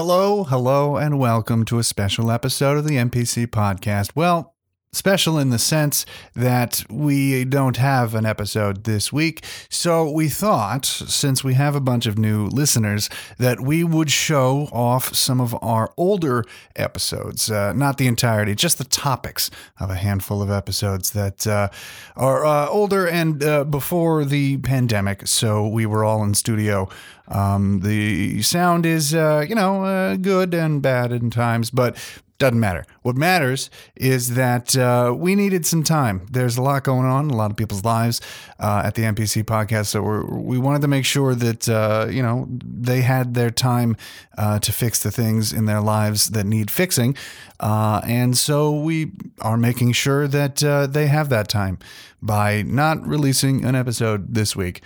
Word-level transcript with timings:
Hello, 0.00 0.44
hello, 0.44 0.96
and 0.96 1.18
welcome 1.18 1.64
to 1.64 1.80
a 1.80 1.82
special 1.82 2.30
episode 2.30 2.78
of 2.78 2.86
the 2.86 2.94
NPC 2.94 3.48
podcast. 3.48 4.12
Well, 4.14 4.54
special 4.92 5.38
in 5.38 5.50
the 5.50 5.58
sense 5.58 6.06
that 6.34 6.84
we 6.88 7.44
don't 7.44 7.76
have 7.76 8.14
an 8.14 8.24
episode 8.24 8.84
this 8.84 9.12
week. 9.12 9.44
So 9.68 10.10
we 10.10 10.28
thought, 10.28 10.86
since 10.86 11.44
we 11.44 11.54
have 11.54 11.74
a 11.74 11.80
bunch 11.80 12.06
of 12.06 12.18
new 12.18 12.46
listeners, 12.46 13.10
that 13.38 13.60
we 13.60 13.84
would 13.84 14.10
show 14.10 14.68
off 14.72 15.14
some 15.14 15.40
of 15.40 15.56
our 15.62 15.92
older 15.96 16.44
episodes. 16.76 17.50
Uh, 17.50 17.72
not 17.72 17.98
the 17.98 18.06
entirety, 18.06 18.54
just 18.54 18.78
the 18.78 18.84
topics 18.84 19.50
of 19.78 19.90
a 19.90 19.96
handful 19.96 20.42
of 20.42 20.50
episodes 20.50 21.10
that 21.10 21.46
uh, 21.46 21.68
are 22.16 22.44
uh, 22.46 22.68
older 22.68 23.06
and 23.06 23.42
uh, 23.42 23.64
before 23.64 24.24
the 24.24 24.56
pandemic. 24.58 25.26
So 25.26 25.66
we 25.68 25.86
were 25.86 26.04
all 26.04 26.24
in 26.24 26.34
studio. 26.34 26.88
Um, 27.28 27.80
the 27.80 28.40
sound 28.42 28.86
is, 28.86 29.14
uh, 29.14 29.44
you 29.46 29.54
know, 29.54 29.84
uh, 29.84 30.16
good 30.16 30.54
and 30.54 30.80
bad 30.80 31.12
in 31.12 31.30
times, 31.30 31.70
but 31.70 31.96
doesn't 32.38 32.60
matter. 32.60 32.86
What 33.02 33.16
matters 33.16 33.68
is 33.96 34.36
that 34.36 34.76
uh, 34.76 35.12
we 35.16 35.34
needed 35.34 35.66
some 35.66 35.82
time. 35.82 36.24
There's 36.30 36.56
a 36.56 36.62
lot 36.62 36.84
going 36.84 37.04
on 37.04 37.30
a 37.30 37.36
lot 37.36 37.50
of 37.50 37.56
people's 37.56 37.84
lives 37.84 38.20
uh, 38.60 38.82
at 38.84 38.94
the 38.94 39.02
NPC 39.02 39.42
podcast, 39.42 39.86
so 39.86 40.02
we 40.02 40.56
wanted 40.56 40.82
to 40.82 40.88
make 40.88 41.04
sure 41.04 41.34
that 41.34 41.68
uh, 41.68 42.06
you 42.08 42.22
know 42.22 42.46
they 42.50 43.02
had 43.02 43.34
their 43.34 43.50
time 43.50 43.96
uh, 44.36 44.60
to 44.60 44.72
fix 44.72 45.02
the 45.02 45.10
things 45.10 45.52
in 45.52 45.64
their 45.64 45.80
lives 45.80 46.30
that 46.30 46.46
need 46.46 46.70
fixing, 46.70 47.16
uh, 47.58 48.00
and 48.04 48.38
so 48.38 48.70
we 48.70 49.10
are 49.40 49.56
making 49.56 49.92
sure 49.92 50.28
that 50.28 50.62
uh, 50.62 50.86
they 50.86 51.08
have 51.08 51.30
that 51.30 51.48
time 51.48 51.78
by 52.22 52.62
not 52.62 53.04
releasing 53.06 53.64
an 53.64 53.74
episode 53.74 54.34
this 54.34 54.54
week. 54.54 54.82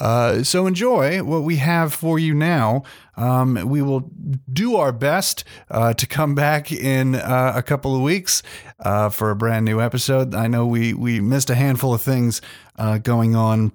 Uh, 0.00 0.42
so 0.42 0.66
enjoy 0.66 1.22
what 1.22 1.42
we 1.42 1.56
have 1.56 1.92
for 1.94 2.18
you 2.18 2.34
now. 2.34 2.82
Um, 3.16 3.54
we 3.68 3.82
will 3.82 4.10
do 4.52 4.76
our 4.76 4.92
best 4.92 5.44
uh, 5.70 5.94
to 5.94 6.06
come 6.06 6.34
back 6.34 6.72
in 6.72 7.14
uh, 7.14 7.52
a 7.54 7.62
couple 7.62 7.94
of 7.94 8.02
weeks 8.02 8.42
uh, 8.80 9.08
for 9.08 9.30
a 9.30 9.36
brand 9.36 9.64
new 9.64 9.80
episode. 9.80 10.34
I 10.34 10.46
know 10.48 10.66
we 10.66 10.94
we 10.94 11.20
missed 11.20 11.50
a 11.50 11.54
handful 11.54 11.94
of 11.94 12.02
things 12.02 12.40
uh, 12.76 12.98
going 12.98 13.36
on. 13.36 13.72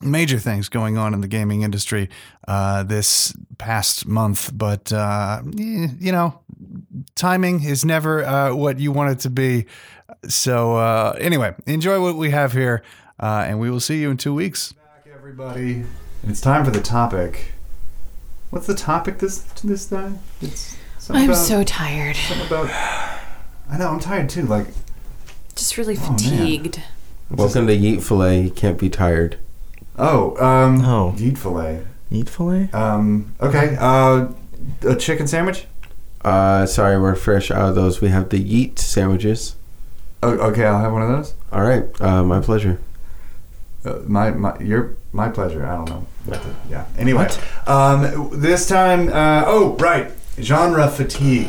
Major 0.00 0.40
things 0.40 0.68
going 0.68 0.98
on 0.98 1.14
in 1.14 1.20
the 1.20 1.28
gaming 1.28 1.62
industry 1.62 2.08
uh, 2.48 2.82
this 2.82 3.32
past 3.58 4.04
month, 4.04 4.50
but 4.52 4.92
uh, 4.92 5.42
you 5.54 6.10
know, 6.10 6.40
timing 7.14 7.62
is 7.62 7.84
never 7.84 8.24
uh, 8.24 8.52
what 8.52 8.80
you 8.80 8.90
want 8.90 9.12
it 9.12 9.20
to 9.20 9.30
be. 9.30 9.66
So, 10.26 10.78
anyway, 11.20 11.54
enjoy 11.66 12.02
what 12.02 12.16
we 12.16 12.30
have 12.30 12.52
here, 12.52 12.82
and 13.20 13.60
we 13.60 13.70
will 13.70 13.78
see 13.78 14.00
you 14.00 14.10
in 14.10 14.16
two 14.16 14.34
weeks 14.34 14.74
everybody. 15.32 15.82
It's 16.24 16.42
time 16.42 16.62
for 16.62 16.70
the 16.70 16.82
topic. 16.82 17.54
What's 18.50 18.66
the 18.66 18.74
topic 18.74 19.18
this 19.18 19.38
this 19.64 19.86
time? 19.86 20.18
It's 20.42 20.76
something 20.98 21.24
I'm 21.24 21.30
about, 21.30 21.38
so 21.42 21.64
tired. 21.64 22.16
something 22.16 22.46
about. 22.48 22.68
I 23.70 23.78
know 23.78 23.88
I'm 23.88 23.98
tired 23.98 24.28
too. 24.28 24.42
Like 24.42 24.66
Just 25.56 25.78
really 25.78 25.96
Oh, 25.96 26.00
man. 26.10 26.18
fatigued. 26.18 26.82
Welcome 27.30 27.66
to 27.68 27.74
Yeet 27.74 28.02
Filet. 28.02 28.42
You 28.42 28.50
can't 28.50 28.76
be 28.78 28.90
tired. 28.90 29.38
oh 29.98 30.36
um 30.36 30.84
Oh. 30.84 31.14
yeet 31.16 31.38
fillet. 31.38 31.86
Eat 32.10 32.28
filet? 32.28 32.68
Um 32.74 33.34
okay. 33.40 33.74
Uh, 33.80 34.28
a 34.86 34.96
chicken 34.96 35.26
sandwich. 35.26 35.64
Uh, 36.22 36.66
sorry, 36.66 37.00
we're 37.00 37.14
fresh 37.14 37.50
out 37.50 37.70
of 37.70 37.74
those. 37.74 38.02
We 38.02 38.08
have 38.08 38.28
the 38.28 38.36
Yeet 38.38 38.78
sandwiches. 38.78 39.56
Oh, 40.22 40.32
okay, 40.50 40.66
I'll 40.66 40.78
have 40.80 40.92
one 40.92 41.00
of 41.00 41.08
those. 41.08 41.32
All 41.50 41.62
right, 41.62 41.84
uh, 42.02 42.22
my 42.22 42.40
pleasure. 42.40 42.78
Uh, 43.84 43.98
my 44.06 44.30
my 44.30 44.58
your 44.60 44.94
my 45.12 45.28
pleasure. 45.28 45.66
I 45.66 45.74
don't 45.76 45.88
know. 45.88 46.06
What 46.24 46.42
the- 46.42 46.54
yeah. 46.70 46.84
Anyway, 46.98 47.28
um, 47.66 48.30
this 48.32 48.66
time. 48.68 49.08
Uh, 49.08 49.44
oh 49.46 49.76
right, 49.80 50.10
genre 50.40 50.88
fatigue. 50.88 51.48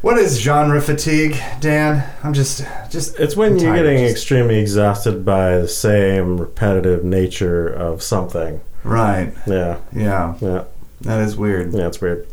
What 0.00 0.16
is 0.16 0.38
genre 0.40 0.80
fatigue, 0.80 1.36
Dan? 1.60 2.08
I'm 2.24 2.32
just 2.32 2.64
just. 2.90 3.18
It's 3.18 3.36
when 3.36 3.58
you're 3.58 3.74
getting 3.74 3.98
just- 3.98 4.12
extremely 4.12 4.58
exhausted 4.58 5.24
by 5.24 5.58
the 5.58 5.68
same 5.68 6.38
repetitive 6.38 7.04
nature 7.04 7.66
of 7.68 8.02
something. 8.02 8.60
right. 8.84 9.32
Yeah, 9.46 9.78
Yeah, 9.92 10.34
yeah, 10.40 10.64
that 11.02 11.20
is 11.20 11.36
weird. 11.36 11.72
yeah. 11.74 11.88
It's 11.88 12.00
weird. 12.00 12.26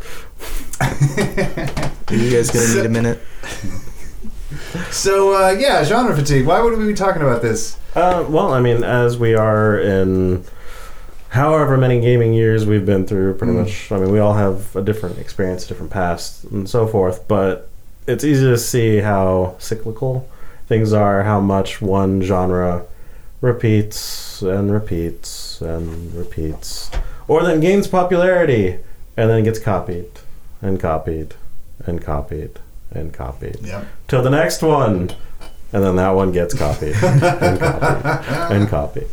Are 0.80 2.16
you 2.16 2.32
guys 2.32 2.52
gonna 2.52 2.74
need 2.76 2.86
a 2.86 2.90
minute? 2.90 3.20
So 4.92 5.34
uh, 5.36 5.50
yeah, 5.52 5.84
genre 5.84 6.16
fatigue. 6.16 6.46
Why 6.46 6.62
would 6.62 6.78
we 6.78 6.86
be 6.88 6.94
talking 6.94 7.22
about 7.22 7.42
this? 7.42 7.78
Uh, 7.96 8.26
well, 8.28 8.54
I 8.54 8.60
mean, 8.62 8.84
as 8.84 9.18
we 9.18 9.34
are 9.36 9.80
in 9.80 10.44
however 11.30 11.78
many 11.78 12.00
gaming 12.00 12.34
years 12.34 12.66
we've 12.66 12.86
been 12.86 13.06
through, 13.06 13.34
pretty 13.36 13.54
Mm. 13.54 13.62
much. 13.64 13.92
I 13.92 13.98
mean, 14.00 14.12
we 14.12 14.20
all 14.20 14.34
have 14.34 14.76
a 14.76 14.82
different 14.82 15.18
experience, 15.20 15.66
a 15.66 15.68
different 15.68 15.92
past, 15.92 16.44
and 16.46 16.70
so 16.70 16.88
forth. 16.88 17.28
But 17.28 17.70
it's 18.08 18.24
easy 18.24 18.46
to 18.46 18.58
see 18.58 18.98
how 19.00 19.56
cyclical 19.60 20.28
things 20.68 20.94
are. 20.94 21.24
How 21.24 21.40
much 21.40 21.82
one 21.82 22.22
genre 22.22 22.84
repeats 23.42 24.42
and 24.42 24.72
repeats 24.72 25.62
and 25.62 26.14
repeats, 26.14 26.90
or 27.28 27.44
then 27.44 27.60
gains 27.60 27.88
popularity 27.88 28.78
and 29.16 29.30
then 29.30 29.44
gets 29.44 29.60
copied 29.60 30.06
and 30.62 30.80
copied 30.80 31.36
and 31.86 32.02
copied 32.02 32.60
and 32.92 33.14
copied 33.14 33.58
Yep. 33.64 33.86
till 34.08 34.22
the 34.22 34.30
next 34.30 34.62
one. 34.62 35.12
And 35.74 35.84
then 35.84 35.98
that 35.98 36.12
one 36.12 36.32
gets 36.32 36.54
copied 36.54 36.96
and 37.04 37.20
copied 37.60 38.56
and 38.56 38.70
copied. 38.70 39.08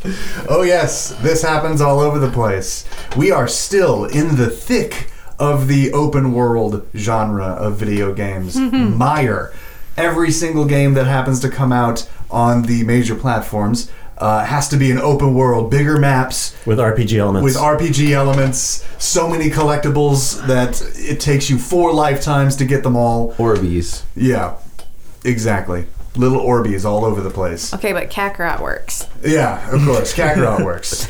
Oh, 0.48 0.62
yes, 0.62 1.08
this 1.20 1.42
happens 1.42 1.80
all 1.80 1.98
over 1.98 2.18
the 2.20 2.30
place. 2.30 2.84
We 3.16 3.32
are 3.32 3.48
still 3.48 4.04
in 4.04 4.36
the 4.36 4.48
thick 4.48 5.10
of 5.40 5.66
the 5.66 5.92
open 5.92 6.32
world 6.32 6.86
genre 6.94 7.44
of 7.46 7.76
video 7.76 8.14
games. 8.14 8.54
Mm-hmm. 8.54 8.96
Mire. 8.96 9.52
Every 9.96 10.30
single 10.30 10.64
game 10.64 10.94
that 10.94 11.06
happens 11.06 11.40
to 11.40 11.48
come 11.48 11.72
out 11.72 12.08
on 12.30 12.62
the 12.62 12.84
major 12.84 13.16
platforms 13.16 13.90
uh, 14.18 14.44
has 14.44 14.68
to 14.68 14.76
be 14.76 14.90
an 14.90 14.98
open 14.98 15.34
world, 15.34 15.70
bigger 15.70 15.98
maps, 15.98 16.54
With 16.66 16.78
RPG 16.78 17.18
elements. 17.18 17.44
with 17.44 17.56
RPG 17.56 18.10
elements, 18.12 18.84
so 18.98 19.28
many 19.28 19.50
collectibles 19.50 20.46
that 20.46 20.80
it 20.96 21.20
takes 21.20 21.50
you 21.50 21.58
four 21.58 21.92
lifetimes 21.92 22.56
to 22.56 22.64
get 22.64 22.82
them 22.82 22.96
all. 22.96 23.32
Orbeez. 23.34 24.02
Yeah, 24.14 24.54
exactly. 25.24 25.86
Little 26.16 26.38
Orbeez 26.40 26.84
all 26.84 27.04
over 27.04 27.20
the 27.20 27.30
place. 27.30 27.74
Okay, 27.74 27.92
but 27.92 28.08
Kakarot 28.08 28.60
works. 28.60 29.08
Yeah, 29.26 29.68
of 29.72 29.84
course. 29.84 30.14
Kakarot 30.14 30.64
works. 30.64 31.08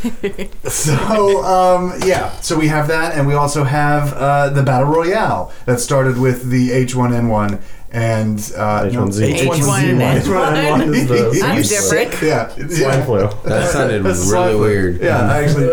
So, 0.75 1.45
um, 1.45 1.93
yeah. 2.07 2.31
So 2.41 2.59
we 2.59 2.69
have 2.69 2.89
that, 2.89 3.15
and 3.15 3.27
we 3.27 3.35
also 3.35 3.65
have 3.65 4.15
uh, 4.15 4.49
the 4.49 4.63
Battle 4.63 4.89
Royale 4.89 5.53
that 5.67 5.81
started 5.81 6.17
with 6.19 6.49
the 6.49 6.71
H1N1 6.71 7.61
and 7.95 8.39
uh, 8.57 8.83
H1Z1. 8.87 9.39
H1N1. 9.39 10.21
H1N1 10.23 10.95
is 10.95 11.07
the 11.09 11.39
That's 11.41 11.69
different. 11.91 12.23
Yeah, 12.23 12.49
swine 12.49 12.69
yeah. 12.81 13.05
flu. 13.05 13.29
That 13.49 13.71
sounded 13.71 14.03
That's 14.05 14.31
really 14.31 14.53
flu. 14.55 14.61
weird. 14.61 15.01
Yeah, 15.01 15.31
I 15.31 15.45
actually 15.45 15.67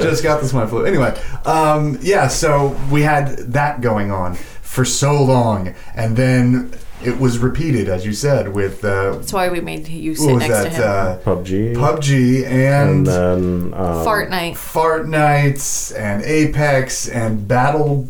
just 0.00 0.22
got 0.22 0.40
the 0.40 0.46
swine 0.48 0.68
flu. 0.68 0.84
Anyway, 0.86 1.20
um, 1.44 1.98
yeah, 2.00 2.28
so 2.28 2.68
we 2.90 3.02
had 3.02 3.38
that 3.52 3.80
going 3.80 4.12
on 4.12 4.36
for 4.36 4.84
so 4.84 5.20
long, 5.20 5.74
and 5.96 6.16
then 6.16 6.72
it 7.02 7.18
was 7.18 7.38
repeated, 7.40 7.88
as 7.88 8.06
you 8.06 8.12
said, 8.12 8.54
with 8.54 8.84
uh, 8.84 9.16
That's 9.16 9.32
why 9.32 9.48
we 9.48 9.60
made 9.60 9.88
you 9.88 10.12
what 10.12 10.18
sit 10.20 10.34
was 10.34 10.48
next 10.48 10.74
to 10.76 10.80
that? 10.80 11.22
him. 11.26 11.32
Uh, 11.32 11.36
PUBG. 11.36 11.74
PUBG 11.74 12.44
and, 12.44 12.54
and 12.54 13.06
then 13.06 13.74
um, 13.74 14.04
Fart 14.04 14.30
night. 14.30 14.56
Fart 14.56 15.08
Nights 15.08 15.90
and 15.92 16.22
Apex 16.22 17.08
and 17.08 17.46
Battle 17.48 18.08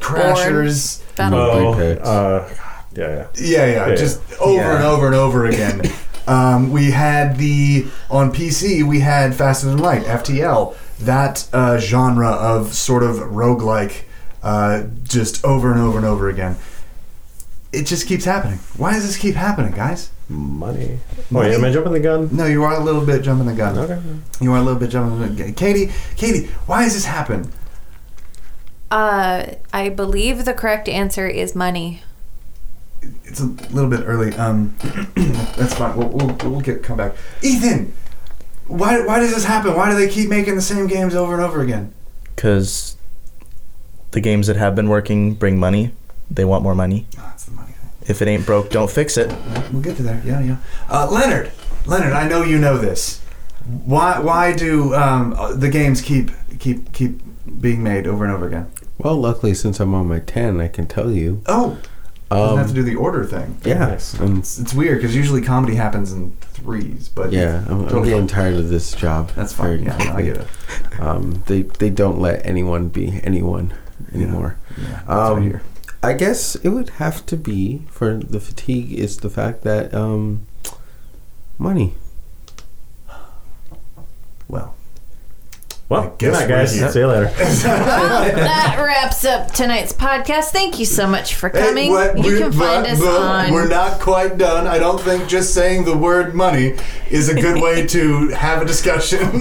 Crashers. 0.00 1.02
Battle 1.16 1.38
Oh, 1.40 1.72
uh, 2.02 2.48
yeah, 2.94 3.08
yeah. 3.08 3.26
Yeah, 3.36 3.66
yeah, 3.66 3.88
Yeah. 3.88 3.94
just 3.96 4.20
over 4.40 4.54
Yeah. 4.56 4.76
and 4.76 4.84
over 4.84 5.06
and 5.06 5.14
over 5.14 5.46
again. 5.46 5.82
um, 6.26 6.70
we 6.70 6.90
had 6.90 7.36
the 7.38 7.86
on 8.10 8.32
PC. 8.32 8.82
We 8.82 9.00
had 9.00 9.34
Faster 9.34 9.66
Than 9.68 9.78
Light 9.78 10.04
(FTL). 10.04 10.74
That 11.00 11.46
uh, 11.52 11.78
genre 11.78 12.28
of 12.30 12.74
sort 12.74 13.02
of 13.02 13.16
roguelike, 13.16 14.02
uh, 14.42 14.82
just 15.04 15.44
over 15.44 15.70
and 15.72 15.80
over 15.80 15.98
and 15.98 16.06
over 16.06 16.28
again. 16.28 16.56
It 17.72 17.84
just 17.86 18.06
keeps 18.06 18.24
happening. 18.24 18.58
Why 18.76 18.94
does 18.94 19.06
this 19.06 19.16
keep 19.16 19.34
happening, 19.34 19.72
guys? 19.72 20.10
Money. 20.30 20.98
Money? 21.30 21.48
Wait, 21.50 21.54
am 21.54 21.64
I 21.64 21.70
jumping 21.70 21.92
the 21.92 22.00
gun? 22.00 22.28
No, 22.32 22.46
you 22.46 22.64
are 22.64 22.74
a 22.74 22.80
little 22.82 23.04
bit 23.04 23.22
jumping 23.22 23.46
the 23.46 23.52
gun. 23.54 23.78
Okay. 23.78 23.98
You 24.40 24.52
are 24.52 24.58
a 24.58 24.62
little 24.62 24.78
bit 24.80 24.90
jumping 24.90 25.20
the 25.20 25.28
gun. 25.44 25.54
Katie, 25.54 25.90
Katie, 26.16 26.46
why 26.66 26.84
does 26.84 26.94
this 26.94 27.04
happen? 27.04 27.52
Uh, 28.90 29.54
I 29.72 29.88
believe 29.90 30.44
the 30.44 30.54
correct 30.54 30.88
answer 30.88 31.26
is 31.28 31.54
money. 31.54 32.02
It's 33.24 33.40
a 33.40 33.46
little 33.46 33.90
bit 33.90 34.00
early. 34.04 34.34
Um, 34.34 34.74
that's 35.56 35.74
fine. 35.74 35.96
We'll, 35.96 36.08
we'll, 36.08 36.36
we'll 36.50 36.60
get 36.60 36.82
come 36.82 36.96
back. 36.96 37.14
Ethan, 37.42 37.92
why 38.66 39.04
why 39.04 39.18
does 39.20 39.34
this 39.34 39.44
happen? 39.44 39.74
Why 39.74 39.90
do 39.90 39.96
they 39.96 40.08
keep 40.08 40.28
making 40.28 40.54
the 40.54 40.62
same 40.62 40.86
games 40.86 41.14
over 41.14 41.34
and 41.34 41.42
over 41.42 41.60
again? 41.60 41.92
Because 42.34 42.96
the 44.12 44.20
games 44.20 44.46
that 44.46 44.56
have 44.56 44.74
been 44.74 44.88
working 44.88 45.34
bring 45.34 45.58
money. 45.58 45.92
They 46.30 46.44
want 46.44 46.62
more 46.62 46.74
money. 46.74 47.06
Oh, 47.16 47.22
that's 47.22 47.44
the 47.44 47.52
money. 47.52 47.72
If 48.06 48.22
it 48.22 48.28
ain't 48.28 48.46
broke, 48.46 48.70
don't 48.70 48.90
fix 48.90 49.16
it. 49.16 49.34
We'll 49.72 49.82
get 49.82 49.96
to 49.96 50.02
there. 50.02 50.22
Yeah, 50.24 50.40
yeah. 50.40 50.56
Uh, 50.88 51.08
Leonard, 51.10 51.50
Leonard, 51.86 52.12
I 52.12 52.28
know 52.28 52.42
you 52.42 52.58
know 52.58 52.78
this. 52.78 53.20
Why 53.84 54.18
why 54.18 54.54
do 54.54 54.94
um, 54.94 55.36
the 55.54 55.68
games 55.68 56.00
keep 56.00 56.30
keep 56.58 56.92
keep 56.92 57.20
being 57.60 57.82
made 57.82 58.06
over 58.06 58.24
and 58.24 58.32
over 58.32 58.46
again? 58.46 58.70
Well, 58.98 59.16
luckily, 59.16 59.54
since 59.54 59.80
I'm 59.80 59.94
on 59.94 60.08
my 60.08 60.18
10, 60.20 60.60
I 60.60 60.68
can 60.68 60.86
tell 60.86 61.10
you. 61.12 61.42
Oh, 61.46 61.78
doesn't 62.30 62.56
have 62.58 62.66
to 62.66 62.70
Um, 62.70 62.74
do 62.74 62.82
the 62.82 62.96
order 62.96 63.24
thing. 63.24 63.56
yeah. 63.64 63.98
I'm- 64.20 64.38
It's, 64.38 64.74
weird 64.74 64.98
because 64.98 65.14
usually 65.16 65.40
comedy 65.40 65.76
happens 65.76 66.12
in 66.12 66.32
threes, 66.52 67.08
but 67.08 67.32
yeah, 67.32 67.64
I'm, 67.68 67.80
I'm 67.80 67.88
Totally 67.88 68.10
getting 68.10 68.26
tired 68.26 68.54
of 68.56 68.68
this 68.68 68.92
job. 68.92 69.30
that's 69.34 69.52
fine. 69.54 69.66
very 69.78 69.82
Yeah, 69.84 69.96
no, 69.96 70.04
I 70.04 70.12
quickly. 70.12 70.24
get 70.24 70.36
it. 70.38 70.46
Um, 71.00 71.44
they 71.46 71.62
they 71.62 71.90
don't 71.90 72.18
let 72.18 72.44
anyone 72.44 72.88
be 72.88 73.20
anyone 73.22 73.72
anymore. 74.12 74.56
Yeah, 74.76 74.84
that's 75.06 75.08
Um, 75.08 75.30
what 75.34 75.38
I 75.38 75.42
hear. 75.42 75.62
I 76.02 76.12
guess 76.14 76.56
it 76.56 76.68
would 76.70 76.90
have 76.98 77.24
to 77.26 77.36
be 77.36 77.82
for 77.90 78.16
the 78.16 78.40
fatigue 78.40 78.92
is 78.92 79.18
the 79.18 79.30
fact 79.30 79.62
that 79.62 79.94
um, 79.94 80.42
money. 81.56 81.94
Well, 84.48 84.74
Well, 85.88 86.02
I 86.02 86.16
good 86.18 86.34
night, 86.34 86.48
guys. 86.48 86.74
here. 86.74 86.90
See 86.90 86.98
you 86.98 87.06
later. 87.06 87.26
that 87.38 88.76
wraps 88.78 89.24
up 89.24 89.52
tonight's 89.52 89.90
podcast. 89.94 90.50
Thank 90.50 90.78
you 90.78 90.84
so 90.84 91.06
much 91.06 91.34
for 91.34 91.48
coming. 91.48 91.92
you 92.22 92.38
can 92.38 92.52
find 92.52 92.86
us 92.86 93.02
on. 93.02 93.52
we're 93.52 93.68
not 93.68 93.98
quite 93.98 94.36
done. 94.36 94.66
I 94.66 94.78
don't 94.78 95.00
think 95.00 95.26
just 95.30 95.54
saying 95.54 95.86
the 95.86 95.96
word 95.96 96.34
money 96.34 96.74
is 97.10 97.30
a 97.30 97.34
good 97.34 97.62
way 97.62 97.86
to 97.86 98.28
have 98.30 98.60
a 98.60 98.66
discussion. 98.66 99.20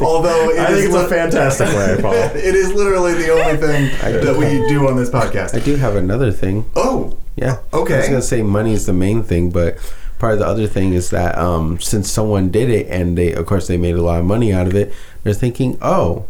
Although 0.00 0.48
it 0.50 0.58
I 0.58 0.72
is 0.72 0.84
think 0.84 0.94
it's 0.94 0.94
a 0.94 1.06
fantastic 1.08 1.68
way, 1.68 1.98
Paul. 2.00 2.14
it 2.34 2.54
is 2.54 2.72
literally 2.72 3.12
the 3.12 3.30
only 3.30 3.58
thing 3.58 3.90
that 4.22 4.36
we 4.38 4.66
do 4.68 4.88
on 4.88 4.96
this 4.96 5.10
podcast. 5.10 5.54
I 5.54 5.62
do 5.62 5.76
have 5.76 5.96
another 5.96 6.32
thing. 6.32 6.64
Oh, 6.76 7.18
Yeah. 7.36 7.58
Okay. 7.74 7.94
I 7.94 7.98
was 7.98 8.08
gonna 8.08 8.22
say 8.22 8.40
money 8.40 8.72
is 8.72 8.86
the 8.86 8.94
main 8.94 9.22
thing, 9.22 9.50
but 9.50 9.76
part 10.18 10.32
of 10.32 10.38
the 10.40 10.46
other 10.46 10.66
thing 10.66 10.94
is 10.94 11.10
that 11.10 11.38
um, 11.38 11.78
since 11.78 12.10
someone 12.10 12.48
did 12.50 12.68
it 12.70 12.88
and 12.88 13.16
they, 13.16 13.32
of 13.34 13.46
course, 13.46 13.68
they 13.68 13.76
made 13.76 13.94
a 13.94 14.02
lot 14.02 14.18
of 14.18 14.24
money 14.24 14.52
out 14.52 14.66
of 14.66 14.74
it, 14.74 14.92
they're 15.22 15.34
thinking, 15.34 15.78
oh, 15.82 16.26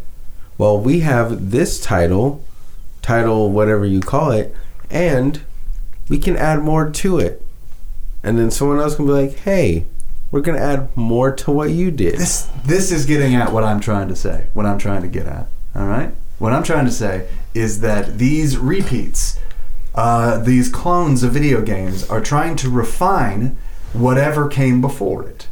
well, 0.57 0.79
we 0.79 1.01
have 1.01 1.51
this 1.51 1.81
title, 1.81 2.45
title 3.03 3.51
whatever 3.51 3.87
you 3.87 4.01
call 4.01 4.33
it, 4.33 4.55
and 4.91 5.41
we 6.09 6.19
can 6.19 6.37
add 6.37 6.61
more 6.61 6.91
to 6.91 7.19
it, 7.19 7.43
and 8.23 8.39
then 8.39 8.51
someone 8.51 8.81
else 8.81 8.97
can 8.97 9.07
be 9.07 9.13
like, 9.13 9.37
hey, 9.41 9.85
we're 10.31 10.41
gonna 10.41 10.59
add 10.59 10.95
more 10.97 11.33
to 11.33 11.51
what 11.51 11.71
you 11.71 11.91
did. 11.91 12.19
this 12.19 12.49
this 12.65 12.93
is 12.93 13.07
getting 13.07 13.35
at 13.35 13.53
what 13.53 13.65
I'm 13.65 13.81
trying 13.81 14.09
to 14.09 14.17
say. 14.17 14.49
What 14.53 14.67
I'm 14.67 14.79
trying 14.79 15.03
to 15.03 15.09
get 15.09 15.27
at. 15.27 15.47
All 15.75 15.87
right. 15.87 16.13
What 16.39 16.53
I'm 16.53 16.63
trying 16.63 16.85
to 16.85 16.93
say 16.93 17.29
is 17.55 17.81
that 17.81 18.19
these 18.19 18.57
repeats, 18.57 19.39
uh, 19.95 20.39
these 20.39 20.69
clones 20.69 21.23
of 21.23 21.33
video 21.33 21.63
games, 21.63 22.09
are 22.09 22.21
trying 22.21 22.57
to 22.57 22.71
refine 22.71 23.57
whatever 23.93 24.49
came 24.49 24.81
before 24.81 25.27
it. 25.29 25.49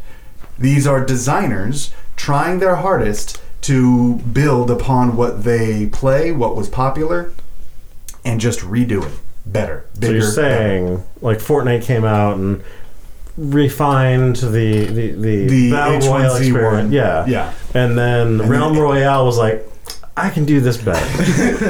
These 0.59 0.87
are 0.87 1.05
designers 1.05 1.93
trying 2.17 2.59
their 2.59 2.77
hardest 2.77 3.41
to 3.63 4.17
build 4.17 4.71
upon 4.71 5.17
what 5.17 5.45
they 5.45 5.87
play, 5.87 6.33
what 6.33 6.57
was 6.57 6.69
popular, 6.69 7.33
and 8.25 8.41
just 8.41 8.61
redo 8.61 9.05
it 9.05 9.19
better. 9.45 9.85
So 10.01 10.11
you're 10.11 10.21
better. 10.21 10.31
saying 10.33 11.03
like 11.21 11.39
Fortnite 11.39 11.83
came 11.83 12.05
out 12.05 12.37
and 12.37 12.63
refined 13.37 14.37
the 14.37 14.85
the 14.87 15.13
the, 15.13 15.47
The 15.47 15.71
battle 15.71 16.11
royale 16.13 16.35
H1Z1. 16.35 16.41
experience, 16.41 16.93
yeah, 16.93 17.27
Yeah. 17.27 17.53
and 17.75 17.99
then 17.99 18.41
And 18.41 18.51
Realm 18.51 18.75
then- 18.75 18.83
Royale 18.83 19.25
was 19.27 19.37
like, 19.39 19.69
I 20.17 20.31
can 20.31 20.45
do 20.47 20.61
this 20.61 20.77
better. 20.79 21.05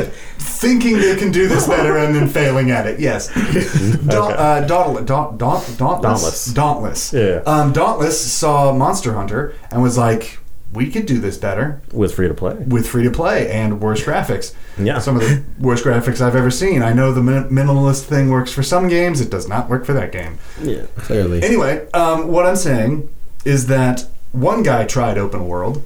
thinking 0.38 0.98
they 0.98 1.16
can 1.16 1.32
do 1.32 1.48
this 1.48 1.66
better 1.66 1.96
and 1.98 2.14
then 2.14 2.28
failing 2.28 2.70
at 2.70 2.87
it. 2.87 3.00
Yes. 3.00 3.28
Da- 4.06 4.26
Okay. 4.26 4.34
uh, 4.37 4.60
Dauntless. 4.66 5.04
Daunt, 5.04 5.38
Daunt, 5.38 5.78
Dauntless. 5.78 6.06
Dauntless. 6.06 6.44
Dauntless. 6.54 7.12
Yeah. 7.12 7.43
Um, 7.46 7.72
Dauntless 7.72 8.20
saw 8.32 8.72
Monster 8.72 9.14
Hunter 9.14 9.54
and 9.70 9.82
was 9.82 9.98
like, 9.98 10.38
we 10.72 10.90
could 10.90 11.06
do 11.06 11.19
this 11.20 11.38
better 11.38 11.81
with 11.93 12.14
free 12.14 12.28
to 12.28 12.34
play. 12.34 12.54
with 12.54 12.87
free 12.88 13.04
to 13.04 13.10
play 13.10 13.50
and 13.50 13.81
worse 13.81 14.02
graphics. 14.02 14.54
Yeah. 14.78 14.98
Some 14.98 15.16
of 15.16 15.22
the 15.22 15.43
worst 15.58 15.84
graphics 15.84 16.20
I've 16.20 16.37
ever 16.37 16.50
seen. 16.50 16.82
I 16.82 16.93
know 16.93 17.12
the 17.12 17.22
min- 17.22 17.48
minimalist 17.48 18.04
thing 18.04 18.31
works 18.31 18.52
for 18.52 18.62
some 18.62 18.87
games, 18.88 19.20
it 19.20 19.31
does 19.31 19.48
not 19.48 19.69
work 19.69 19.84
for 19.87 19.93
that 19.94 20.12
game. 20.12 20.38
Yeah. 20.62 20.87
Clearly. 20.96 21.43
Anyway, 21.43 21.88
um, 21.93 22.28
what 22.28 22.46
I'm 22.46 22.56
saying 22.56 23.08
is 23.44 23.66
that 23.69 24.06
one 24.32 24.62
guy 24.62 24.84
tried 24.84 25.16
open 25.19 25.46
world, 25.48 25.82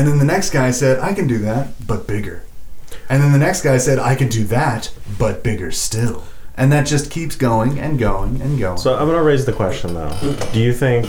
and 0.00 0.08
then 0.08 0.16
the 0.16 0.24
next 0.24 0.48
guy 0.48 0.70
said, 0.70 0.98
I 0.98 1.12
can 1.12 1.26
do 1.26 1.36
that, 1.40 1.86
but 1.86 2.06
bigger. 2.06 2.42
And 3.10 3.22
then 3.22 3.32
the 3.32 3.38
next 3.38 3.60
guy 3.60 3.76
said, 3.76 3.98
I 3.98 4.14
can 4.14 4.28
do 4.28 4.44
that, 4.44 4.90
but 5.18 5.42
bigger 5.42 5.70
still. 5.70 6.24
And 6.56 6.72
that 6.72 6.86
just 6.86 7.10
keeps 7.10 7.36
going 7.36 7.78
and 7.78 7.98
going 7.98 8.40
and 8.40 8.58
going. 8.58 8.78
So 8.78 8.96
I'm 8.96 9.06
gonna 9.06 9.22
raise 9.22 9.44
the 9.44 9.52
question 9.52 9.92
though. 9.92 10.08
Do 10.54 10.58
you 10.58 10.72
think 10.72 11.04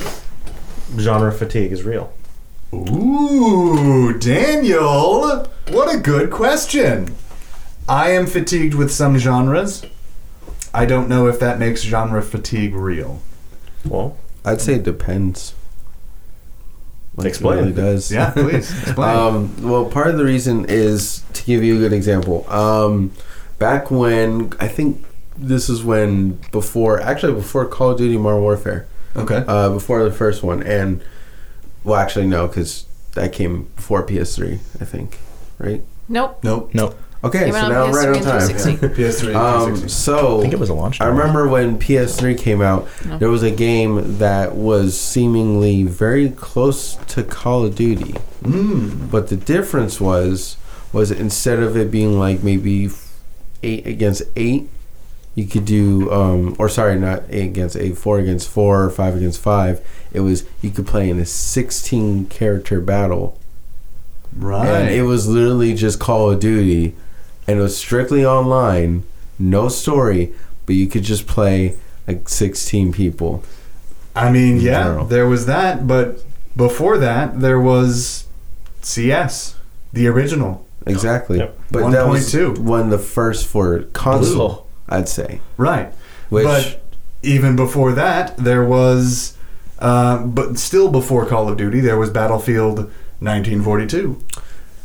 genre 0.97 1.31
fatigue 1.31 1.71
is 1.71 1.83
real? 1.83 2.11
Ooh, 2.73 4.11
Daniel, 4.19 5.47
what 5.69 5.95
a 5.95 5.97
good 5.97 6.29
question. 6.29 7.15
I 7.88 8.09
am 8.11 8.27
fatigued 8.27 8.73
with 8.73 8.91
some 8.91 9.17
genres. 9.17 9.85
I 10.73 10.85
don't 10.85 11.07
know 11.07 11.27
if 11.27 11.39
that 11.39 11.59
makes 11.59 11.81
genre 11.81 12.21
fatigue 12.21 12.75
real. 12.75 13.21
Well, 13.85 14.17
I'd 14.43 14.59
say 14.59 14.73
it 14.73 14.83
depends. 14.83 15.55
Like, 17.16 17.34
it 17.34 17.42
really 17.42 17.74
does. 17.74 18.12
Yeah, 18.12 18.30
please 18.34 18.72
explain. 18.72 19.18
Um, 19.18 19.69
well, 19.69 19.86
part 19.86 20.08
of 20.08 20.18
the 20.18 20.24
reason 20.24 20.66
is 20.66 21.24
to 21.34 21.44
give 21.44 21.63
you 21.63 21.75
a 21.75 21.80
good 21.80 21.94
example. 21.94 22.50
Um, 22.50 23.12
back 23.60 23.92
when 23.92 24.54
I 24.60 24.68
think 24.68 25.06
this 25.38 25.69
is 25.69 25.84
when 25.84 26.40
before, 26.52 27.02
actually 27.02 27.34
before 27.34 27.66
Call 27.66 27.92
of 27.92 27.98
Duty 27.98 28.18
Modern 28.18 28.42
Warfare, 28.42 28.88
okay. 29.16 29.44
uh, 29.48 29.69
before 29.69 30.04
the 30.04 30.12
first 30.12 30.42
one, 30.42 30.63
and 30.63 31.04
well, 31.84 32.00
actually 32.00 32.28
no, 32.28 32.48
because 32.48 32.86
that 33.13 33.34
came 33.34 33.63
before 33.75 34.06
PS3, 34.06 34.54
I 34.81 34.86
think, 34.86 35.19
right? 35.58 35.84
nope. 36.08 36.40
nope. 36.44 36.72
Nope. 36.74 36.98
Okay, 37.23 37.45
Came 37.45 37.53
so 37.53 37.59
out 37.59 37.69
now 37.69 37.83
on 37.83 37.89
I'm 37.89 37.95
right 37.95 38.07
PS3 38.07 38.09
on 38.09 38.15
and 38.15 38.23
time. 38.23 38.41
360. 38.41 38.88
PS3. 39.03 39.35
Um, 39.35 39.62
360. 39.75 39.89
so 39.89 40.38
I 40.39 40.41
think 40.41 40.53
it 40.53 40.59
was 40.59 40.69
a 40.69 40.73
launch. 40.73 41.00
I 41.00 41.06
title. 41.06 41.19
remember 41.19 41.47
when 41.47 41.77
PS3 41.77 42.38
came 42.38 42.62
out, 42.62 42.88
No. 43.06 43.18
there 43.19 43.29
was 43.29 43.44
a 43.44 43.51
game 43.51 44.18
that 44.18 44.56
was 44.56 45.00
seemingly 45.00 45.83
very 45.83 46.29
close 46.31 46.95
to 47.09 47.23
Call 47.23 47.65
of 47.65 47.75
Duty. 47.75 48.15
Mm. 48.41 49.12
But 49.12 49.27
the 49.27 49.35
difference 49.38 50.01
was 50.01 50.57
was 50.94 51.12
instead 51.12 51.59
of 51.59 51.77
it 51.77 51.91
being 51.91 52.18
like 52.19 52.41
maybe 52.44 52.88
f- 52.88 53.13
eight 53.62 53.85
against 53.85 54.24
eight, 54.35 54.67
you 55.35 55.45
could 55.45 55.63
do 55.65 56.12
um 56.12 56.56
or 56.57 56.67
sorry, 56.69 56.97
not 57.00 57.21
eight 57.29 57.45
against 57.45 57.77
eight, 57.77 57.97
four 58.00 58.17
against 58.17 58.50
four, 58.50 58.83
or 58.83 58.89
five 58.89 59.15
against 59.15 59.39
five. 59.39 59.79
It 60.12 60.21
was 60.21 60.44
you 60.63 60.71
could 60.71 60.88
play 60.88 61.07
in 61.07 61.19
a 61.19 61.25
sixteen 61.25 62.25
character 62.25 62.81
battle. 62.81 63.38
Right. 64.35 64.67
And 64.67 64.89
it 64.89 65.03
was 65.03 65.27
literally 65.27 65.75
just 65.75 66.00
Call 66.00 66.31
of 66.31 66.39
Duty 66.39 66.95
and 67.47 67.59
it 67.59 67.61
was 67.61 67.77
strictly 67.77 68.25
online, 68.25 69.03
no 69.39 69.67
story, 69.69 70.33
but 70.65 70.75
you 70.75 70.88
could 70.88 71.03
just 71.03 71.27
play 71.27 71.75
like 72.07 72.29
sixteen 72.29 72.91
people. 72.91 73.43
I 74.15 74.31
mean, 74.31 74.57
yeah, 74.57 74.83
general. 74.83 75.05
there 75.05 75.27
was 75.27 75.45
that, 75.45 75.88
but 75.88 76.24
before 76.55 76.98
that, 76.98 77.39
there 77.39 77.60
was 77.60 78.25
CS, 78.81 79.55
the 79.93 80.07
original. 80.07 80.65
Exactly. 80.86 81.38
Yep. 81.38 81.60
But 81.69 81.91
that 81.91 82.07
was 82.07 82.33
1.2. 82.33 82.57
one 82.60 82.81
of 82.81 82.89
the 82.89 82.98
first 82.98 83.48
for 83.48 83.83
console, 83.93 84.67
Blue. 84.88 84.98
I'd 84.98 85.07
say. 85.07 85.39
Right. 85.57 85.93
Which 86.29 86.43
but 86.43 86.83
even 87.21 87.55
before 87.55 87.93
that, 87.93 88.36
there 88.38 88.65
was, 88.65 89.38
uh, 89.79 90.25
but 90.25 90.57
still 90.57 90.91
before 90.91 91.25
Call 91.25 91.50
of 91.50 91.57
Duty, 91.57 91.79
there 91.81 91.98
was 91.98 92.10
Battlefield 92.10 92.77
1942, 93.19 94.24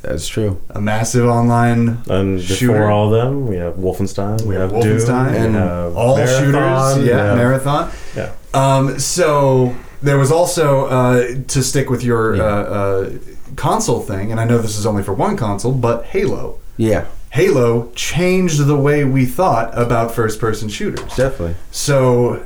that's 0.07 0.27
true. 0.29 0.61
a 0.71 0.81
massive 0.81 1.27
online 1.27 1.99
and 2.09 2.39
before 2.39 2.57
Shooter. 2.57 2.91
all 2.91 3.13
of 3.13 3.21
them, 3.21 3.47
we 3.47 3.57
have 3.57 3.75
Wolfenstein, 3.75 4.41
we, 4.43 4.49
We 4.49 4.55
have 4.57 4.71
have 4.73 4.83
Doom, 4.83 4.97
Wolfenstein, 4.99 5.31
we 5.33 5.37
and 5.39 5.55
have 5.55 5.97
all 5.97 6.17
Marathon, 6.17 6.45
shooters, 6.45 6.99
we 7.05 7.09
yeah, 7.11 7.25
have- 7.25 7.37
marathon. 7.37 7.91
Yeah. 8.17 8.33
Um, 8.55 8.99
so 8.99 9.75
there 10.03 10.19
was 10.19 10.31
also 10.33 10.87
uh, 10.87 11.27
to 11.49 11.63
stick 11.63 11.91
with 11.91 12.03
your 12.05 12.37
Yeah. 12.37 12.43
uh, 12.43 12.47
uh, 12.47 13.11
console 13.57 14.01
thing, 14.01 14.31
and 14.31 14.41
I 14.41 14.45
know 14.45 14.59
this 14.59 14.79
is 14.79 14.87
only 14.87 15.03
for 15.03 15.13
one 15.15 15.37
console, 15.37 15.73
but 15.73 16.05
Halo. 16.07 16.59
Yeah, 16.77 17.07
Halo 17.31 17.91
changed 17.95 18.65
the 18.67 18.77
way 18.77 19.05
we 19.05 19.25
thought 19.27 19.77
about 19.79 20.15
first-person 20.15 20.69
shooters. 20.69 21.15
definitely. 21.17 21.55
So, 21.71 22.43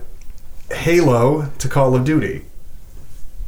Halo 0.73 1.50
to 1.59 1.69
Call 1.69 1.95
of 1.97 2.05
Duty, 2.05 2.45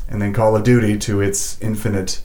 and 0.09 0.21
then 0.21 0.33
Call 0.33 0.57
of 0.57 0.65
Duty 0.65 0.99
to 0.99 1.21
its 1.21 1.57
infinite 1.61 2.23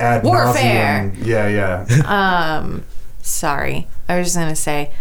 ad 0.00 0.24
Warfare. 0.24 1.12
Yeah, 1.22 1.48
yeah. 1.48 1.86
Um, 2.60 2.84
sorry. 3.22 3.88
I 4.08 4.18
was 4.18 4.28
just 4.28 4.36
gonna 4.36 4.56
say, 4.56 4.92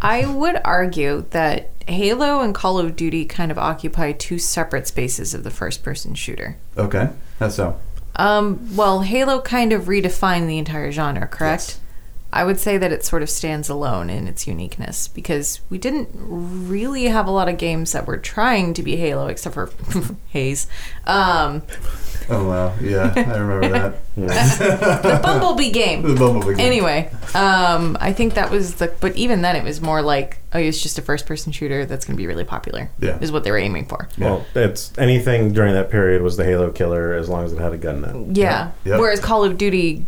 I 0.00 0.26
would 0.26 0.60
argue 0.64 1.26
that 1.30 1.70
Halo 1.88 2.40
and 2.40 2.54
Call 2.54 2.78
of 2.78 2.96
Duty 2.96 3.24
kind 3.24 3.50
of 3.50 3.58
occupy 3.58 4.12
two 4.12 4.38
separate 4.38 4.86
spaces 4.86 5.34
of 5.34 5.44
the 5.44 5.50
first-person 5.50 6.14
shooter. 6.14 6.56
Okay, 6.76 7.10
how 7.38 7.48
so. 7.48 7.80
Um, 8.16 8.76
well, 8.76 9.00
Halo 9.00 9.40
kind 9.40 9.72
of 9.72 9.84
redefined 9.84 10.46
the 10.46 10.58
entire 10.58 10.92
genre, 10.92 11.26
correct? 11.26 11.78
I 12.32 12.44
would 12.44 12.58
say 12.58 12.78
that 12.78 12.92
it 12.92 13.04
sort 13.04 13.22
of 13.22 13.28
stands 13.28 13.68
alone 13.68 14.08
in 14.08 14.26
its 14.26 14.46
uniqueness 14.46 15.06
because 15.06 15.60
we 15.68 15.76
didn't 15.76 16.08
really 16.14 17.04
have 17.04 17.26
a 17.26 17.30
lot 17.30 17.48
of 17.48 17.58
games 17.58 17.92
that 17.92 18.06
were 18.06 18.16
trying 18.16 18.72
to 18.74 18.82
be 18.82 18.96
Halo, 18.96 19.26
except 19.26 19.54
for 19.54 19.70
Haze. 20.30 20.66
Um, 21.06 21.62
Oh 22.30 22.48
wow, 22.48 22.74
yeah, 22.80 23.12
I 23.16 23.36
remember 23.38 23.68
that. 23.68 23.94
the 24.16 25.20
Bumblebee 25.22 25.70
game. 25.70 26.02
The 26.02 26.14
Bumblebee. 26.14 26.56
game. 26.56 26.66
Anyway, 26.66 27.10
um, 27.34 27.96
I 28.00 28.12
think 28.12 28.34
that 28.34 28.50
was 28.50 28.74
the. 28.76 28.92
But 29.00 29.16
even 29.16 29.42
then, 29.42 29.56
it 29.56 29.64
was 29.64 29.80
more 29.80 30.02
like, 30.02 30.38
oh, 30.52 30.58
it's 30.58 30.82
just 30.82 30.98
a 30.98 31.02
first-person 31.02 31.52
shooter 31.52 31.86
that's 31.86 32.04
going 32.04 32.16
to 32.16 32.20
be 32.20 32.26
really 32.26 32.44
popular. 32.44 32.90
Yeah. 33.00 33.18
is 33.20 33.32
what 33.32 33.44
they 33.44 33.50
were 33.50 33.58
aiming 33.58 33.86
for. 33.86 34.08
Well, 34.18 34.44
it's 34.54 34.92
anything 34.98 35.52
during 35.52 35.74
that 35.74 35.90
period 35.90 36.22
was 36.22 36.36
the 36.36 36.44
Halo 36.44 36.70
killer 36.70 37.14
as 37.14 37.28
long 37.28 37.44
as 37.44 37.52
it 37.52 37.58
had 37.58 37.72
a 37.72 37.78
gun 37.78 38.04
in 38.04 38.30
it. 38.32 38.36
Yeah. 38.36 38.72
Yep. 38.84 39.00
Whereas 39.00 39.20
Call 39.20 39.44
of 39.44 39.56
Duty 39.58 40.04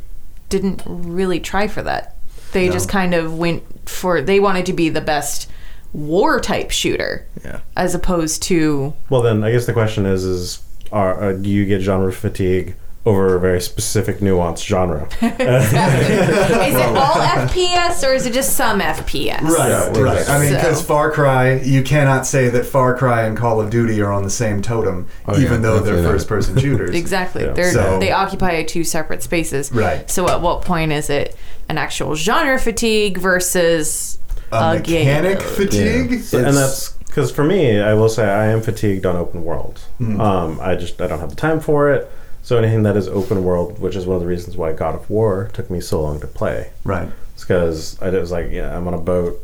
didn't 0.49 0.83
really 0.87 1.41
try 1.41 1.67
for 1.69 1.83
that. 1.83 2.17
They 2.53 2.69
just 2.69 2.89
kind 2.89 3.15
of 3.15 3.37
went 3.37 3.89
for. 3.89 4.21
They 4.21 4.39
wanted 4.39 4.67
to 4.67 4.73
be 4.73 4.89
the 4.89 5.01
best 5.01 5.51
war 5.93 6.41
type 6.41 6.71
shooter, 6.71 7.27
Yeah. 7.45 7.61
as 7.77 7.95
opposed 7.95 8.43
to. 8.45 8.95
Well, 9.11 9.23
then 9.23 9.43
I 9.43 9.51
guess 9.51 9.67
the 9.67 9.73
question 9.73 10.07
is: 10.07 10.25
is 10.25 10.63
are, 10.95 11.23
uh, 11.23 11.33
do 11.33 11.51
you 11.51 11.67
get 11.67 11.81
genre 11.83 12.13
fatigue 12.13 12.77
over 13.07 13.35
a 13.37 13.41
very 13.41 13.61
specific 13.61 14.19
nuanced 14.21 14.65
genre? 14.65 15.07
is 15.21 16.75
it 16.75 16.97
all 16.97 17.15
FPS 17.15 18.03
or 18.09 18.15
is 18.15 18.25
it 18.27 18.33
just 18.33 18.57
some 18.57 18.81
FPS? 18.81 19.43
Right, 19.43 19.69
Yeah, 19.69 20.01
right. 20.01 20.29
I 20.29 20.39
mean, 20.39 20.51
So- 20.51 20.57
because 20.57 20.83
Far 20.83 21.11
Cry, 21.11 21.55
you 21.61 21.83
cannot 21.83 22.27
say 22.27 22.49
that 22.49 22.65
Far 22.65 22.97
Cry 22.97 23.25
and 23.25 23.37
Call 23.37 23.61
of 23.61 23.69
Duty 23.71 24.01
are 24.01 24.11
on 24.13 24.23
the 24.23 24.31
same 24.31 24.63
totem, 24.63 25.07
Oh, 25.27 25.37
yeah, 25.37 25.45
even 25.45 25.63
though 25.63 25.81
they're 25.81 25.97
definitely 25.97 26.13
first-person 26.19 26.57
shooters. 26.61 26.95
Exactly. 26.95 27.45
Yeah. 27.45 27.53
They're, 27.53 27.73
So- 27.73 27.99
they 27.99 28.13
occupy 28.13 28.63
two 28.63 28.85
separate 28.85 29.23
spaces. 29.23 29.71
Right. 29.73 30.09
So 30.11 30.29
at 30.29 30.41
what 30.41 30.63
point 30.63 30.93
is 30.93 31.11
it 31.11 31.37
an 31.69 31.77
actual 31.79 32.15
genre 32.15 32.59
fatigue 32.59 33.19
versus 33.19 34.19
A 34.53 34.81
game? 34.81 35.07
mechanic 35.07 35.43
fatigue. 35.43 36.23
Yeah. 36.33 36.41
and 36.49 36.57
that's 36.57 36.95
because 37.15 37.31
for 37.31 37.45
me, 37.45 37.79
I 37.81 37.95
will 37.95 38.09
say 38.09 38.25
I 38.29 38.47
am 38.47 38.61
fatigued 38.61 39.07
on 39.07 39.15
open 39.15 39.45
world. 39.45 39.81
Um, 40.01 40.59
I 40.61 40.75
just 40.75 41.01
I 41.01 41.07
don't 41.07 41.21
have 41.21 41.31
the 41.31 41.37
time 41.37 41.61
for 41.61 41.93
it. 41.93 42.11
So 42.43 42.59
anything 42.59 42.83
that 42.83 42.97
is 42.97 43.07
open 43.09 43.45
world, 43.45 43.79
which 43.79 43.95
is 43.97 44.05
one 44.05 44.17
of 44.17 44.21
the 44.23 44.27
reasons 44.29 44.57
why 44.57 44.73
God 44.73 44.95
of 44.97 45.09
War 45.09 45.49
took 45.55 45.71
me 45.71 45.81
so 45.81 46.03
long 46.03 46.21
to 46.21 46.27
play, 46.27 46.71
Right. 46.85 47.09
it's 47.35 47.43
because 47.45 48.01
I 48.03 48.11
was 48.11 48.31
like, 48.33 48.51
yeah, 48.51 48.77
I'm 48.77 48.87
on 48.89 48.93
a 48.95 48.99
boat. 48.99 49.39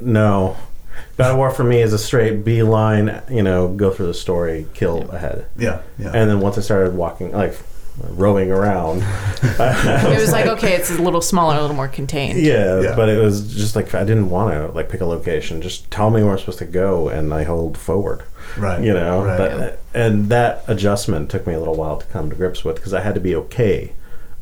No, 0.00 0.56
God 1.16 1.30
of 1.30 1.36
War 1.38 1.50
for 1.50 1.64
me 1.64 1.80
is 1.80 1.92
a 1.94 1.98
straight 1.98 2.44
beeline. 2.44 3.22
You 3.30 3.42
know, 3.42 3.68
go 3.68 3.90
through 3.90 4.08
the 4.08 4.14
story, 4.14 4.66
kill 4.74 5.10
ahead, 5.12 5.46
Yeah. 5.56 5.80
Yeah. 5.98 6.08
and 6.14 6.28
then 6.28 6.40
once 6.40 6.58
I 6.58 6.60
started 6.60 6.94
walking, 6.94 7.32
like 7.32 7.54
rowing 8.10 8.50
around, 8.50 9.02
It 9.42 10.20
was 10.20 10.32
like 10.32 10.46
okay, 10.46 10.74
it's 10.74 10.90
a 10.90 11.00
little 11.02 11.20
smaller, 11.20 11.56
a 11.56 11.60
little 11.60 11.76
more 11.76 11.88
contained. 11.88 12.38
Yeah, 12.40 12.80
Yeah. 12.80 12.94
but 12.96 13.08
it 13.08 13.18
was 13.22 13.54
just 13.54 13.74
like 13.76 13.94
I 13.94 14.04
didn't 14.04 14.30
want 14.30 14.52
to 14.54 14.68
like 14.72 14.88
pick 14.88 15.00
a 15.00 15.06
location. 15.06 15.60
Just 15.62 15.90
tell 15.90 16.10
me 16.10 16.22
where 16.22 16.32
I'm 16.32 16.38
supposed 16.38 16.58
to 16.58 16.64
go, 16.64 17.08
and 17.08 17.32
I 17.32 17.44
hold 17.44 17.76
forward. 17.78 18.22
right. 18.58 18.82
You 18.82 18.92
know, 18.92 19.24
Right. 19.24 19.38
But- 19.38 19.78
and 19.94 20.28
that 20.30 20.64
adjustment 20.68 21.30
took 21.30 21.46
me 21.46 21.54
a 21.54 21.58
little 21.58 21.74
while 21.76 21.98
to 21.98 22.06
come 22.06 22.30
to 22.30 22.36
grips 22.36 22.64
with 22.64 22.76
because 22.76 22.92
I 22.94 23.00
had 23.00 23.14
to 23.14 23.20
be 23.20 23.34
okay 23.36 23.92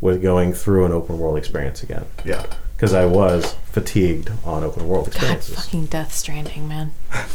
with 0.01 0.23
going 0.23 0.53
through 0.53 0.85
an 0.87 0.93
open 0.93 1.19
world 1.19 1.37
experience 1.37 1.83
again 1.83 2.05
yeah. 2.25 2.45
Because 2.81 2.95
I 2.95 3.05
was 3.05 3.55
fatigued 3.73 4.31
on 4.43 4.65
open 4.65 4.89
world 4.89 5.15
God, 5.21 5.45
fucking 5.45 5.85
Death 5.87 6.15
Stranding, 6.15 6.67
man. 6.67 6.93
I 7.13 7.27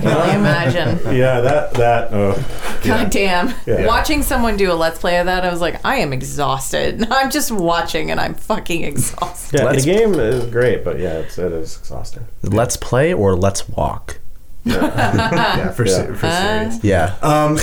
can 0.00 0.08
only 0.08 0.34
imagine. 0.34 0.98
yeah, 1.16 1.40
that 1.40 1.74
that. 1.74 2.08
Oh, 2.12 2.80
God 2.84 3.08
damn. 3.10 3.54
Yeah. 3.66 3.86
Watching 3.86 4.24
someone 4.24 4.56
do 4.56 4.72
a 4.72 4.74
let's 4.74 4.98
play 4.98 5.18
of 5.20 5.26
that, 5.26 5.44
I 5.44 5.50
was 5.52 5.60
like, 5.60 5.80
I 5.84 5.98
am 5.98 6.12
exhausted. 6.12 7.06
I'm 7.10 7.30
just 7.30 7.52
watching 7.52 8.10
and 8.10 8.18
I'm 8.18 8.34
fucking 8.34 8.82
exhausted. 8.82 9.60
yeah. 9.60 9.64
Let's- 9.66 9.84
the 9.84 9.92
game 9.92 10.14
is 10.14 10.44
great, 10.50 10.84
but 10.84 10.98
yeah, 10.98 11.18
it's 11.18 11.38
it 11.38 11.52
is 11.52 11.78
exhausting. 11.78 12.24
Let's 12.42 12.76
play 12.76 13.12
or 13.14 13.36
let's 13.36 13.68
walk. 13.68 14.18
yeah. 14.64 15.70
For, 15.70 15.86
se- 15.86 16.08
Yeah. 16.08 16.14
for 16.16 16.30
serious. 16.30 16.84
Yeah. 16.84 17.14
Um, 17.22 17.58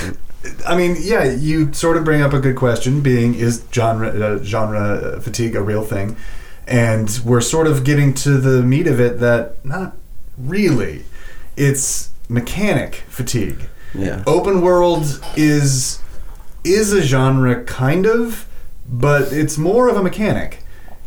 I 0.66 0.78
mean, 0.78 0.96
yeah, 1.02 1.26
you 1.26 1.74
sort 1.74 1.98
of 1.98 2.06
bring 2.06 2.22
up 2.22 2.32
a 2.32 2.40
good 2.40 2.56
question. 2.56 3.02
Being 3.02 3.36
is 3.36 3.66
genre 3.74 4.08
uh, 4.10 4.44
genre 4.44 5.20
fatigue 5.22 5.56
a 5.58 5.62
real 5.62 5.84
thing? 5.84 6.16
And 6.68 7.20
we're 7.24 7.42
sort 7.42 7.68
of 7.68 7.84
getting 7.84 8.14
to 8.16 8.38
the 8.38 8.62
meat 8.62 8.88
of 8.88 9.00
it 9.00 9.20
that 9.20 9.64
not 9.66 9.96
really. 10.38 11.06
It's 11.56 12.10
mechanic 12.30 13.04
fatigue. 13.08 13.70
Yeah. 13.94 14.24
Open 14.28 14.62
world 14.62 15.22
is 15.36 16.02
is 16.64 16.92
a 16.92 17.02
genre 17.02 17.64
kind 17.64 18.06
of, 18.06 18.46
but 18.88 19.32
it's 19.32 19.58
more 19.58 19.88
of 19.88 19.96
a 19.96 20.04
mechanic, 20.04 20.64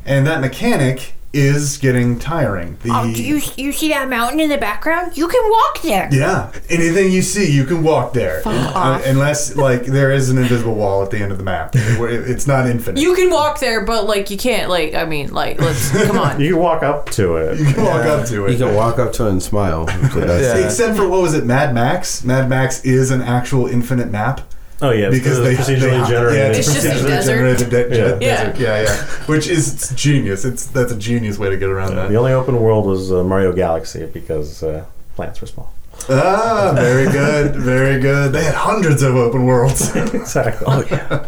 and 0.07 0.27
that 0.27 0.41
mechanic 0.41 1.13
is 1.33 1.79
getting 1.79 2.19
tiring. 2.19 2.77
The, 2.83 2.91
Oh, 2.93 3.05
do 3.15 3.23
you 3.23 3.41
you 3.57 3.73
see 3.73 3.89
that 3.91 4.09
mountain 4.09 4.41
in 4.41 4.49
the 4.49 4.59
background? 4.59 5.17
You 5.17 5.29
can 5.29 5.43
walk 5.51 5.81
there. 5.83 6.09
Yeah, 6.11 6.51
anything 6.69 7.13
you 7.13 7.23
see, 7.23 7.51
you 7.53 7.65
can 7.65 7.85
walk 7.85 8.13
there, 8.15 8.41
Fuck 8.43 8.75
Uh, 8.75 8.79
off. 8.79 9.07
unless 9.07 9.55
like 9.57 9.85
there 9.85 10.11
is 10.11 10.29
an 10.31 10.39
invisible 10.39 10.75
wall 10.75 11.03
at 11.05 11.11
the 11.13 11.19
end 11.19 11.31
of 11.31 11.39
the 11.39 11.45
map. 11.45 11.75
where 11.99 12.09
it- 12.11 12.29
It's 12.29 12.47
not 12.49 12.67
infinite. 12.69 13.01
You 13.01 13.15
can 13.15 13.31
walk 13.31 13.61
there, 13.61 13.85
but 13.85 14.07
like 14.09 14.31
you 14.31 14.37
can't 14.39 14.69
like 14.69 14.95
I 14.95 15.05
mean 15.05 15.33
like 15.33 15.61
let's 15.61 15.91
come 16.07 16.19
on. 16.19 16.41
You 16.41 16.55
can 16.55 16.63
walk 16.63 16.83
up 16.83 17.11
to 17.11 17.37
it. 17.37 17.59
You 17.59 17.67
can 17.75 17.85
walk 17.85 18.05
up 18.07 18.27
to 18.27 18.47
it. 18.47 18.53
You 18.53 18.59
can 18.67 18.75
walk 18.75 18.99
up 18.99 19.13
to 19.15 19.27
it 19.27 19.31
and 19.31 19.43
smile. 19.43 19.89
Yeah. 20.17 20.57
Except 20.67 20.97
for 20.97 21.09
what 21.09 21.23
was 21.23 21.35
it, 21.35 21.45
Mad 21.47 21.75
Max? 21.75 22.25
Mad 22.25 22.49
Max 22.49 22.85
is 22.85 23.11
an 23.11 23.23
actual 23.23 23.67
infinite 23.67 24.11
map 24.11 24.41
Oh 24.83 24.91
yeah, 24.91 25.11
because 25.11 25.39
they 25.41 25.53
it's 25.53 25.61
procedurally 25.69 26.03
they, 26.05 26.11
generated. 26.11 26.53
Yeah, 26.55 26.59
It's 26.59 26.73
just 26.73 26.87
a 26.87 26.91
procedurally 26.91 27.09
desert. 27.09 27.33
generated 27.33 27.71
de- 27.71 27.97
Yeah. 27.97 28.05
de- 28.15 28.19
desert. 28.21 28.59
Yeah, 28.59 28.83
yeah. 28.83 28.97
Which 29.27 29.47
is 29.49 29.75
it's 29.75 29.95
genius. 29.95 30.45
It's 30.45 30.67
that's 30.67 30.93
a 30.93 30.97
genius 30.97 31.39
way 31.39 31.51
to 31.51 31.57
get 31.57 31.69
around 31.69 31.91
The 31.91 31.95
that. 31.97 32.09
The 32.09 32.17
only 32.17 32.33
open 32.33 32.61
world 32.61 32.87
was 32.87 33.13
uh, 33.13 33.23
Mario 33.25 33.53
Galaxy 33.53 34.07
because 34.07 34.63
uh, 34.63 34.85
plants 35.17 35.41
were 35.41 35.47
small. 35.47 35.73
Ah, 36.09 36.73
very 36.75 37.05
good, 37.13 37.55
very 37.57 38.01
good. 38.01 38.33
They 38.33 38.43
had 38.43 38.55
hundreds 38.55 39.03
of 39.03 39.17
open 39.17 39.45
worlds. 39.45 39.95
Exactly. 40.15 40.67
Oh 40.67 40.83
yeah. 40.91 41.27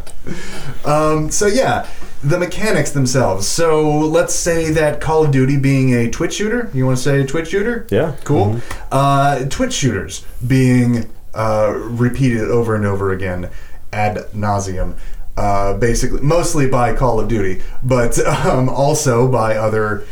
Um, 0.84 1.30
so 1.30 1.46
yeah, 1.46 1.86
the 2.24 2.38
mechanics 2.38 2.92
themselves. 2.92 3.46
So 3.46 3.86
let's 3.98 4.34
say 4.34 4.70
that 4.70 5.00
Call 5.00 5.24
of 5.26 5.30
Duty 5.30 5.58
being 5.58 5.92
a 5.94 6.08
Twitch 6.10 6.34
shooter. 6.34 6.70
You 6.72 6.86
want 6.86 6.96
to 6.96 7.02
say 7.02 7.24
Twitch 7.26 7.48
shooter? 7.50 7.86
Yeah. 7.90 8.16
Cool. 8.24 8.60
Uh, 8.90 9.44
Twitch 9.50 9.74
shooters 9.74 10.24
being 10.46 11.10
uh, 11.34 11.72
repeated 11.76 12.42
over 12.50 12.74
and 12.74 12.84
over 12.86 13.12
again 13.12 13.50
ad 13.92 14.16
nauseum. 14.34 14.96
Uh, 15.36 15.72
basically, 15.78 16.20
mostly 16.20 16.68
by 16.68 16.94
Call 16.94 17.18
of 17.18 17.28
Duty, 17.28 17.62
but 17.82 18.18
um, 18.46 18.68
also 18.68 19.26
by 19.28 19.56
other 19.56 20.04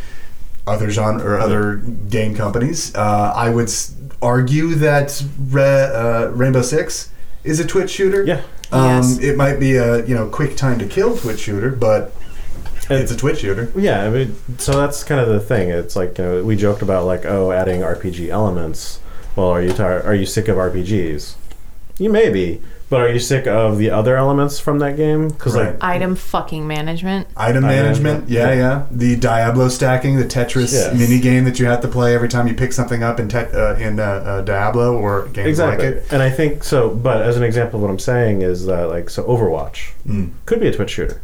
other 0.67 0.89
genre 0.91 1.23
or 1.25 1.39
other 1.39 1.77
game 1.77 2.35
companies. 2.35 2.95
Uh, 2.95 3.33
I 3.35 3.51
would 3.51 3.71
argue 4.23 4.75
that 4.77 5.23
Re- 5.49 5.63
uh, 5.63 6.29
Rainbow 6.29 6.63
Six 6.63 7.11
is 7.45 7.61
a 7.61 7.67
Twitch 7.67 7.91
shooter. 7.91 8.25
Yeah. 8.25 8.43
Um, 8.73 9.03
Yes. 9.03 9.19
It 9.19 9.37
might 9.37 9.59
be 9.59 9.77
a 9.77 10.07
you 10.07 10.15
know 10.15 10.29
quick 10.29 10.57
time 10.57 10.79
to 10.79 10.87
kill 10.87 11.17
Twitch 11.17 11.41
shooter, 11.41 11.71
but 11.71 12.15
And- 12.89 13.03
it's 13.03 13.11
a 13.13 13.17
Twitch 13.17 13.41
shooter. 13.41 13.71
Yeah, 13.77 14.05
I 14.05 14.11
mean, 14.11 14.37
so 14.59 14.73
that's 14.73 15.03
kind 15.05 15.21
of 15.21 15.29
the 15.29 15.41
thing. 15.41 15.69
It's 15.71 15.97
like 15.97 16.17
you 16.19 16.25
know, 16.25 16.43
we 16.45 16.57
joked 16.57 16.81
about 16.83 17.05
like, 17.05 17.25
oh, 17.27 17.51
adding 17.53 17.81
RPG 17.83 18.29
elements. 18.29 19.01
Well, 19.37 19.49
are 19.49 19.63
you 19.63 19.73
tired? 19.73 20.05
Are 20.05 20.15
you 20.15 20.27
sick 20.27 20.49
of 20.49 20.57
RPGs? 20.57 21.35
You 21.99 22.11
may 22.11 22.31
be, 22.31 22.61
but 22.89 23.01
are 23.01 23.09
you 23.11 23.19
sick 23.21 23.47
of 23.47 23.77
the 23.79 23.91
other 23.91 24.17
elements 24.17 24.59
from 24.59 24.79
that 24.81 24.97
game? 24.97 25.29
Because 25.29 25.55
Right. 25.55 25.67
like, 25.75 25.85
Item 25.85 26.17
fucking 26.17 26.67
management. 26.67 27.29
Item 27.37 27.65
Item 27.65 27.77
management, 27.77 28.29
management, 28.29 28.31
yeah, 28.31 28.49
yeah. 28.53 28.55
yeah. 28.55 28.83
The 28.91 29.17
Diablo 29.17 29.69
stacking, 29.69 30.17
the 30.17 30.25
Tetris 30.25 30.73
Yes. 30.73 30.99
mini 30.99 31.21
game 31.21 31.45
that 31.45 31.61
you 31.61 31.67
have 31.67 31.81
to 31.83 31.89
play 31.89 32.15
every 32.15 32.29
time 32.29 32.49
you 32.49 32.55
pick 32.55 32.73
something 32.73 33.03
up 33.03 33.21
in 33.21 33.29
te- 33.29 33.39
uh, 33.55 33.75
in 33.77 34.01
uh, 34.01 34.03
uh, 34.03 34.41
Diablo 34.41 34.97
or 34.97 35.27
games 35.33 35.49
exactly. 35.49 35.87
like 35.87 35.97
it. 35.97 36.07
And 36.11 36.23
I 36.23 36.31
think 36.31 36.65
so. 36.65 36.89
But 36.91 37.23
as 37.23 37.37
an 37.37 37.43
example, 37.43 37.77
of 37.79 37.83
what 37.83 37.91
I'm 37.91 37.99
saying 37.99 38.43
is 38.43 38.67
that 38.67 38.89
like, 38.89 39.11
so 39.11 39.23
Overwatch 39.25 39.91
Mm, 40.09 40.31
could 40.47 40.61
be 40.61 40.67
a 40.69 40.73
Twitch 40.73 40.91
shooter 40.91 41.21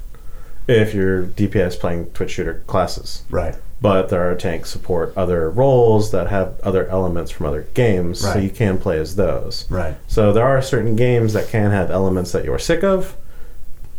if 0.68 0.92
you're 0.94 1.22
DPS 1.22 1.74
playing 1.80 2.06
Twitch 2.12 2.32
shooter 2.32 2.62
classes. 2.66 3.22
right. 3.30 3.56
But 3.80 4.08
there 4.08 4.30
are 4.30 4.34
tanks 4.34 4.70
support 4.70 5.12
other 5.16 5.50
roles 5.50 6.10
that 6.10 6.28
have 6.28 6.58
other 6.60 6.86
elements 6.88 7.30
from 7.30 7.46
other 7.46 7.62
games, 7.74 8.20
so 8.20 8.38
you 8.38 8.50
can 8.50 8.78
play 8.78 8.98
as 8.98 9.16
those. 9.16 9.66
Right. 9.70 9.96
So 10.06 10.32
there 10.32 10.46
are 10.46 10.62
certain 10.62 10.96
games 10.96 11.32
that 11.34 11.48
can 11.48 11.70
have 11.70 11.90
elements 11.90 12.32
that 12.32 12.44
you're 12.44 12.58
sick 12.58 12.82
of, 12.82 13.16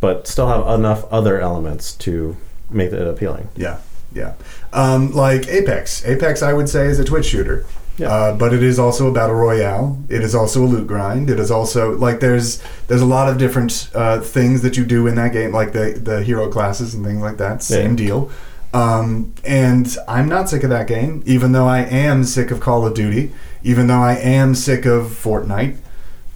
but 0.02 0.28
still 0.28 0.48
have 0.48 0.80
enough 0.80 1.06
other 1.12 1.40
elements 1.40 1.94
to 1.96 2.36
make 2.70 2.92
it 2.92 3.08
appealing. 3.08 3.50
Yeah. 3.56 3.80
Yeah. 4.14 4.34
Um, 4.74 5.12
like 5.14 5.48
Apex. 5.48 6.06
Apex, 6.06 6.42
I 6.42 6.54
would 6.54 6.70
say, 6.70 6.88
is 6.88 7.00
a 7.00 7.06
Twitch 7.06 7.26
shooter. 7.28 7.66
Yeah. 7.98 8.10
Uh, 8.12 8.36
but 8.38 8.54
it 8.54 8.62
is 8.62 8.78
also 8.78 9.08
a 9.08 9.12
battle 9.12 9.36
royale. 9.36 9.98
It 10.08 10.22
is 10.24 10.36
also 10.36 10.64
a 10.64 10.68
loot 10.68 10.88
grind. 10.88 11.30
It 11.32 11.40
is 11.40 11.50
also 11.50 11.98
like 11.98 12.20
there's 12.20 12.62
there's 12.88 13.02
a 13.02 13.06
lot 13.08 13.28
of 13.28 13.38
different 13.40 13.90
uh, 13.96 14.22
things 14.22 14.62
that 14.62 14.78
you 14.78 14.86
do 14.86 15.08
in 15.08 15.16
that 15.16 15.34
game, 15.34 15.52
like 15.52 15.74
the 15.74 16.00
the 16.02 16.24
hero 16.24 16.48
classes 16.50 16.94
and 16.94 17.04
things 17.06 17.22
like 17.22 17.38
that. 17.38 17.64
Same 17.64 17.92
Yeah. 17.92 17.96
deal. 17.96 18.32
Um, 18.74 19.34
and 19.46 19.96
I'm 20.08 20.28
not 20.28 20.50
sick 20.50 20.64
of 20.64 20.70
that 20.70 20.88
game, 20.88 21.24
even 21.26 21.52
though 21.54 21.68
I 21.68 21.80
am 21.80 22.24
sick 22.24 22.52
of 22.52 22.60
Call 22.60 22.86
of 22.86 22.94
Duty, 22.94 23.32
even 23.64 23.88
though 23.88 24.02
I 24.02 24.14
am 24.16 24.54
sick 24.56 24.86
of 24.86 25.06
Fortnite. 25.06 25.78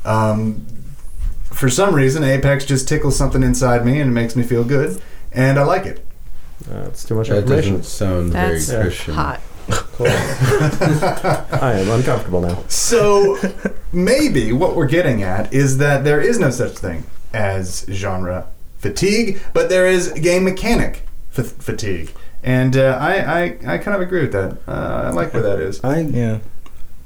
Um, 0.06 0.66
for 1.44 1.70
some 1.70 1.94
reason, 1.94 2.24
Apex 2.24 2.66
just 2.66 2.88
tickles 2.88 3.16
something 3.18 3.44
inside 3.44 3.86
me 3.86 4.00
and 4.00 4.10
it 4.10 4.14
makes 4.14 4.36
me 4.36 4.44
feel 4.44 4.64
good, 4.64 5.02
and 5.32 5.60
I 5.60 5.64
like 5.64 5.86
it. 5.86 6.06
That's 6.68 7.04
too 7.04 7.16
much 7.16 7.28
That 7.30 7.40
information. 7.40 7.78
doesn't 7.78 7.86
sound 7.86 8.32
very 8.32 8.60
Christian. 8.84 9.14
hot. 9.14 9.42
I 10.00 11.74
am 11.80 11.90
uncomfortable 11.90 12.42
now. 12.42 12.64
So 12.68 13.38
maybe 13.92 14.52
what 14.54 14.76
we're 14.76 14.88
getting 14.88 15.24
at 15.24 15.54
is 15.54 15.78
that 15.78 16.04
there 16.04 16.20
is 16.22 16.40
no 16.40 16.50
such 16.50 16.74
thing 16.74 17.04
as 17.34 17.86
genre 17.90 18.48
fatigue, 18.80 19.42
but 19.54 19.70
there 19.70 19.88
is 19.88 20.12
game 20.14 20.44
mechanic 20.44 21.04
fa- 21.30 21.44
fatigue. 21.44 22.12
And 22.44 22.76
uh, 22.76 22.98
I, 23.00 23.14
I, 23.18 23.44
I 23.68 23.78
kind 23.78 23.96
of 23.96 24.02
agree 24.02 24.22
with 24.22 24.32
that. 24.32 24.58
Uh, 24.68 25.04
I 25.06 25.10
like 25.12 25.34
where 25.34 25.44
that 25.44 25.60
is. 25.60 25.84
I 25.84 26.00
Yeah. 26.02 26.40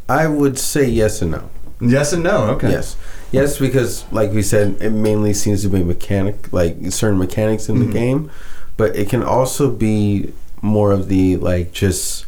I 0.08 0.28
would 0.28 0.58
say 0.60 0.88
yes 0.88 1.22
and 1.22 1.32
no. 1.32 1.50
Yes 1.82 2.14
and 2.14 2.24
no. 2.24 2.44
Okay. 2.52 2.70
Yes, 2.72 2.96
yes, 3.32 3.58
because 3.60 4.06
like 4.12 4.32
we 4.32 4.42
said, 4.42 4.78
it 4.82 4.92
mainly 4.92 5.34
seems 5.34 5.62
to 5.64 5.68
be 5.70 5.84
mechanic, 5.84 6.54
like 6.54 6.78
certain 6.92 7.18
mechanics 7.20 7.68
in 7.68 7.76
Mhm. 7.78 7.88
the 7.88 7.92
game, 7.94 8.32
but 8.78 8.96
it 8.96 9.10
can 9.10 9.24
also 9.24 9.70
be 9.72 10.32
more 10.62 10.92
of 10.92 11.10
the 11.10 11.36
like 11.38 11.74
just. 11.74 12.26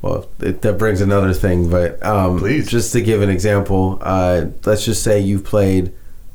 Well, 0.00 0.26
it, 0.40 0.62
that 0.62 0.78
brings 0.78 1.00
another 1.00 1.32
thing, 1.32 1.68
but 1.70 2.02
um, 2.04 2.38
Please. 2.38 2.68
just 2.68 2.92
to 2.92 3.00
give 3.00 3.22
an 3.22 3.30
example, 3.30 3.98
uh, 4.02 4.46
let's 4.66 4.84
just 4.84 5.02
say 5.02 5.18
you've 5.18 5.44
played 5.44 5.92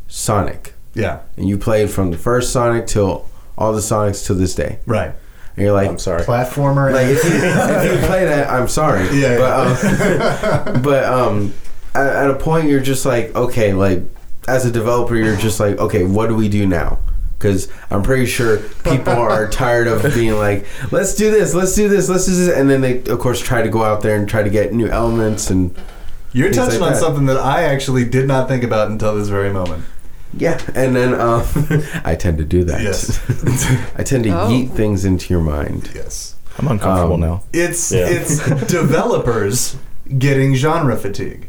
Sonic, 0.08 0.74
Yeah. 0.96 1.20
and 1.38 1.48
you 1.48 1.58
played 1.58 1.90
from 1.92 2.10
the 2.12 2.18
first 2.18 2.52
Sonic 2.52 2.88
till 2.88 3.26
all 3.60 3.74
the 3.74 3.80
Sonics 3.82 4.26
to 4.28 4.34
this 4.34 4.56
day, 4.56 4.80
Right. 4.88 5.12
and 5.56 5.64
you're 5.66 5.74
like, 5.74 5.88
I'm 5.90 6.00
sorry. 6.00 6.24
Platformer. 6.24 6.92
like 6.92 7.08
if 7.08 7.24
you, 7.24 7.30
if 7.34 8.02
you 8.02 8.08
play 8.08 8.26
that, 8.26 8.50
I'm 8.50 8.68
sorry. 8.68 9.08
Yeah, 9.20 9.38
But 9.38 10.68
um, 10.74 10.82
but 10.82 11.04
um, 11.04 11.54
at, 11.94 12.08
at 12.08 12.30
a 12.32 12.36
point 12.36 12.70
you're 12.70 12.80
just 12.80 13.06
like, 13.06 13.36
okay, 13.36 13.74
like 13.74 14.02
as 14.48 14.66
a 14.66 14.72
developer, 14.72 15.16
you're 15.16 15.36
just 15.36 15.60
like, 15.60 15.78
okay, 15.78 16.04
what 16.06 16.28
do 16.30 16.36
we 16.36 16.50
do 16.50 16.66
now? 16.66 16.98
Because 17.38 17.70
I'm 17.92 18.02
pretty 18.04 18.26
sure 18.26 18.58
people 18.84 19.14
are 19.14 19.48
tired 19.52 19.88
of 19.88 20.02
being 20.14 20.34
like, 20.36 20.66
let's 20.92 21.16
do 21.16 21.30
this, 21.32 21.54
let's 21.54 21.74
do 21.76 21.88
this, 21.88 22.10
let's 22.10 22.26
do 22.26 22.36
this, 22.36 22.54
and 22.58 22.70
then 22.70 22.82
they 22.82 23.00
of 23.04 23.20
course 23.20 23.40
try 23.40 23.62
to 23.62 23.70
go 23.70 23.84
out 23.84 24.02
there 24.02 24.16
and 24.18 24.28
try 24.28 24.42
to 24.44 24.50
get 24.50 24.74
new 24.74 24.88
elements 24.88 25.50
and 25.50 25.74
You're 26.34 26.52
touching 26.52 26.80
like 26.80 26.88
on 26.90 26.94
that. 26.96 27.00
something 27.00 27.26
that 27.28 27.38
I 27.38 27.64
actually 27.64 28.06
did 28.06 28.28
not 28.28 28.48
think 28.50 28.64
about 28.64 28.90
until 28.92 29.16
this 29.16 29.30
very 29.30 29.52
moment. 29.54 29.84
Yeah, 30.38 30.60
and 30.76 30.96
then 30.96 31.14
um, 31.20 31.44
I 32.06 32.16
tend 32.16 32.38
to 32.38 32.46
do 32.46 32.64
that. 32.66 32.82
Yes. 32.82 33.20
I 33.98 34.04
tend 34.04 34.24
to 34.26 34.30
Oh. 34.32 34.48
yeet 34.50 34.72
things 34.72 35.06
into 35.06 35.34
your 35.34 35.42
mind. 35.42 35.90
yes. 35.96 36.36
I'm 36.58 36.68
uncomfortable 36.68 37.14
Um, 37.16 37.22
now. 37.22 37.44
It's 37.54 37.92
Yeah. 37.92 38.08
it's 38.08 38.38
developers 38.72 39.78
getting 40.18 40.56
genre 40.56 40.98
fatigue 40.98 41.48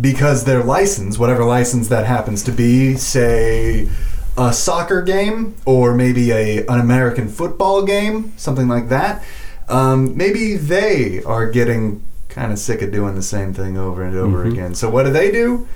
because 0.00 0.44
their 0.44 0.62
license, 0.62 1.18
whatever 1.18 1.44
license 1.44 1.88
that 1.88 2.06
happens 2.06 2.42
to 2.44 2.52
be, 2.52 2.96
say 2.96 3.88
a 4.36 4.52
soccer 4.52 5.02
game 5.02 5.54
or 5.64 5.94
maybe 5.94 6.30
a 6.32 6.66
an 6.66 6.80
American 6.80 7.28
football 7.28 7.82
game, 7.84 8.32
something 8.36 8.68
like 8.68 8.88
that. 8.88 9.22
Um, 9.68 10.16
maybe 10.16 10.56
they 10.56 11.22
are 11.24 11.46
getting 11.50 12.02
kind 12.28 12.52
of 12.52 12.58
sick 12.58 12.80
of 12.82 12.90
doing 12.92 13.14
the 13.16 13.22
same 13.22 13.52
thing 13.52 13.76
over 13.76 14.02
and 14.02 14.16
over 14.16 14.44
Mhm. 14.44 14.52
again. 14.52 14.74
So 14.74 14.88
what 14.88 15.04
do 15.04 15.12
they 15.12 15.30
do? 15.30 15.66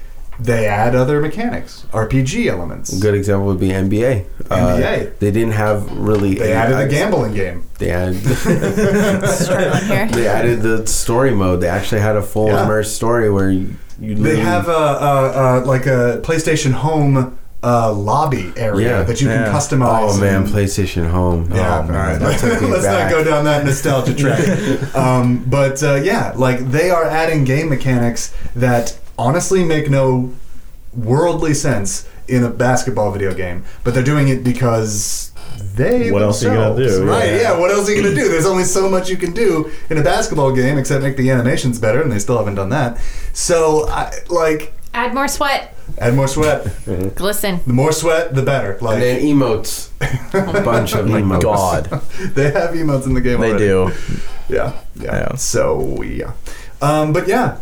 They 0.40 0.66
add 0.66 0.94
other 0.96 1.20
mechanics, 1.20 1.86
RPG 1.92 2.46
elements. 2.46 2.96
A 2.96 3.00
good 3.00 3.14
example 3.14 3.46
would 3.46 3.60
be 3.60 3.68
NBA. 3.68 4.24
NBA. 4.44 5.06
Uh, 5.06 5.10
they 5.20 5.30
didn't 5.30 5.52
have 5.52 5.90
really. 5.96 6.34
They 6.34 6.52
added 6.52 6.78
a 6.78 6.88
gambling 6.88 7.34
game. 7.34 7.64
They 7.78 7.90
added. 7.90 8.16
Struggling 9.28 9.84
here. 9.86 10.06
they 10.08 10.26
added 10.26 10.62
the 10.62 10.86
story 10.86 11.30
mode. 11.32 11.60
They 11.60 11.68
actually 11.68 12.00
had 12.00 12.16
a 12.16 12.22
full 12.22 12.48
Yeah. 12.48 12.64
immersed 12.64 12.94
story 12.96 13.30
where 13.30 13.50
you. 13.50 13.76
you 14.00 14.14
They 14.16 14.38
have 14.40 14.68
a, 14.68 14.72
a, 14.72 15.60
a 15.60 15.64
like 15.64 15.86
a 15.86 16.20
PlayStation 16.24 16.72
Home 16.72 17.38
uh, 17.62 17.92
lobby 17.92 18.52
area 18.56 18.88
Yeah. 18.88 19.02
that 19.04 19.20
you 19.20 19.28
can 19.28 19.46
customize. 19.52 20.16
Oh 20.16 20.20
man, 20.20 20.46
PlayStation 20.46 21.08
Home. 21.10 21.48
Yeah, 21.54 21.78
oh, 21.78 21.82
man, 21.84 21.92
right. 21.92 22.18
that 22.18 22.40
took 22.40 22.60
me 22.60 22.66
Let's 22.72 22.84
back. 22.84 23.10
not 23.10 23.16
go 23.16 23.22
down 23.22 23.44
that 23.44 23.64
nostalgia 23.64 24.14
track. 24.14 24.94
um, 24.96 25.44
but 25.46 25.80
uh, 25.82 25.94
yeah, 26.02 26.32
like 26.36 26.58
they 26.70 26.90
are 26.90 27.04
adding 27.04 27.44
game 27.44 27.68
mechanics 27.68 28.34
that 28.56 28.98
honestly 29.18 29.64
make 29.64 29.90
no 29.90 30.32
worldly 30.94 31.54
sense 31.54 32.08
in 32.28 32.44
a 32.44 32.50
basketball 32.50 33.10
video 33.10 33.34
game, 33.34 33.64
but 33.84 33.94
they're 33.94 34.02
doing 34.02 34.28
it 34.28 34.44
because 34.44 35.32
they. 35.74 36.10
What 36.10 36.22
else 36.22 36.42
are 36.44 36.48
you 36.48 36.54
gonna 36.54 36.74
themselves- 36.74 36.98
do? 37.00 37.08
Right? 37.10 37.26
Yeah. 37.26 37.40
Yeah. 37.40 37.58
What 37.58 37.70
else 37.70 37.88
are 37.88 37.92
you 37.94 38.02
gonna 38.02 38.14
do? 38.14 38.28
There's 38.28 38.46
only 38.46 38.64
so 38.64 38.88
much 38.88 39.08
you 39.10 39.16
can 39.16 39.32
do 39.32 39.70
in 39.90 39.98
a 39.98 40.02
basketball 40.02 40.52
game 40.52 40.78
except 40.78 41.02
make 41.02 41.16
the 41.16 41.30
animations 41.30 41.78
better, 41.78 42.00
and 42.02 42.10
they 42.12 42.18
still 42.18 42.38
haven't 42.38 42.54
done 42.56 42.68
that. 42.70 42.98
So, 43.32 43.88
I, 43.88 44.12
like, 44.28 44.72
Add 44.94 45.14
more 45.14 45.26
sweat. 45.28 45.74
add 45.98 46.14
more 46.14 46.28
sweat. 46.28 46.66
Glisten. 47.16 47.60
The 47.66 47.72
more 47.72 47.92
sweat, 47.92 48.34
the 48.34 48.42
better. 48.42 48.76
Like 48.82 48.94
And 48.96 49.02
then 49.02 49.20
emotes. 49.22 49.88
a 50.34 50.62
bunch 50.62 50.92
of 50.94 51.06
emotes. 51.18 51.40
God, 51.42 51.84
they 52.34 52.50
have 52.50 52.70
emotes 52.74 53.06
in 53.06 53.14
the 53.14 53.20
game. 53.22 53.40
they 53.40 53.50
already. 53.52 53.64
do. 53.66 53.90
Yeah, 54.50 54.72
yeah. 54.96 55.16
Yeah. 55.30 55.34
So 55.36 56.02
yeah, 56.02 56.32
um, 56.82 57.14
but 57.14 57.26
yeah, 57.26 57.56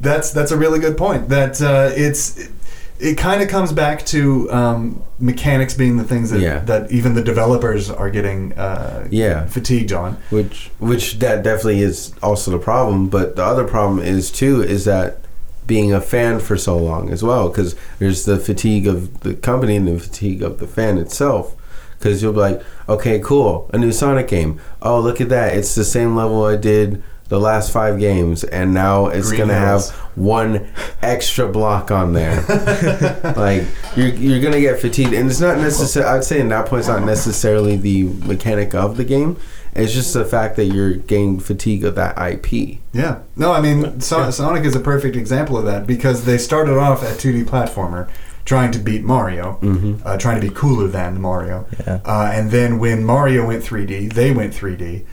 that's 0.00 0.32
that's 0.32 0.50
a 0.50 0.56
really 0.56 0.78
good 0.78 0.96
point. 0.96 1.28
That 1.28 1.60
uh, 1.62 1.90
it's 1.94 2.36
it, 2.38 2.50
it 2.98 3.14
kind 3.18 3.42
of 3.42 3.48
comes 3.48 3.72
back 3.72 4.04
to 4.06 4.50
um, 4.52 5.02
mechanics 5.18 5.74
being 5.74 5.96
the 5.96 6.04
things 6.04 6.30
that 6.30 6.40
Yeah. 6.40 6.58
that 6.60 6.90
even 6.92 7.14
the 7.14 7.22
developers 7.22 7.90
are 7.90 8.10
getting 8.10 8.52
uh, 8.58 9.06
Yeah. 9.10 9.46
fatigued 9.46 9.92
on. 9.92 10.16
which 10.30 10.70
which 10.78 11.18
that 11.20 11.42
definitely 11.42 11.80
is 11.82 12.12
also 12.22 12.50
the 12.50 12.58
problem 12.58 13.08
but 13.08 13.36
the 13.36 13.44
other 13.44 13.64
problem 13.64 14.00
is 14.00 14.30
too 14.30 14.62
is 14.62 14.84
that 14.84 15.18
being 15.66 15.92
a 15.94 16.00
fan 16.00 16.40
for 16.40 16.56
so 16.56 16.76
long 16.76 17.10
as 17.10 17.22
well 17.22 17.48
because 17.48 17.74
there's 17.98 18.24
the 18.24 18.36
fatigue 18.38 18.86
of 18.86 19.20
the 19.20 19.34
company 19.34 19.76
and 19.76 19.86
the 19.88 19.98
fatigue 19.98 20.42
of 20.42 20.58
the 20.58 20.66
fan 20.66 20.98
itself 20.98 21.54
because 21.98 22.22
you'll 22.22 22.32
be 22.32 22.40
like 22.40 22.62
okay 22.88 23.18
cool 23.20 23.70
a 23.72 23.78
new 23.78 23.92
sonic 23.92 24.26
game 24.28 24.60
oh 24.82 24.98
look 25.00 25.20
at 25.20 25.28
that 25.28 25.56
it's 25.56 25.74
the 25.76 25.84
same 25.84 26.16
level 26.16 26.44
i 26.44 26.56
did 26.56 27.02
the 27.30 27.40
last 27.40 27.72
five 27.72 27.98
games 27.98 28.44
and 28.44 28.74
now 28.74 29.06
it's 29.06 29.28
Green 29.30 29.40
gonna 29.40 29.58
Hills. 29.58 29.90
have 29.90 29.98
one 30.16 30.68
extra 31.00 31.48
block 31.48 31.90
on 31.90 32.12
there 32.12 32.42
like 33.36 33.64
you're, 33.96 34.08
you're 34.08 34.40
gonna 34.40 34.60
get 34.60 34.78
fatigued 34.80 35.12
and 35.14 35.30
it's 35.30 35.40
not 35.40 35.56
necessary. 35.58 36.04
i'd 36.06 36.24
say 36.24 36.40
in 36.40 36.48
that 36.48 36.66
point 36.66 36.80
it's 36.80 36.88
not 36.88 37.04
necessarily 37.04 37.76
the 37.76 38.02
mechanic 38.26 38.74
of 38.74 38.96
the 38.96 39.04
game 39.04 39.36
it's 39.74 39.92
just 39.92 40.12
the 40.12 40.24
fact 40.24 40.56
that 40.56 40.64
you're 40.66 40.94
getting 40.94 41.38
fatigue 41.40 41.84
of 41.84 41.94
that 41.94 42.18
ip 42.32 42.78
Yeah. 42.92 43.20
No, 43.36 43.52
I 43.52 43.60
mean 43.60 44.00
so- 44.00 44.30
Sonic 44.30 44.64
is 44.64 44.74
a 44.74 44.80
perfect 44.80 45.14
example 45.16 45.56
of 45.56 45.64
that 45.66 45.86
because 45.86 46.24
they 46.24 46.36
started 46.38 46.76
off 46.76 47.02
at 47.04 47.18
2D 47.18 47.44
platformer 47.44 48.08
trying 48.44 48.72
to 48.72 48.78
beat 48.80 49.04
Mario, 49.04 49.58
Mhm. 49.62 50.00
uh, 50.04 50.16
trying 50.16 50.40
to 50.40 50.48
be 50.48 50.52
cooler 50.52 50.88
than 50.88 51.20
Mario. 51.20 51.66
Yeah. 51.86 52.00
Uh, 52.04 52.30
and 52.34 52.50
then 52.50 52.80
when 52.80 53.04
Mario 53.04 53.46
went 53.46 53.62
3D, 53.62 54.08
they 54.12 54.32
went 54.32 54.52
3D. 54.54 55.04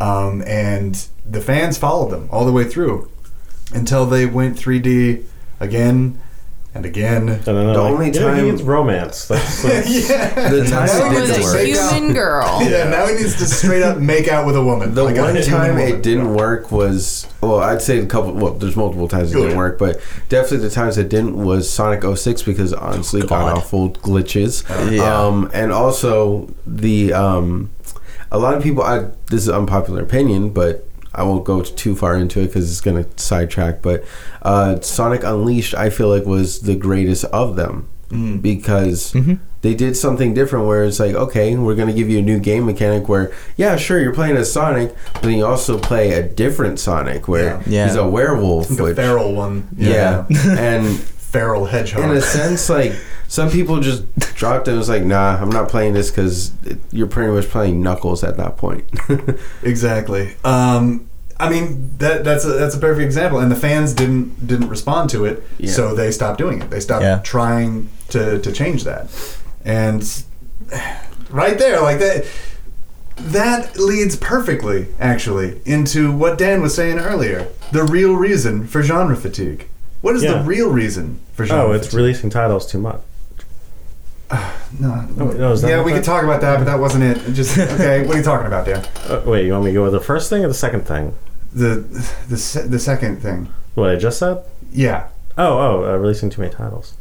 Um, 0.00 0.42
and 0.46 1.06
the 1.24 1.40
fans 1.40 1.78
followed 1.78 2.10
them 2.10 2.28
all 2.30 2.44
the 2.44 2.52
way 2.52 2.64
through 2.64 3.10
until 3.74 4.06
they 4.06 4.26
went 4.26 4.56
3D 4.56 5.24
again 5.58 6.20
and 6.74 6.84
again. 6.84 7.28
And 7.30 7.40
then 7.42 7.54
The 7.54 7.62
like, 7.82 7.90
only 7.92 8.06
"Yeah, 8.06 8.12
he 8.12 8.18
time- 8.18 8.44
needs 8.50 8.62
romance. 8.62 9.26
That's, 9.28 9.62
that's 9.62 10.08
yeah. 10.10 10.50
The 10.50 10.64
time 10.66 10.86
Now 10.86 11.06
it 11.06 11.14
didn't 11.14 11.28
needs 11.28 11.38
With 11.38 11.38
a 11.38 11.72
work. 11.82 11.92
human 11.94 12.12
girl. 12.12 12.62
Yeah, 12.62 12.90
now 12.90 13.06
he 13.06 13.14
needs 13.14 13.36
to 13.36 13.46
straight 13.46 13.82
up 13.82 13.96
make 13.96 14.28
out 14.28 14.46
with 14.46 14.56
a 14.56 14.62
woman. 14.62 14.92
The 14.94 15.02
Like 15.02 15.16
one 15.16 15.40
time 15.42 15.76
woman. 15.76 15.88
it 15.94 16.02
didn't 16.02 16.34
work 16.34 16.70
was 16.70 17.26
well, 17.40 17.60
I'd 17.60 17.80
say 17.80 17.98
a 17.98 18.04
couple. 18.06 18.34
Well, 18.34 18.52
there's 18.52 18.76
multiple 18.76 19.08
times 19.08 19.30
it 19.30 19.36
Good. 19.36 19.42
didn't 19.44 19.56
work, 19.56 19.78
but 19.78 19.98
definitely 20.28 20.68
the 20.68 20.74
times 20.74 20.98
it 20.98 21.08
didn't 21.08 21.42
was 21.42 21.70
Sonic 21.70 22.02
06 22.04 22.42
because 22.42 22.74
honestly, 22.74 23.22
got 23.22 23.28
God. 23.30 23.56
awful 23.56 23.90
glitches. 23.92 24.62
Yeah. 24.94 25.02
Um, 25.26 25.50
and 25.54 25.72
also 25.72 26.50
the 26.66 27.14
um, 27.14 27.70
a 28.30 28.38
lot 28.38 28.54
of 28.56 28.62
people. 28.62 28.82
I 28.82 29.06
this 29.30 29.42
is 29.42 29.48
unpopular 29.48 30.02
opinion, 30.02 30.50
but 30.50 30.86
I 31.14 31.22
won't 31.22 31.44
go 31.44 31.62
too 31.62 31.94
far 31.96 32.16
into 32.16 32.40
it 32.40 32.48
because 32.48 32.70
it's 32.70 32.80
going 32.82 33.02
to 33.02 33.08
sidetrack. 33.22 33.80
But 33.82 34.04
uh, 34.42 34.80
Sonic 34.80 35.24
Unleashed, 35.24 35.74
I 35.74 35.88
feel 35.90 36.08
like 36.08 36.24
was 36.26 36.60
the 36.60 36.74
greatest 36.76 37.24
of 37.26 37.56
them 37.56 37.88
Mm. 38.10 38.40
because 38.40 39.12
Mhm. 39.14 39.38
they 39.62 39.74
did 39.74 39.96
something 39.96 40.32
different 40.32 40.66
where 40.68 40.84
it's 40.84 41.00
like, 41.00 41.16
okay, 41.16 41.56
we're 41.56 41.74
going 41.74 41.88
to 41.88 41.94
give 41.94 42.08
you 42.08 42.18
a 42.20 42.22
new 42.22 42.38
game 42.38 42.64
mechanic 42.64 43.08
where, 43.08 43.32
yeah, 43.56 43.74
sure, 43.74 43.98
you're 43.98 44.14
playing 44.14 44.36
as 44.36 44.52
Sonic, 44.52 44.94
but 45.14 45.22
then 45.22 45.32
you 45.32 45.44
also 45.44 45.76
play 45.76 46.12
a 46.12 46.22
different 46.22 46.78
Sonic 46.78 47.26
where 47.26 47.60
Yeah. 47.66 47.86
he's 47.88 47.96
a 47.96 48.06
werewolf. 48.06 48.68
The 48.68 48.82
which, 48.84 48.96
feral 48.96 49.34
one. 49.34 49.66
yeah. 49.76 50.24
and 50.56 51.00
Feral 51.30 51.66
hedgehog. 51.66 52.04
in 52.04 52.10
a 52.10 52.20
sense, 52.20 52.68
like, 52.70 52.92
some 53.28 53.50
people 53.50 53.80
just 53.80 54.04
dropped 54.36 54.68
it 54.68 54.70
and 54.72 54.78
was 54.78 54.88
like, 54.88 55.02
nah, 55.02 55.36
I'm 55.40 55.50
not 55.50 55.68
playing 55.68 55.92
this 55.94 56.10
because 56.10 56.52
you're 56.92 57.08
pretty 57.08 57.32
much 57.32 57.46
playing 57.48 57.82
Knuckles 57.82 58.22
at 58.24 58.36
that 58.36 58.56
point. 58.56 58.84
Exactly. 59.62 60.34
Um, 60.44 61.08
I 61.38 61.50
mean 61.50 61.90
that 61.98 62.24
that's 62.24 62.44
a 62.46 62.52
that's 62.52 62.74
a 62.74 62.78
perfect 62.78 63.04
example, 63.04 63.40
and 63.40 63.50
the 63.52 63.56
fans 63.56 63.92
didn't 63.92 64.46
didn't 64.46 64.68
respond 64.70 65.10
to 65.10 65.26
it, 65.26 65.42
Yeah. 65.58 65.70
so 65.70 65.94
they 65.94 66.10
stopped 66.10 66.38
doing 66.38 66.62
it. 66.62 66.70
They 66.70 66.80
stopped 66.80 67.02
Yeah. 67.02 67.18
trying 67.22 67.90
to 68.08 68.38
to 68.38 68.52
change 68.52 68.84
that, 68.84 69.08
and 69.64 70.02
right 71.30 71.58
there, 71.58 71.80
like 71.82 71.98
that. 71.98 72.24
That 73.18 73.78
leads 73.78 74.14
perfectly, 74.16 74.88
actually, 75.00 75.60
into 75.64 76.12
what 76.12 76.36
Dan 76.36 76.60
was 76.60 76.74
saying 76.74 76.98
earlier. 76.98 77.48
The 77.72 77.82
real 77.82 78.14
reason 78.14 78.66
for 78.66 78.82
genre 78.82 79.16
fatigue. 79.16 79.68
What 80.02 80.14
is 80.16 80.22
the 80.22 80.40
real 80.44 80.70
reason 80.70 81.20
for 81.32 81.44
genre 81.46 81.68
oh, 81.68 81.72
it's 81.72 81.86
fatigue? 81.86 81.96
releasing 81.98 82.30
titles 82.30 82.66
too 82.70 82.78
much. 82.78 83.00
No, 84.80 85.06
Oh, 85.20 85.24
no, 85.30 85.52
is 85.52 85.62
that 85.62 85.68
yeah, 85.70 85.76
what 85.76 85.86
we 85.86 85.92
that- 85.92 85.98
could 85.98 86.04
talk 86.04 86.24
about 86.24 86.40
that, 86.40 86.58
but 86.58 86.64
that 86.64 86.78
wasn't 86.80 87.04
it. 87.04 87.16
It 87.28 87.32
Just 87.32 87.56
okay. 87.58 88.04
what 88.04 88.16
are 88.16 88.18
you 88.18 88.24
talking 88.24 88.46
about, 88.48 88.66
Dan? 88.66 88.84
Uh, 89.08 89.22
wait, 89.24 89.46
you 89.46 89.52
want 89.52 89.64
me 89.64 89.70
to 89.70 89.74
go 89.74 89.84
with 89.84 89.92
the 89.92 90.00
first 90.00 90.28
thing 90.28 90.44
or 90.44 90.48
the 90.48 90.54
second 90.54 90.82
thing? 90.86 91.14
The 91.54 91.76
the 92.28 92.36
se- 92.36 92.66
the 92.66 92.78
second 92.80 93.22
thing. 93.22 93.48
What 93.76 93.90
I 93.90 93.96
just 93.96 94.18
said? 94.18 94.42
Yeah. 94.72 95.08
Oh, 95.38 95.58
oh, 95.58 95.84
uh, 95.94 95.96
releasing 95.96 96.28
too 96.30 96.40
many 96.42 96.52
titles. 96.52 96.94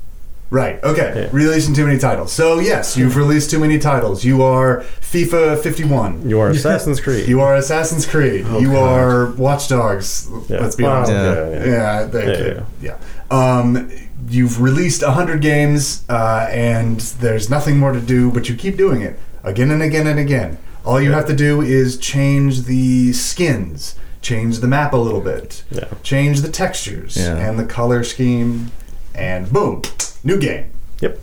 Right. 0.56 0.82
Okay. 0.86 1.24
Yeah. 1.24 1.30
Releasing 1.34 1.74
too 1.74 1.86
many 1.86 2.00
titles. 2.00 2.32
So 2.32 2.60
yes, 2.60 2.96
you've 2.96 3.18
released 3.18 3.52
too 3.52 3.60
many 3.60 3.78
titles. 3.78 4.24
You 4.24 4.42
are 4.42 4.86
FIFA 5.02 5.62
51. 5.62 6.30
You 6.30 6.40
are 6.40 6.50
Assassin's 6.52 7.02
Creed. 7.02 7.28
You 7.28 7.42
are 7.42 7.56
Assassin's 7.56 8.06
Creed. 8.06 8.46
Oh, 8.48 8.60
you 8.60 8.72
God. 8.72 8.90
are 8.90 9.32
Watch 9.34 9.68
Dogs. 9.68 10.30
Yeah. 10.48 10.60
Let's 10.60 10.78
be 10.78 10.86
honest. 10.86 11.12
Yeah. 11.12 11.50
yeah, 11.50 11.66
yeah. 11.66 12.04
They 12.06 12.64
Yeah. 12.82 12.98
Um, 13.30 13.92
you've 14.30 14.62
released 14.62 15.04
hundred 15.04 15.42
games, 15.42 16.06
uh, 16.08 16.48
and 16.50 17.02
there's 17.20 17.50
nothing 17.50 17.78
more 17.78 17.92
to 17.92 18.00
do, 18.00 18.32
but 18.32 18.48
you 18.48 18.56
keep 18.56 18.78
doing 18.78 19.02
it 19.02 19.20
again 19.44 19.72
and 19.72 19.84
again 19.84 20.08
and 20.08 20.18
again. 20.18 20.58
All 20.86 21.02
you 21.02 21.12
have 21.12 21.28
to 21.28 21.36
do 21.36 21.60
is 21.60 21.98
change 21.98 22.62
the 22.62 23.12
skins, 23.12 23.96
change 24.22 24.60
the 24.60 24.68
map 24.68 24.94
a 24.94 24.98
little 24.98 25.20
bit, 25.22 25.66
change 26.02 26.40
the 26.40 26.50
textures 26.50 27.18
and 27.18 27.60
the 27.60 27.66
color 27.66 28.06
scheme, 28.06 28.72
and 29.14 29.52
boom, 29.52 29.82
new 30.26 30.38
game. 30.38 30.70
Yep. 31.00 31.20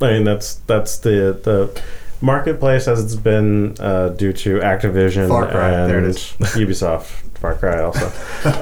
I 0.00 0.12
mean 0.12 0.24
that's 0.24 0.56
that's 0.66 0.98
the 0.98 1.38
the 1.44 1.82
marketplace 2.20 2.88
as 2.88 3.04
it's 3.04 3.14
been 3.14 3.76
uh, 3.78 4.08
due 4.08 4.32
to 4.32 4.58
Activision 4.58 5.28
Far 5.28 5.48
Cry, 5.48 5.70
and 5.70 5.90
there 5.90 5.98
it 6.00 6.04
is. 6.06 6.18
Ubisoft. 6.56 7.20
Far 7.38 7.54
Cry 7.54 7.82
also. 7.82 8.06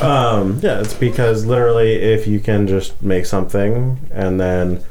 um, 0.06 0.58
yeah, 0.60 0.80
it's 0.80 0.94
because 0.94 1.46
literally 1.46 1.92
if 1.94 2.26
you 2.26 2.40
can 2.40 2.66
just 2.66 3.00
make 3.00 3.24
something 3.26 3.98
and 4.12 4.40
then 4.40 4.82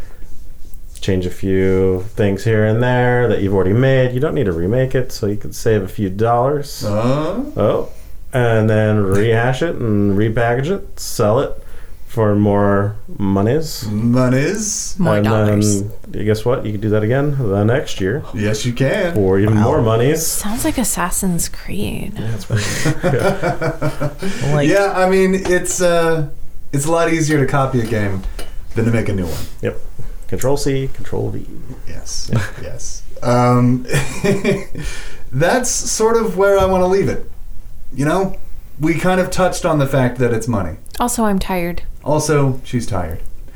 change 1.01 1.25
a 1.25 1.31
few 1.31 2.03
things 2.09 2.43
here 2.43 2.63
and 2.65 2.81
there 2.81 3.27
that 3.27 3.41
you've 3.41 3.53
already 3.53 3.73
made, 3.73 4.13
you 4.13 4.19
don't 4.19 4.35
need 4.35 4.45
to 4.45 4.51
remake 4.53 4.95
it, 4.95 5.11
so 5.11 5.25
you 5.27 5.35
can 5.35 5.51
save 5.51 5.81
a 5.81 5.87
few 5.87 6.09
dollars. 6.09 6.85
Uh, 6.85 7.43
Oh, 7.57 7.89
and 8.31 8.69
then 8.69 9.03
rehash 9.03 9.61
it 9.61 9.75
and 9.75 10.17
repackage 10.17 10.69
it, 10.69 10.97
sell 10.99 11.39
it 11.41 11.61
for 12.11 12.35
more 12.35 12.97
monies. 13.17 13.87
monies. 13.89 14.99
More 14.99 15.15
and 15.15 15.23
dollars. 15.25 15.83
then 15.83 16.25
guess 16.25 16.43
what? 16.43 16.65
You 16.65 16.73
can 16.73 16.81
do 16.81 16.89
that 16.89 17.03
again 17.03 17.37
the 17.37 17.63
next 17.63 18.01
year 18.01 18.21
Yes, 18.33 18.65
you 18.65 18.73
can. 18.73 19.15
for 19.15 19.39
even 19.39 19.57
more 19.57 19.81
monies. 19.81 20.27
Sounds 20.27 20.65
like 20.65 20.77
Assassin's 20.77 21.47
Creed. 21.47 22.13
Like, 24.53 24.67
yeah, 24.67 24.93
I 24.95 25.09
mean 25.09 25.35
it's 25.35 25.81
uh, 25.81 26.29
it's 26.73 26.85
a 26.85 26.91
lot 26.91 27.11
easier 27.13 27.39
to 27.39 27.47
copy 27.49 27.79
a 27.79 27.85
game 27.85 28.23
than 28.75 28.85
to 28.85 28.91
make 28.91 29.07
a 29.09 29.13
new 29.13 29.25
one. 29.25 29.43
Yep. 29.61 29.79
Control 30.27 30.57
C, 30.57 30.89
Control 30.93 31.29
V. 31.29 31.45
Yes, 31.87 32.29
yes. 32.61 33.03
Um, 33.23 33.85
that's 35.31 35.69
sort 35.69 36.17
of 36.17 36.37
where 36.37 36.57
I 36.59 36.65
want 36.65 36.81
to 36.81 36.87
leave 36.87 37.07
it. 37.09 37.29
You 37.93 38.05
know, 38.05 38.37
we 38.79 38.95
kind 38.95 39.19
of 39.21 39.29
touched 39.31 39.65
on 39.65 39.79
the 39.79 39.87
fact 39.87 40.17
that 40.19 40.33
it's 40.33 40.47
money. 40.47 40.77
Also, 40.99 41.23
I'm 41.25 41.39
tired. 41.39 41.83
Also, 42.03 42.59
she's 42.63 42.85
tired. 42.87 43.19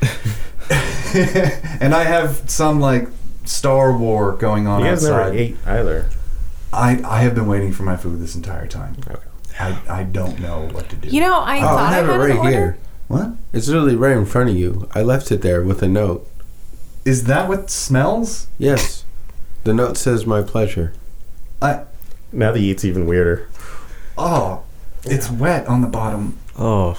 and 0.70 1.94
I 1.94 2.04
have 2.04 2.48
some 2.50 2.80
like 2.80 3.08
Star 3.44 3.96
War 3.96 4.32
going 4.32 4.66
on 4.66 4.80
You 4.80 4.86
guys 4.86 5.02
never 5.04 5.20
outside. 5.20 5.36
ate 5.36 5.56
either. 5.66 6.08
I, 6.72 7.00
I 7.04 7.20
have 7.22 7.34
been 7.34 7.46
waiting 7.46 7.72
for 7.72 7.84
my 7.84 7.96
food 7.96 8.20
this 8.20 8.34
entire 8.34 8.66
time. 8.66 8.96
Okay. 9.08 9.20
I, 9.58 9.80
I 9.88 10.02
don't 10.02 10.38
know 10.40 10.68
what 10.72 10.88
to 10.90 10.96
do. 10.96 11.08
You 11.08 11.20
know, 11.22 11.40
I 11.40 11.58
Oh, 11.58 11.62
thought 11.62 11.78
I 11.92 11.94
have 11.94 12.08
I 12.08 12.08
it 12.08 12.12
had 12.12 12.14
an 12.14 12.20
right 12.20 12.36
order. 12.38 12.50
here. 12.50 12.78
what? 13.08 13.28
It's 13.52 13.68
literally 13.68 13.96
right 13.96 14.16
in 14.16 14.26
front 14.26 14.50
of 14.50 14.56
you. 14.56 14.88
I 14.94 15.02
left 15.02 15.30
it 15.32 15.40
there 15.42 15.62
with 15.62 15.82
a 15.82 15.88
note. 15.88 16.28
Is 17.04 17.24
that 17.24 17.48
what 17.48 17.70
smells? 17.70 18.48
Yes. 18.58 19.04
The 19.64 19.72
note 19.72 19.96
says 19.96 20.26
my 20.26 20.42
pleasure. 20.42 20.92
I 21.62 21.84
Now 22.32 22.52
the 22.52 22.60
eat's 22.60 22.84
even 22.84 23.06
weirder. 23.06 23.48
oh, 24.18 24.62
it's 25.04 25.30
wet 25.30 25.66
on 25.68 25.80
the 25.80 25.88
bottom. 25.88 26.38
oh, 26.58 26.96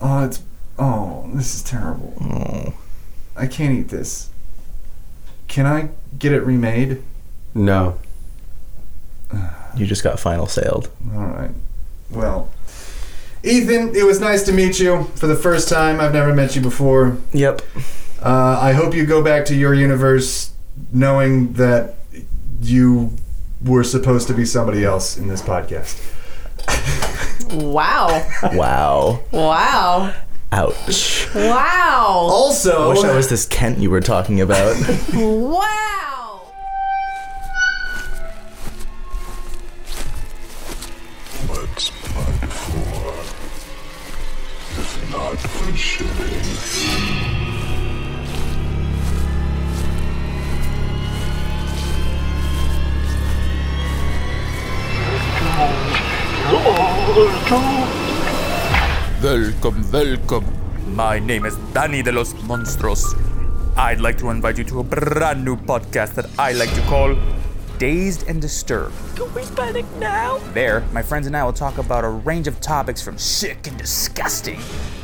Oh, 0.00 0.24
it's 0.24 0.38
oh, 0.78 1.28
this 1.34 1.54
is 1.54 1.62
terrible. 1.62 2.14
oh. 2.20 2.74
I 3.36 3.46
can't 3.46 3.74
eat 3.78 3.88
this. 3.88 4.30
Can 5.48 5.66
I 5.66 5.90
get 6.18 6.32
it 6.32 6.40
remade? 6.40 7.02
No. 7.54 7.98
You 9.76 9.84
just 9.86 10.02
got 10.02 10.18
final 10.18 10.46
sailed. 10.46 10.88
All 11.14 11.26
right. 11.26 11.50
Well, 12.10 12.48
Ethan, 13.42 13.94
it 13.94 14.04
was 14.04 14.20
nice 14.20 14.42
to 14.44 14.52
meet 14.52 14.80
you 14.80 15.04
for 15.16 15.26
the 15.26 15.36
first 15.36 15.68
time. 15.68 16.00
I've 16.00 16.14
never 16.14 16.34
met 16.34 16.56
you 16.56 16.62
before. 16.62 17.18
Yep. 17.32 17.60
Uh, 18.22 18.58
I 18.60 18.72
hope 18.72 18.94
you 18.94 19.04
go 19.04 19.22
back 19.22 19.44
to 19.46 19.54
your 19.54 19.74
universe 19.74 20.52
knowing 20.92 21.52
that 21.54 21.94
you 22.62 23.12
were 23.64 23.84
supposed 23.84 24.28
to 24.28 24.34
be 24.34 24.44
somebody 24.46 24.84
else 24.84 25.16
in 25.18 25.28
this 25.28 25.42
podcast. 25.42 26.12
Wow. 27.52 28.28
Wow. 28.54 29.22
Wow. 29.30 30.12
Ouch. 30.52 31.28
Wow. 31.34 32.28
Also, 32.30 32.84
I 32.84 32.88
wish 32.94 33.04
I 33.04 33.14
was 33.14 33.28
this 33.28 33.46
Kent 33.46 33.78
you 33.78 33.90
were 33.90 34.00
talking 34.00 34.40
about. 34.40 34.76
Wow. 35.12 36.42
What's 41.48 41.90
blood 41.90 42.50
for? 42.50 43.12
If 44.80 45.10
not 45.10 45.38
for 45.38 45.72
shitting. 45.72 47.26
Welcome, 59.26 59.90
welcome. 59.90 60.44
My 60.94 61.18
name 61.18 61.46
is 61.46 61.56
Danny 61.74 62.00
de 62.00 62.12
los 62.12 62.32
Monstros. 62.46 63.02
I'd 63.76 64.00
like 64.00 64.16
to 64.18 64.30
invite 64.30 64.56
you 64.56 64.62
to 64.62 64.78
a 64.78 64.84
brand 64.84 65.44
new 65.44 65.56
podcast 65.56 66.14
that 66.14 66.26
I 66.38 66.52
like 66.52 66.72
to 66.74 66.80
call 66.82 67.16
Dazed 67.76 68.28
and 68.28 68.40
Disturbed. 68.40 68.94
Go 69.16 69.26
panic 69.56 69.84
now. 69.98 70.38
There, 70.54 70.82
my 70.92 71.02
friends 71.02 71.26
and 71.26 71.36
I 71.36 71.42
will 71.42 71.52
talk 71.52 71.78
about 71.78 72.04
a 72.04 72.08
range 72.08 72.46
of 72.46 72.60
topics 72.60 73.02
from 73.02 73.18
sick 73.18 73.66
and 73.66 73.76
disgusting 73.76 74.60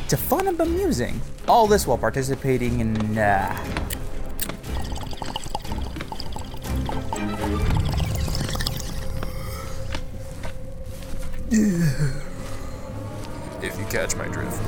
to 0.07 0.15
fun 0.15 0.47
and 0.47 0.57
bemusing. 0.57 1.19
All 1.49 1.67
this 1.67 1.85
while 1.85 1.97
participating 1.97 2.79
in, 2.79 3.17
uh, 3.17 3.53
if 11.51 11.51
you 11.51 12.22
catch 13.93 14.15
my 14.15 14.27
drift. 14.27 14.59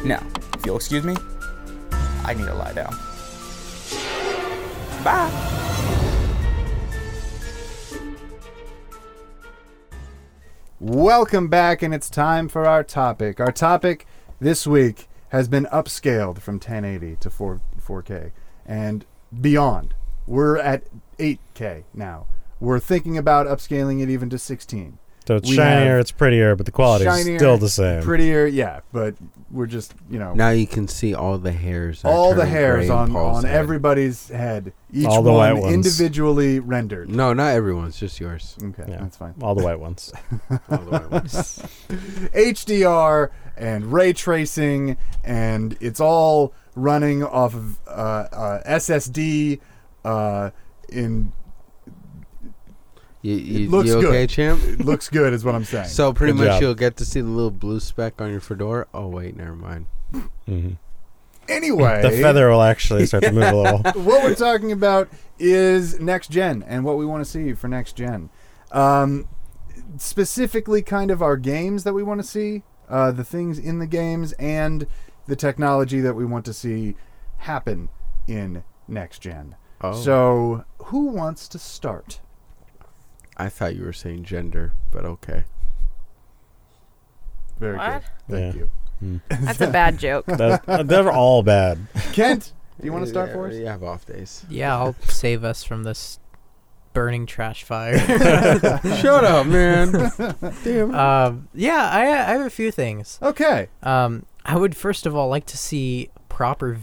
Now, 0.03 0.23
if 0.53 0.63
you'll 0.65 0.75
excuse 0.75 1.03
me, 1.03 1.15
I 2.23 2.35
need 2.35 2.45
to 2.45 2.53
lie 2.53 2.73
down. 2.73 2.95
Bye. 5.03 5.31
Welcome 10.79 11.47
back, 11.47 11.81
and 11.81 11.91
it's 11.93 12.09
time 12.09 12.49
for 12.49 12.67
our 12.67 12.83
topic. 12.83 13.39
Our 13.39 13.51
topic 13.51 14.05
this 14.39 14.67
week 14.67 15.07
has 15.29 15.47
been 15.47 15.65
upscaled 15.67 16.39
from 16.39 16.55
1080 16.55 17.17
to 17.17 17.29
4, 17.29 17.61
4K 17.91 18.31
and 18.65 19.05
beyond. 19.39 19.93
We're 20.27 20.57
at 20.57 20.83
8K 21.17 21.83
now. 21.93 22.27
We're 22.59 22.79
thinking 22.79 23.17
about 23.17 23.47
upscaling 23.47 24.01
it 24.01 24.09
even 24.09 24.29
to 24.29 24.37
16. 24.37 24.97
So 25.31 25.37
it's 25.37 25.49
We 25.49 25.55
shinier, 25.55 25.97
it's 25.97 26.11
prettier, 26.11 26.57
but 26.57 26.65
the 26.65 26.73
quality 26.73 27.05
is 27.05 27.17
Shinier, 27.23 27.39
still 27.39 27.57
the 27.57 27.69
same. 27.69 28.03
Prettier, 28.03 28.45
yeah, 28.47 28.81
but 28.91 29.15
we're 29.49 29.65
just, 29.65 29.93
you 30.09 30.19
know, 30.19 30.33
Now 30.33 30.49
you 30.49 30.67
can 30.67 30.89
see 30.89 31.13
all 31.15 31.37
the 31.37 31.53
hairs. 31.53 32.03
are 32.03 32.11
all 32.11 32.31
the 32.33 32.41
turning 32.41 32.51
hairs 32.51 32.85
gray 32.87 32.95
on, 32.97 33.11
Paul's 33.13 33.37
on 33.37 33.43
head. 33.45 33.55
everybody's 33.55 34.27
head. 34.27 34.73
Each 34.91 35.05
All 35.05 35.21
the 35.23 35.31
one 35.31 35.53
white 35.53 35.61
ones. 35.61 35.73
individually 35.73 36.59
rendered. 36.59 37.07
No, 37.09 37.31
not 37.31 37.53
everyone's, 37.55 37.97
just 37.97 38.19
yours. 38.19 38.57
Okay, 38.61 38.83
Yeah. 38.91 38.97
that's 38.99 39.15
fine. 39.15 39.33
All 39.41 39.55
the 39.55 39.63
white 39.63 39.79
ones. 39.79 40.11
All 40.69 40.77
the 40.79 40.91
white 40.91 41.09
ones. 41.09 41.63
HDR 42.33 43.29
and 43.55 43.93
ray 43.93 44.11
tracing, 44.11 44.97
and 45.23 45.77
it's 45.79 46.01
all 46.01 46.53
running 46.75 47.23
off 47.23 47.53
of 47.55 47.79
uh, 47.87 47.91
uh, 47.91 48.63
SSD. 48.67 49.61
Uh, 50.03 50.49
in 50.89 51.31
You, 53.21 53.35
you, 53.35 53.69
looks 53.69 53.87
you 53.89 53.97
okay, 53.97 54.25
good. 54.25 54.29
champ? 54.29 54.63
it 54.63 54.83
looks 54.83 55.07
good, 55.09 55.33
is 55.33 55.45
what 55.45 55.53
I'm 55.53 55.63
saying. 55.63 55.87
So 55.89 56.11
pretty 56.11 56.33
Good 56.33 56.39
much 56.39 56.47
job. 56.53 56.61
you'll 56.61 56.75
get 56.75 56.97
to 56.97 57.05
see 57.05 57.21
the 57.21 57.27
little 57.27 57.51
blue 57.51 57.79
speck 57.79 58.19
on 58.19 58.31
your 58.31 58.39
fedora. 58.39 58.87
Oh 58.93 59.07
wait, 59.07 59.35
never 59.35 59.55
mind. 59.55 59.85
hmm 60.45 60.71
anyway, 61.51 62.01
The 62.01 62.11
feather 62.11 62.49
will 62.49 62.61
actually 62.61 63.05
start 63.05 63.23
to 63.23 63.31
move 63.31 63.43
a 63.43 63.55
little. 63.55 63.79
what 64.03 64.23
we're 64.23 64.35
talking 64.35 64.71
about 64.71 65.09
is 65.37 65.99
next 65.99 66.29
gen 66.31 66.63
and 66.67 66.83
what 66.83 66.97
we 66.97 67.05
want 67.05 67.23
to 67.23 67.29
see 67.29 67.53
for 67.53 67.67
next 67.67 67.93
gen. 67.93 68.29
Um, 68.71 69.27
specifically 69.97 70.81
kind 70.81 71.11
of 71.11 71.21
our 71.21 71.37
games 71.37 71.83
that 71.83 71.93
we 71.93 72.03
want 72.03 72.21
to 72.21 72.27
see, 72.27 72.63
uh, 72.89 73.11
the 73.11 73.23
things 73.23 73.59
in 73.59 73.79
the 73.79 73.87
games, 73.87 74.33
and 74.33 74.87
the 75.27 75.35
technology 75.35 75.99
that 76.01 76.13
we 76.15 76.25
want 76.25 76.45
to 76.45 76.53
see 76.53 76.95
happen 77.37 77.89
in 78.27 78.63
next 78.87 79.19
gen. 79.19 79.55
Oh. 79.81 79.99
So, 79.99 80.65
who 80.85 81.07
wants 81.07 81.47
to 81.49 81.59
start? 81.59 82.21
I 83.41 83.49
thought 83.49 83.75
you 83.75 83.83
were 83.83 83.93
saying 83.93 84.23
gender, 84.25 84.73
but 84.91 85.03
okay. 85.05 85.45
Very 87.59 87.77
What? 87.77 88.03
good. 88.27 88.35
Thank 88.53 88.55
Yeah. 88.55 88.61
you. 89.01 89.21
That's 89.29 89.61
a 89.61 89.67
bad 89.67 89.97
joke. 89.97 90.25
That- 90.27 90.63
uh, 90.67 90.83
they're 90.83 91.11
all 91.11 91.41
bad. 91.43 91.87
Kent, 92.13 92.53
do 92.79 92.85
you 92.85 92.91
want 92.93 93.03
to 93.05 93.09
start 93.09 93.29
yeah, 93.29 93.33
for 93.35 93.47
us? 93.47 93.55
You 93.55 93.65
have 93.65 93.83
off 93.83 94.05
days. 94.05 94.45
Yeah, 94.49 94.77
I'll 94.77 94.95
save 95.07 95.43
us 95.43 95.63
from 95.63 95.83
this 95.83 96.19
burning 96.93 97.25
trash 97.25 97.63
fire. 97.63 97.97
Shut 98.97 99.23
up, 99.23 99.47
man. 99.47 100.11
Damn. 100.63 100.93
um, 100.93 101.47
yeah, 101.53 101.89
I, 101.91 102.01
I 102.01 102.33
have 102.33 102.41
a 102.45 102.49
few 102.49 102.69
things. 102.71 103.17
Okay. 103.21 103.69
Um, 103.81 104.25
I 104.45 104.55
would 104.57 104.75
first 104.75 105.05
of 105.05 105.15
all 105.15 105.29
like 105.29 105.45
to 105.47 105.57
see 105.57 106.09
proper 106.29 106.73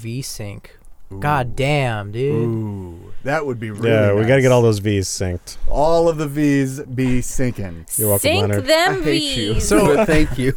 VSync. 1.11 1.21
God 1.21 1.57
damn, 1.57 2.12
dude. 2.12 2.35
Ooh, 2.35 3.12
that 3.25 3.44
would 3.47 3.59
be 3.59 3.71
really 3.71 3.90
yeah, 3.90 4.12
we 4.12 4.25
got 4.25 4.37
to 4.37 4.42
get 4.42 4.53
all 4.53 4.62
those 4.62 4.79
V's 4.79 5.09
synced. 5.09 5.57
all 5.68 6.09
of 6.09 6.16
the 6.18 6.27
V's 6.27 6.81
be 6.83 7.21
sinking. 7.21 7.87
You're 7.97 8.09
welcome, 8.09 8.23
Sink 8.23 8.40
Leonard. 8.42 8.66
them 8.66 9.01
I 9.01 9.05
hate 9.05 9.37
you. 9.37 9.55
So- 9.61 10.05
thank 10.05 10.38
you. 10.38 10.53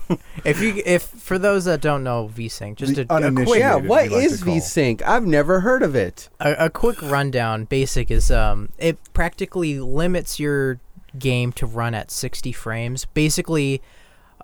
If 0.45 0.61
you, 0.61 0.81
if 0.85 1.03
for 1.03 1.37
those 1.39 1.65
that 1.65 1.81
don't 1.81 2.03
know 2.03 2.29
VSync, 2.33 2.75
just 2.75 2.95
The 2.95 3.01
a, 3.01 3.05
a, 3.13 3.15
uninitiated. 3.17 3.47
quick, 3.47 3.59
yeah, 3.59 3.75
we 3.77 3.87
what 3.87 4.11
like 4.11 4.23
is 4.25 4.39
to 4.39 4.45
call. 4.45 4.55
VSync? 4.55 5.01
I've 5.03 5.25
never 5.25 5.59
heard 5.61 5.83
of 5.83 5.95
it. 5.95 6.29
a, 6.39 6.53
a 6.65 6.69
quick 6.69 7.01
rundown. 7.01 7.65
Basic 7.65 8.09
is 8.11 8.29
um, 8.31 8.69
it 8.77 8.97
practically 9.13 9.79
limits 9.79 10.39
your 10.39 10.79
game 11.19 11.51
to 11.53 11.65
run 11.65 11.93
at 11.93 12.09
60 12.11 12.51
frames. 12.53 13.05
Basically, 13.05 13.81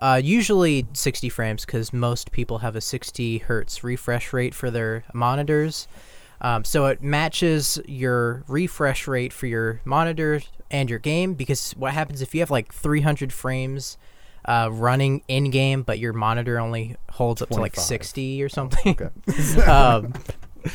uh, 0.00 0.20
usually 0.22 0.86
60 0.92 1.28
frames 1.28 1.64
because 1.64 1.92
most 1.92 2.30
people 2.32 2.58
have 2.58 2.76
a 2.76 2.80
60 2.80 3.38
hertz 3.38 3.82
refresh 3.82 4.32
rate 4.32 4.54
for 4.54 4.70
their 4.70 5.04
monitors. 5.12 5.88
Um, 6.40 6.64
so 6.64 6.86
it 6.86 7.02
matches 7.02 7.80
your 7.86 8.44
refresh 8.46 9.08
rate 9.08 9.32
for 9.32 9.46
your 9.46 9.80
monitor 9.84 10.40
and 10.70 10.88
your 10.88 10.98
game 11.00 11.34
because 11.34 11.72
what 11.72 11.92
happens 11.94 12.22
if 12.22 12.34
you 12.34 12.40
have 12.40 12.50
like 12.50 12.72
300 12.72 13.32
frames 13.32 13.98
uh, 14.44 14.68
running 14.72 15.22
in 15.28 15.50
game, 15.50 15.82
but 15.82 15.98
your 15.98 16.12
monitor 16.12 16.60
only 16.60 16.96
holds 17.10 17.42
up 17.42 17.48
to 17.50 17.60
like 17.60 17.74
60 17.76 18.42
or 18.42 18.48
something? 18.48 18.96
Okay. 19.00 19.62
um, 19.62 20.12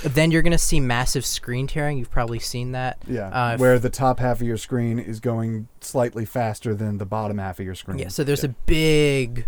then 0.03 0.31
you're 0.31 0.41
gonna 0.41 0.57
see 0.57 0.79
massive 0.79 1.25
screen 1.25 1.67
tearing. 1.67 1.97
You've 1.97 2.11
probably 2.11 2.39
seen 2.39 2.71
that. 2.73 2.97
Yeah, 3.07 3.27
Uh, 3.29 3.57
where 3.57 3.77
the 3.79 3.89
top 3.89 4.19
half 4.19 4.41
of 4.41 4.47
your 4.47 4.57
screen 4.57 4.99
is 4.99 5.19
going 5.19 5.67
slightly 5.81 6.25
faster 6.25 6.73
than 6.75 6.97
the 6.97 7.05
bottom 7.05 7.37
half 7.37 7.59
of 7.59 7.65
your 7.65 7.75
screen. 7.75 7.99
Yeah, 7.99 8.07
so 8.09 8.23
there's 8.23 8.43
a 8.43 8.49
big, 8.49 9.47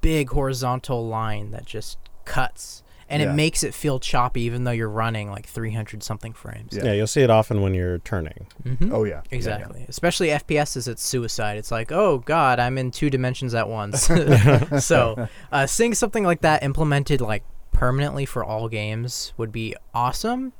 big 0.00 0.30
horizontal 0.30 1.06
line 1.06 1.50
that 1.52 1.64
just 1.66 1.98
cuts, 2.24 2.82
and 3.08 3.22
Yeah. 3.22 3.30
it 3.30 3.34
makes 3.34 3.62
it 3.64 3.72
feel 3.74 3.98
choppy, 3.98 4.42
even 4.42 4.64
though 4.64 4.70
you're 4.70 4.88
running 4.88 5.30
like 5.30 5.46
300 5.46 6.02
something 6.02 6.32
frames. 6.34 6.72
Yeah. 6.76 6.84
Yeah. 6.84 6.92
you'll 6.92 7.06
see 7.06 7.22
it 7.22 7.30
often 7.30 7.62
when 7.62 7.72
you're 7.74 7.98
turning. 8.00 8.46
hmm 8.62 8.92
Oh 8.92 9.04
yeah, 9.04 9.22
Exactly. 9.30 9.86
Especially 9.88 10.28
FPS 10.28 10.76
is 10.76 10.86
it's 10.88 11.02
suicide. 11.02 11.56
It's 11.58 11.70
like, 11.70 11.90
oh 11.90 12.18
god, 12.18 12.58
I'm 12.60 12.76
in 12.78 12.90
two 12.90 13.08
dimensions 13.10 13.54
at 13.54 13.68
once. 13.68 14.02
so, 14.84 15.28
uh, 15.50 15.66
seeing 15.66 15.94
something 15.94 16.22
like 16.24 16.42
that 16.42 16.62
implemented 16.62 17.20
like 17.20 17.44
permanently 17.78 18.26
for 18.26 18.42
all 18.44 18.68
games 18.68 19.32
would 19.36 19.52
be 19.52 19.72
awesome. 19.94 20.52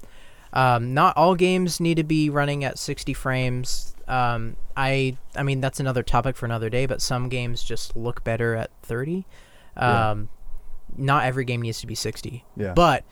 Um, 0.53 0.95
not 0.95 1.17
all 1.17 1.35
games 1.35 1.81
need 1.81 1.97
to 1.97 2.05
be 2.05 2.31
running 2.31 2.63
at 2.63 2.79
60 2.79 3.13
frames. 3.13 3.97
Um, 4.07 4.57
I, 4.77 5.17
I 5.35 5.43
mean, 5.43 5.61
that's 5.61 5.81
another 5.81 6.05
topic 6.05 6.37
for 6.37 6.47
another 6.47 6.71
day. 6.71 6.87
But 6.87 7.03
some 7.03 7.29
games 7.29 7.65
just 7.65 7.97
look 7.97 8.23
better 8.23 8.55
at 8.55 8.71
30. 8.83 9.27
Yeah. 9.77 10.11
Um, 10.11 10.29
Not 10.97 11.25
every 11.25 11.45
game 11.45 11.61
needs 11.61 11.81
to 11.81 11.89
be 11.89 11.97
60. 11.97 12.45
Yeah. 12.57 12.73
But 12.75 13.05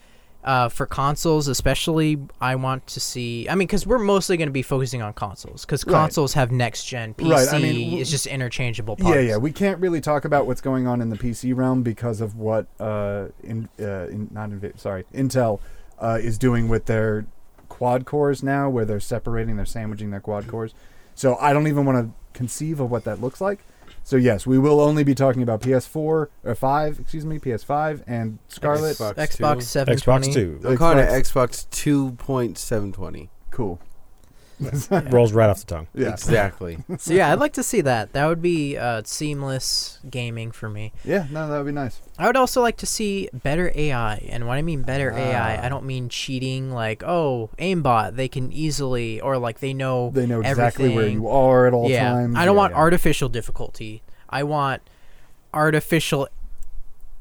uh, 0.47 0.69
for 0.69 0.87
consoles, 0.87 1.49
especially, 1.49 2.19
I 2.41 2.55
want 2.55 2.87
to 2.87 3.01
see. 3.01 3.49
I 3.49 3.55
mean, 3.57 3.67
because 3.67 3.87
we're 3.87 3.99
mostly 3.99 4.37
going 4.37 4.47
to 4.49 4.53
be 4.53 4.63
focusing 4.63 5.03
on 5.03 5.13
consoles, 5.13 5.65
because 5.67 5.85
Right. 5.85 5.93
consoles 5.93 6.35
have 6.35 6.53
next 6.53 6.85
gen. 6.85 7.15
PC 7.15 7.31
Right, 7.31 7.49
I 7.53 7.59
mean, 7.59 7.85
w- 7.87 8.01
is 8.01 8.11
just 8.11 8.27
interchangeable 8.27 8.97
parts. 8.97 9.15
Yeah, 9.17 9.21
yeah. 9.23 9.37
We 9.37 9.51
can't 9.53 9.81
really 9.81 10.01
talk 10.01 10.25
about 10.25 10.47
what's 10.47 10.61
going 10.61 10.87
on 10.87 11.01
in 11.03 11.11
the 11.11 11.17
PC 11.17 11.53
realm 11.55 11.83
because 11.83 12.21
of 12.21 12.37
what 12.37 12.67
uh, 12.79 13.27
in, 13.43 13.69
uh, 13.81 14.07
in 14.09 14.29
not 14.31 14.51
sorry, 14.77 15.05
Intel 15.13 15.59
uh, 15.99 16.19
is 16.23 16.39
doing 16.39 16.69
with 16.69 16.87
their 16.87 17.27
quad 17.69 18.05
cores 18.07 18.43
now, 18.43 18.71
where 18.71 18.85
they're 18.85 19.01
separating, 19.01 19.57
they're 19.57 19.67
sandwiching 19.67 20.11
their 20.11 20.21
quad 20.21 20.47
cores. 20.47 20.73
So 21.17 21.37
I 21.41 21.53
don't 21.53 21.67
even 21.67 21.85
want 21.85 21.99
to 22.07 22.39
conceive 22.39 22.79
of 22.79 22.91
what 22.91 23.05
that 23.05 23.21
looks 23.21 23.41
like. 23.41 23.61
So 24.07 24.15
yes, 24.15 24.47
we 24.47 24.57
will 24.57 24.79
only 24.81 25.03
be 25.03 25.17
talking 25.17 25.43
about 25.43 25.63
PS4 25.63 25.97
or 25.97 26.31
uh, 26.47 26.55
five, 26.55 27.01
excuse 27.01 27.27
me, 27.27 27.41
PS5 27.41 28.05
and 28.07 28.39
Scarlett. 28.47 28.97
Xbox 28.99 29.15
Xbox 29.17 29.57
Two. 29.57 29.61
720. 29.63 30.29
Xbox 30.29 30.33
Two 30.33 30.61
I'm 30.69 30.77
calling 30.77 30.99
it 30.99 31.09
Xbox- 31.09 31.67
Xbox 31.67 32.95
2.720. 32.95 33.29
Cool. 33.51 33.81
rolls 35.11 35.33
right 35.33 35.51
off 35.51 35.61
the 35.61 35.67
tongue. 35.67 35.87
Yeah. 35.95 36.11
Exactly. 36.11 36.79
So 36.99 37.13
yeah, 37.13 37.31
I'd 37.33 37.39
like 37.41 37.53
to 37.55 37.63
see 37.63 37.83
that. 37.83 38.13
That 38.15 38.27
would 38.27 38.41
be 38.41 38.77
uh, 38.79 39.03
seamless 39.05 39.99
gaming 40.09 40.51
for 40.51 40.69
me. 40.69 40.93
Yeah. 41.05 41.27
No, 41.31 41.49
that 41.49 41.57
would 41.59 41.67
be 41.67 41.73
nice. 41.73 42.01
I 42.19 42.27
would 42.27 42.37
also 42.37 42.63
like 42.63 42.77
to 42.79 42.87
see 42.87 43.29
better 43.35 43.71
AI, 43.75 44.17
and 44.31 44.47
when 44.49 44.57
I 44.57 44.63
mean 44.63 44.83
better 44.83 45.11
AI, 45.13 45.57
Ah. 45.59 45.65
I 45.67 45.69
don't 45.69 45.85
mean 45.85 46.09
cheating. 46.09 46.71
Like, 46.71 47.03
oh, 47.05 47.51
aimbot, 47.59 48.17
they 48.17 48.29
can 48.29 48.51
easily, 48.53 49.21
or 49.21 49.37
like 49.39 49.61
they 49.61 49.75
know 49.75 50.11
They 50.15 50.27
know 50.27 50.41
exactly 50.41 50.89
where 50.95 51.07
you 51.09 51.29
are 51.29 51.67
at 51.67 51.75
all 51.75 51.91
yeah, 51.91 52.11
times. 52.13 52.37
I 52.37 52.45
don't 52.47 52.55
Yeah, 52.55 52.59
want 52.63 52.73
yeah. 52.73 52.79
artificial 52.79 53.29
difficulty. 53.29 54.03
I 54.31 54.43
want 54.43 54.81
artificial 55.53 56.29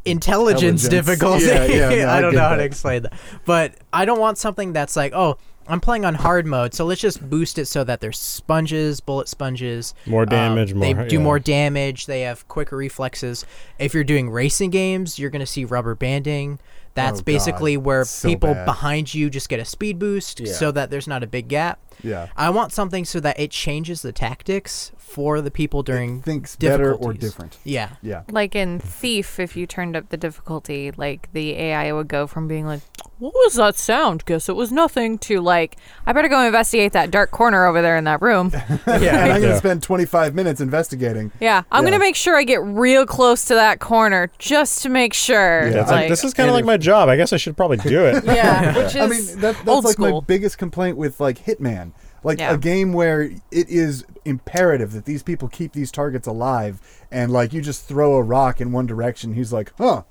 intelligence, 0.06 0.84
Intelligence. 0.86 0.90
difficulty. 0.90 1.46
Yeah, 1.46 1.66
yeah, 1.66 2.06
no, 2.06 2.10
I 2.12 2.18
I 2.18 2.22
don't 2.22 2.32
get 2.32 2.38
know 2.38 2.50
how 2.50 2.56
to 2.56 2.64
explain 2.64 3.04
that, 3.04 3.14
but 3.46 3.74
I 3.92 4.06
don't 4.06 4.20
want 4.20 4.38
something 4.38 4.72
that's 4.74 4.96
like, 4.96 5.14
oh, 5.14 5.38
I'm 5.68 5.80
playing 5.80 6.06
on 6.06 6.14
hard 6.16 6.46
mode, 6.46 6.74
so 6.74 6.86
let's 6.86 7.02
just 7.02 7.28
boost 7.30 7.58
it 7.58 7.66
so 7.66 7.84
that 7.84 8.00
there's 8.02 8.20
sponges, 8.20 9.00
bullet 9.00 9.28
sponges. 9.28 9.94
More 10.06 10.26
damage, 10.26 10.74
Um, 10.74 10.80
damage, 10.80 10.88
they 10.88 10.94
more- 10.94 11.08
do 11.08 11.16
yeah. 11.16 11.22
more 11.22 11.40
damage. 11.40 12.06
They 12.06 12.22
have 12.22 12.48
quicker 12.48 12.78
reflexes. 12.78 13.46
If 13.80 13.94
you're 13.94 14.04
doing 14.04 14.30
racing 14.30 14.70
games, 14.70 15.18
you're 15.18 15.30
gonna 15.32 15.46
see 15.46 15.66
rubber 15.66 15.96
banding. 15.96 16.60
That's 16.94 17.16
Oh, 17.18 17.22
God. 17.22 17.26
basically 17.26 17.78
where 17.78 18.06
So 18.06 18.30
people 18.30 18.54
bad. 18.54 18.66
behind 18.66 19.14
you 19.14 19.30
just 19.30 19.50
get 19.50 19.60
a 19.60 19.66
speed 19.66 20.00
boost, 20.00 20.40
Yeah. 20.40 20.54
so 20.54 20.72
that 20.72 20.92
there's 20.92 21.08
not 21.08 21.24
a 21.24 21.28
big 21.28 21.48
gap. 21.50 21.80
Yeah. 22.04 22.28
I 22.38 22.50
want 22.52 22.72
something 22.72 23.04
so 23.04 23.20
that 23.20 23.38
it 23.40 23.52
changes 23.52 24.02
the 24.02 24.12
tactics 24.14 24.92
for 25.06 25.40
the 25.40 25.52
people 25.52 25.82
during 25.84 26.22
thinks 26.22 26.56
better 26.58 26.94
or 26.94 27.14
different. 27.14 27.58
Yeah. 27.64 27.92
Yeah. 28.02 28.24
Like 28.32 28.56
in 28.56 28.80
Thief, 28.80 29.40
if 29.40 29.56
you 29.56 29.66
turned 29.66 29.96
up 29.96 30.10
the 30.10 30.18
difficulty, 30.18 30.92
like 30.98 31.30
the 31.32 31.52
AI 31.54 31.94
would 31.94 32.08
go 32.10 32.28
from 32.28 32.48
being 32.50 32.66
like, 32.66 32.82
"What 33.20 33.34
was 33.34 33.54
that 33.54 33.76
sound? 33.78 34.26
Guess 34.26 34.50
it 34.50 34.56
was 34.58 34.72
nothing," 34.74 35.18
to 35.20 35.40
like, 35.40 35.78
"I 36.06 36.12
better 36.12 36.28
go 36.28 36.42
investigate 36.42 36.92
that 36.94 37.12
dark 37.12 37.32
corner 37.32 37.66
over 37.66 37.82
there 37.82 37.96
in 37.96 38.04
that 38.06 38.22
room." 38.22 38.52
and 38.70 38.80
I'm 38.88 39.00
going 39.00 39.42
to 39.44 39.48
Yeah. 39.50 39.58
spend 39.58 39.84
25 39.84 40.36
minutes 40.36 40.60
investigating. 40.60 41.32
yeah, 41.40 41.64
I'm 41.72 41.84
Yeah. 41.86 41.92
gonna 41.92 42.00
make 42.04 42.16
sure 42.16 42.36
I 42.36 42.44
get 42.44 42.62
real 42.64 43.06
close 43.06 43.46
to 43.46 43.54
that 43.54 43.80
corner 43.80 44.32
just 44.38 44.82
to 44.84 44.90
make 44.90 45.14
sure. 45.14 45.70
Yeah, 45.70 45.82
like, 45.82 45.88
like, 45.90 46.10
this 46.10 46.24
is 46.26 46.34
kind 46.34 46.50
of 46.50 46.56
like 46.56 46.66
my 46.66 46.78
job. 46.78 47.08
I 47.08 47.16
guess 47.16 47.32
I 47.32 47.38
should 47.38 47.56
probably 47.56 47.78
do 47.78 48.04
it. 48.06 48.26
yeah, 48.26 48.76
which 48.78 48.96
is 48.96 48.98
I 48.98 49.08
mean, 49.08 49.40
that, 49.42 49.56
that's 49.56 49.68
old 49.70 49.86
like 49.86 49.98
my 50.00 50.20
biggest 50.28 50.58
complaint 50.58 50.98
with 50.98 51.20
like 51.22 51.46
Hitman. 51.46 51.92
Like 52.26 52.40
Yeah. 52.40 52.54
a 52.54 52.58
game 52.58 52.92
where 52.92 53.22
it 53.22 53.70
is 53.70 54.04
imperative 54.26 54.92
that 54.94 55.06
these 55.06 55.22
people 55.22 55.48
keep 55.48 55.74
these 55.74 55.92
targets 55.92 56.28
alive, 56.28 56.82
and 57.12 57.32
like 57.32 57.54
you 57.54 57.62
just 57.62 57.88
throw 57.88 58.16
a 58.16 58.22
rock 58.24 58.60
in 58.60 58.72
one 58.72 58.88
direction, 58.88 59.36
he's 59.36 59.54
like, 59.54 59.72
"Huh, 59.78 60.02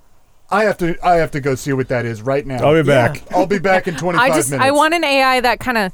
I 0.48 0.62
have 0.64 0.78
to, 0.78 0.96
I 1.04 1.16
have 1.16 1.32
to 1.32 1.40
go 1.40 1.56
see 1.56 1.72
what 1.72 1.88
that 1.88 2.06
is 2.06 2.22
right 2.22 2.46
now. 2.46 2.64
I'll 2.64 2.74
be 2.82 2.86
back. 2.86 3.22
I'll 3.32 3.46
be 3.46 3.58
back 3.58 3.88
in 3.88 3.96
25 3.98 4.30
I 4.30 4.34
just 4.36 4.50
minutes." 4.50 4.64
I 4.66 4.70
want 4.70 4.94
an 4.94 5.02
AI 5.02 5.40
that 5.40 5.58
kind 5.58 5.76
of 5.76 5.92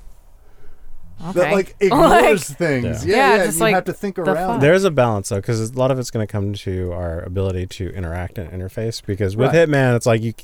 that 1.35 1.53
like 1.55 1.75
ignores 1.81 2.45
things. 2.51 3.05
Yeah, 3.07 3.17
Yeah, 3.17 3.37
yeah. 3.37 3.45
just 3.47 3.57
you 3.59 3.63
like, 3.65 3.75
have 3.75 3.85
to 3.85 3.93
think 3.95 4.17
the 4.17 4.23
around. 4.23 4.55
fuck? 4.55 4.61
There's 4.61 4.85
a 4.85 4.91
balance 4.91 5.31
though, 5.31 5.37
because 5.37 5.71
a 5.71 5.73
lot 5.79 5.91
of 5.91 5.99
it's 5.99 6.11
going 6.11 6.27
to 6.27 6.31
come 6.31 6.53
to 6.53 6.93
our 6.93 7.21
ability 7.21 7.67
to 7.69 7.89
interact 7.95 8.37
and 8.37 8.51
interface. 8.53 9.03
Because 9.05 9.37
with 9.37 9.55
Right. 9.55 9.69
Hitman, 9.69 9.97
it's 9.97 10.07
like 10.07 10.23
you, 10.23 10.35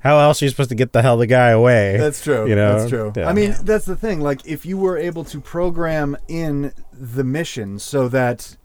how 0.00 0.18
else 0.18 0.40
are 0.40 0.44
you 0.44 0.50
supposed 0.50 0.68
to 0.70 0.74
get 0.76 0.92
the 0.92 1.02
hell 1.02 1.16
the 1.16 1.26
guy 1.26 1.48
away? 1.50 1.96
That's 1.96 2.22
true. 2.22 2.48
You 2.48 2.54
know? 2.54 2.78
that's 2.78 2.90
true. 2.90 3.12
Yeah. 3.16 3.28
I 3.28 3.32
mean, 3.32 3.54
that's 3.62 3.84
the 3.84 3.96
thing. 3.96 4.20
Like, 4.20 4.46
if 4.46 4.64
you 4.64 4.78
were 4.78 4.96
able 4.96 5.24
to 5.24 5.40
program 5.40 6.16
in 6.28 6.72
the 6.92 7.24
mission 7.24 7.78
so 7.78 8.08
that 8.08 8.56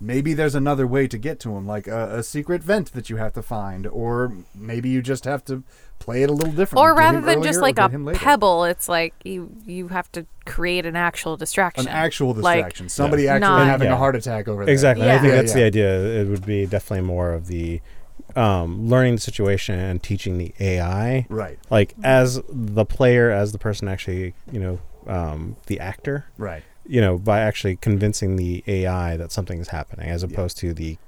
maybe 0.00 0.32
there's 0.32 0.54
another 0.54 0.86
way 0.86 1.06
to 1.06 1.18
get 1.18 1.38
to 1.40 1.54
him, 1.54 1.66
like 1.66 1.86
a, 1.86 2.18
a 2.18 2.22
secret 2.22 2.62
vent 2.62 2.92
that 2.92 3.10
you 3.10 3.16
have 3.16 3.32
to 3.34 3.42
find, 3.42 3.86
or 3.86 4.32
maybe 4.54 4.88
you 4.88 5.02
just 5.02 5.24
have 5.24 5.44
to 5.44 5.62
play 5.98 6.22
it 6.22 6.30
a 6.30 6.32
little 6.32 6.52
differently. 6.54 6.80
or 6.90 6.94
rather 6.94 7.20
than 7.20 7.42
just 7.42 7.60
like 7.60 7.78
a 7.78 7.88
pebble, 8.14 8.64
it's 8.64 8.88
like 8.88 9.12
you 9.22 9.54
you 9.66 9.88
have 9.88 10.10
to 10.12 10.24
create 10.46 10.86
an 10.86 10.96
actual 10.96 11.36
distraction. 11.36 11.86
an 11.86 11.92
actual 11.92 12.28
Like, 12.32 12.64
distraction. 12.64 12.88
Somebody 12.88 13.28
actually 13.28 13.40
not- 13.40 13.66
having 13.66 13.88
Yeah. 13.88 13.94
a 13.94 13.98
heart 13.98 14.16
attack 14.16 14.48
over 14.48 14.64
there. 14.64 14.72
Exactly. 14.72 15.10
I 15.10 15.18
think 15.18 15.32
Yeah, 15.32 15.36
that's 15.36 15.52
yeah. 15.52 15.60
the 15.60 15.64
idea. 15.66 16.00
It 16.22 16.28
would 16.28 16.46
be 16.46 16.64
definitely 16.64 17.06
more 17.06 17.32
of 17.34 17.48
the 17.48 17.82
um, 18.36 18.88
learning 18.88 19.16
the 19.16 19.20
situation 19.20 19.78
and 19.78 20.02
teaching 20.02 20.38
the 20.38 20.54
AI. 20.60 21.26
Right. 21.28 21.58
Like 21.70 21.94
as 22.02 22.40
the 22.48 22.84
player, 22.84 23.30
as 23.30 23.52
the 23.52 23.58
person 23.58 23.88
actually, 23.88 24.34
you 24.50 24.60
know, 24.60 24.78
um, 25.06 25.56
the 25.66 25.80
actor, 25.80 26.26
Right. 26.38 26.62
you 26.86 27.00
know, 27.00 27.18
by 27.18 27.40
actually 27.40 27.76
convincing 27.76 28.36
the 28.36 28.62
AI 28.66 29.16
that 29.16 29.32
something 29.32 29.58
is 29.60 29.68
happening, 29.68 30.08
as 30.08 30.22
opposed 30.22 30.58
to 30.58 30.72
the 30.74 30.98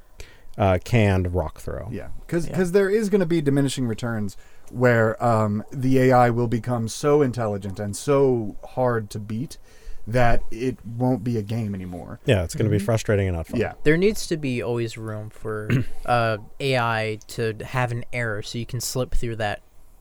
uh, 0.59 0.79
canned 0.85 1.35
rock 1.35 1.61
throw. 1.61 1.89
Yeah, 1.91 2.09
because 2.21 2.47
because 2.47 2.73
there 2.73 2.91
is 2.91 3.09
going 3.09 3.21
to 3.21 3.27
be 3.27 3.41
diminishing 3.41 3.87
returns 3.87 4.37
where 4.71 5.23
um, 5.23 5.65
the 5.71 5.99
AI 5.99 6.31
will 6.31 6.49
become 6.49 6.89
so 6.89 7.23
intelligent 7.23 7.79
and 7.79 7.97
so 7.97 8.57
hard 8.71 9.11
to 9.11 9.19
beat 9.19 9.59
that 10.07 10.43
it 10.51 10.79
won't 10.85 11.23
be 11.23 11.37
a 11.39 11.43
game 11.43 11.75
anymore. 11.75 12.19
Yeah, 12.27 12.43
it's 12.43 12.55
going 12.55 12.65
to 12.71 12.77
be 12.77 12.83
frustrating 12.83 13.29
and 13.29 13.37
not 13.37 13.47
fun. 13.47 13.61
Yeah, 13.61 13.75
There 13.85 13.97
needs 13.97 14.27
to 14.29 14.37
be 14.37 14.63
always 14.63 14.99
room 14.99 15.31
for 15.31 15.69
uh, 16.07 16.39
AI 16.61 17.19
to 17.29 17.55
have 17.65 17.93
an 17.93 18.05
error 18.13 18.43
so 18.43 18.59
you 18.59 18.67
can 18.67 18.81
slip 18.81 19.15
through 19.15 19.37
that, 19.37 19.61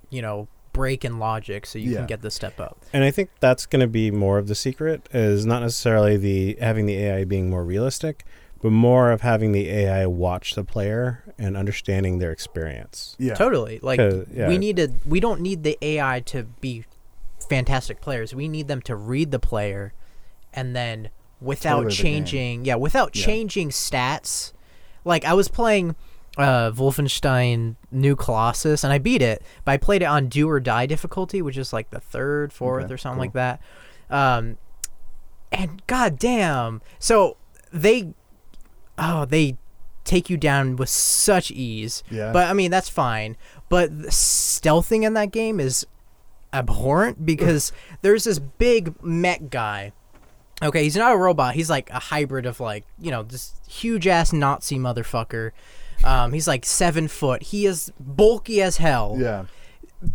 you 0.10 0.22
know, 0.22 0.48
break 0.74 1.04
in 1.06 1.20
logic 1.20 1.66
so 1.66 1.78
you 1.78 1.92
Yeah. 1.92 1.98
can 2.00 2.08
get 2.08 2.22
the 2.22 2.32
step 2.32 2.60
up. 2.60 2.80
And 2.94 3.04
I 3.04 3.12
think 3.12 3.30
that's 3.42 3.66
going 3.66 3.82
to 3.82 3.88
be 3.88 4.10
more 4.10 4.38
of 4.38 4.48
the 4.48 4.56
secret 4.56 5.08
is 5.14 5.46
not 5.46 5.62
necessarily 5.62 6.18
the 6.18 6.58
having 6.62 6.86
the 6.86 6.96
AI 6.98 7.24
being 7.26 7.50
more 7.50 7.64
realistic, 7.66 8.26
but 8.62 8.72
more 8.72 9.12
of 9.12 9.22
having 9.22 9.52
the 9.52 9.70
AI 9.70 10.06
watch 10.06 10.56
the 10.56 10.64
player 10.64 11.24
and 11.38 11.58
understanding 11.58 12.20
their 12.20 12.32
experience. 12.32 13.16
yeah, 13.20 13.34
Totally. 13.34 13.80
Like 13.84 14.00
'Cause, 14.00 14.26
yeah. 14.34 14.48
we 14.48 14.58
need 14.58 14.78
to 14.78 14.94
we 15.06 15.20
don't 15.20 15.42
need 15.42 15.64
the 15.64 15.78
AI 15.82 16.22
to 16.28 16.44
be 16.44 16.86
fantastic 17.56 18.00
players. 18.02 18.34
We 18.34 18.48
need 18.48 18.68
them 18.68 18.82
to 18.84 18.96
read 18.96 19.32
the 19.32 19.40
player 19.40 19.94
and 20.54 20.76
then 20.76 21.10
without 21.42 21.90
changing 21.92 22.66
yeah, 22.66 22.76
without 22.76 23.16
Yeah. 23.16 23.26
changing 23.26 23.70
stats. 23.70 24.54
Like 25.06 25.26
I 25.26 25.34
was 25.34 25.48
playing 25.50 25.96
uh 26.38 26.72
Wolfenstein 26.72 27.76
New 27.92 28.16
Colossus 28.16 28.84
and 28.86 28.94
I 28.94 29.00
beat 29.00 29.22
it, 29.22 29.42
but 29.66 29.72
I 29.74 29.78
played 29.78 30.02
it 30.02 30.06
on 30.06 30.28
do 30.30 30.50
or 30.50 30.60
die 30.62 30.86
difficulty, 30.86 31.42
which 31.42 31.58
is 31.58 31.74
like 31.74 31.90
the 31.90 32.00
third, 32.00 32.54
fourth 32.54 32.86
Okay, 32.86 32.94
or 32.94 32.98
something 32.98 33.18
cool. 33.18 33.22
like 33.24 33.34
that. 33.34 33.62
Um 34.10 34.58
and 35.52 35.82
god 35.88 36.18
damn. 36.18 36.82
So 37.00 37.36
they 37.74 38.14
oh, 38.98 39.26
they 39.26 39.58
take 40.04 40.30
you 40.30 40.38
down 40.38 40.76
with 40.78 40.90
such 40.90 41.52
ease. 41.52 42.04
Yeah. 42.10 42.32
But 42.32 42.50
I 42.50 42.54
mean, 42.54 42.72
that's 42.72 42.90
fine. 42.90 43.36
But 43.70 44.04
the 44.04 44.08
stealthing 44.10 45.04
in 45.06 45.14
that 45.16 45.32
game 45.32 45.60
is 45.60 45.86
abhorrent 46.54 47.26
because 47.26 47.72
there's 48.02 48.26
this 48.26 48.40
big 48.40 49.02
mech 49.04 49.50
guy. 49.50 49.94
Okay, 50.64 50.84
he's 50.84 50.96
not 50.96 51.14
a 51.14 51.18
robot. 51.18 51.56
He's 51.56 51.70
like 51.70 51.90
a 51.90 52.00
hybrid 52.00 52.46
of 52.46 52.60
like, 52.60 52.86
you 53.00 53.10
know, 53.10 53.24
this 53.24 53.56
huge 53.68 54.06
ass 54.08 54.32
Nazi 54.32 54.78
motherfucker. 54.78 55.52
Um, 56.04 56.34
he's 56.34 56.48
like 56.48 56.66
seven 56.66 57.08
foot. 57.08 57.44
He 57.44 57.66
is 57.66 57.92
bulky 58.00 58.62
as 58.62 58.78
hell 58.78 59.18
yeah, 59.20 59.46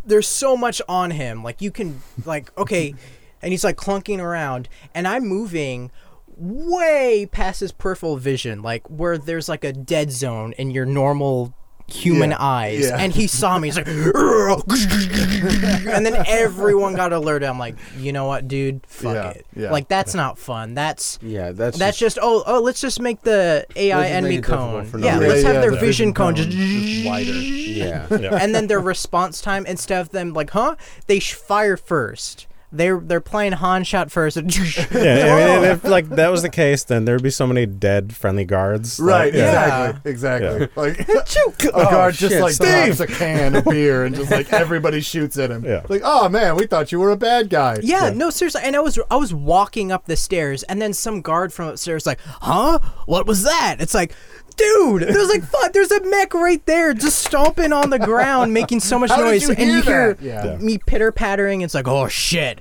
there's 0.05 0.29
so 0.29 0.57
much 0.57 0.83
on 0.89 1.13
him. 1.13 1.43
Like 1.45 1.61
you 1.61 1.71
can 1.71 2.01
like 2.25 2.57
okay, 2.59 2.95
and 3.43 3.53
he's 3.53 3.65
like 3.65 3.77
clunking 3.77 4.19
around, 4.19 4.69
and 4.95 5.07
I'm 5.07 5.27
moving 5.27 5.91
way 6.37 7.27
past 7.31 7.61
his 7.61 7.73
peripheral 7.73 8.17
vision, 8.17 8.63
like 8.63 8.89
where 8.91 9.17
there's 9.17 9.49
like 9.49 9.65
a 9.65 9.73
dead 9.73 10.13
zone 10.13 10.53
in 10.59 10.71
your 10.71 10.87
normal 10.87 11.55
human 11.89 12.31
Yeah, 12.31 12.37
eyes. 12.41 12.81
yeah. 12.89 12.97
And 12.99 13.13
he 13.13 13.27
saw 13.27 13.59
me. 13.59 13.69
He's 13.69 13.77
like, 13.77 13.87
and 13.87 16.05
then 16.05 16.25
everyone 16.27 16.95
got 16.95 17.13
alerted. 17.13 17.49
I'm 17.49 17.59
like, 17.59 17.77
you 17.97 18.13
know 18.13 18.27
what, 18.27 18.49
dude? 18.49 18.85
Fuck 18.87 19.15
Yeah, 19.15 19.31
it. 19.31 19.47
yeah. 19.57 19.71
Like 19.71 19.89
that's 19.89 20.15
not 20.15 20.39
fun. 20.39 20.75
That's 20.75 21.19
Yeah, 21.23 21.53
that's 21.53 21.79
that's 21.79 21.99
just 21.99 22.19
oh 22.21 22.43
oh 22.47 22.61
let's 22.61 22.81
just 22.81 23.01
make 23.01 23.23
the 23.23 23.67
AI 23.77 23.97
Let's 23.99 24.11
enemy 24.11 24.37
make 24.37 24.39
it 24.39 24.43
difficult 24.49 24.93
cone. 24.93 25.01
no 25.01 25.07
Yeah, 25.07 25.15
reason. 25.19 25.29
let's 25.29 25.43
have 25.45 25.55
yeah, 25.55 25.61
their 25.61 25.71
the 25.71 25.77
vision 25.77 25.87
vision 25.87 26.15
cone 26.15 26.35
cone 26.35 26.35
just 26.35 26.51
just 26.51 27.07
wider. 27.07 27.31
yeah. 27.33 28.07
and 28.43 28.55
then 28.55 28.67
their 28.67 28.81
response 28.81 29.41
time 29.41 29.65
instead 29.67 30.01
of 30.01 30.11
them 30.11 30.33
like 30.33 30.51
huh 30.51 30.75
they 31.07 31.19
sh- 31.19 31.35
fire 31.35 31.77
first 31.77 32.47
they're 32.77 33.01
they're 33.01 33.21
playing 33.21 33.53
Han 33.53 33.85
shot 33.85 34.11
first 34.11 34.37
and 34.37 34.55
Yeah, 34.57 35.57
I 35.59 35.61
mean, 35.61 35.65
if 35.71 35.85
like 35.85 36.09
that 36.11 36.29
was 36.29 36.43
the 36.43 36.51
case, 36.51 36.85
then 36.85 37.05
there'd 37.05 37.23
be 37.23 37.31
so 37.31 37.47
many 37.47 37.67
dead 37.67 38.15
friendly 38.15 38.45
guards. 38.45 39.01
right, 39.01 39.27
Like, 39.27 39.35
yeah. 39.35 39.89
exactly, 39.89 40.11
exactly. 40.11 40.61
Yeah. 40.61 40.67
Like 40.77 41.01
a 41.09 41.73
guard 41.73 41.95
oh, 41.95 42.11
just 42.11 42.33
shit, 42.33 42.43
like 42.43 42.55
Steve! 42.55 42.97
drops 42.97 43.01
a 43.01 43.07
can 43.07 43.57
of 43.57 43.65
beer 43.65 44.05
and 44.05 44.15
just 44.15 44.31
like 44.31 44.53
everybody 44.53 45.01
shoots 45.01 45.39
at 45.39 45.51
him. 45.51 45.65
Yeah. 45.65 45.85
Like, 45.89 46.03
oh 46.05 46.29
man, 46.29 46.57
we 46.57 46.67
thought 46.67 46.93
you 46.93 47.01
were 47.01 47.11
a 47.11 47.17
bad 47.17 47.51
guy. 47.51 47.79
yeah, 47.83 48.11
no 48.11 48.31
seriously 48.31 48.63
and 48.65 48.77
I 48.77 48.81
was 48.81 48.99
I 49.11 49.17
was 49.17 49.33
walking 49.35 49.93
up 49.93 50.07
the 50.07 50.17
stairs 50.17 50.63
and 50.65 50.81
then 50.81 50.93
some 50.93 51.23
guard 51.23 51.53
from 51.53 51.69
upstairs 51.69 52.07
like 52.07 52.21
huh 52.41 52.79
what 53.07 53.27
was 53.27 53.43
that 53.45 53.77
it's 53.81 53.95
like 53.95 54.15
dude 54.57 55.03
there's 55.03 55.29
like 55.29 55.43
fuck 55.45 55.73
there's 55.73 55.91
a 55.91 56.01
mech 56.05 56.33
right 56.35 56.65
there 56.67 56.95
just 56.95 57.19
stomping 57.25 57.73
on 57.73 57.91
the 57.91 57.99
ground 57.99 58.53
making 58.55 58.81
so 58.81 58.99
much 58.99 59.11
How 59.11 59.17
did 59.19 59.25
noise 59.25 59.43
you 59.43 59.49
and 59.51 59.59
hear 59.59 59.69
you 59.69 59.83
hear 59.83 60.15
that? 60.15 60.23
Yeah. 60.23 60.57
me 60.57 60.79
pitter 60.79 61.13
pattering 61.13 61.61
it's 61.61 61.75
like 61.75 61.87
oh 61.89 62.09
shit 62.09 62.59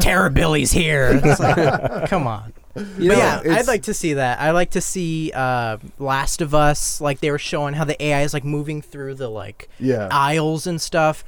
Terrorbilly's 0.00 0.70
here 0.72 1.20
it's 1.24 1.40
like 1.40 2.08
come 2.08 2.26
on 2.26 2.52
You 2.76 3.08
but 3.10 3.18
know, 3.18 3.42
yeah, 3.44 3.54
I'd 3.56 3.68
like 3.68 3.84
to 3.84 3.94
see 3.94 4.14
that. 4.14 4.40
I 4.40 4.50
like 4.50 4.72
to 4.72 4.80
see 4.80 5.30
uh, 5.32 5.76
Last 6.00 6.40
of 6.40 6.54
Us, 6.56 7.00
like 7.00 7.20
they 7.20 7.30
were 7.30 7.38
showing 7.38 7.74
how 7.74 7.84
the 7.84 8.00
AI 8.02 8.22
is 8.22 8.34
like 8.34 8.42
moving 8.44 8.82
through 8.82 9.14
the 9.14 9.28
like 9.28 9.68
Yeah. 9.78 10.08
aisles 10.10 10.66
and 10.66 10.80
stuff. 10.80 11.24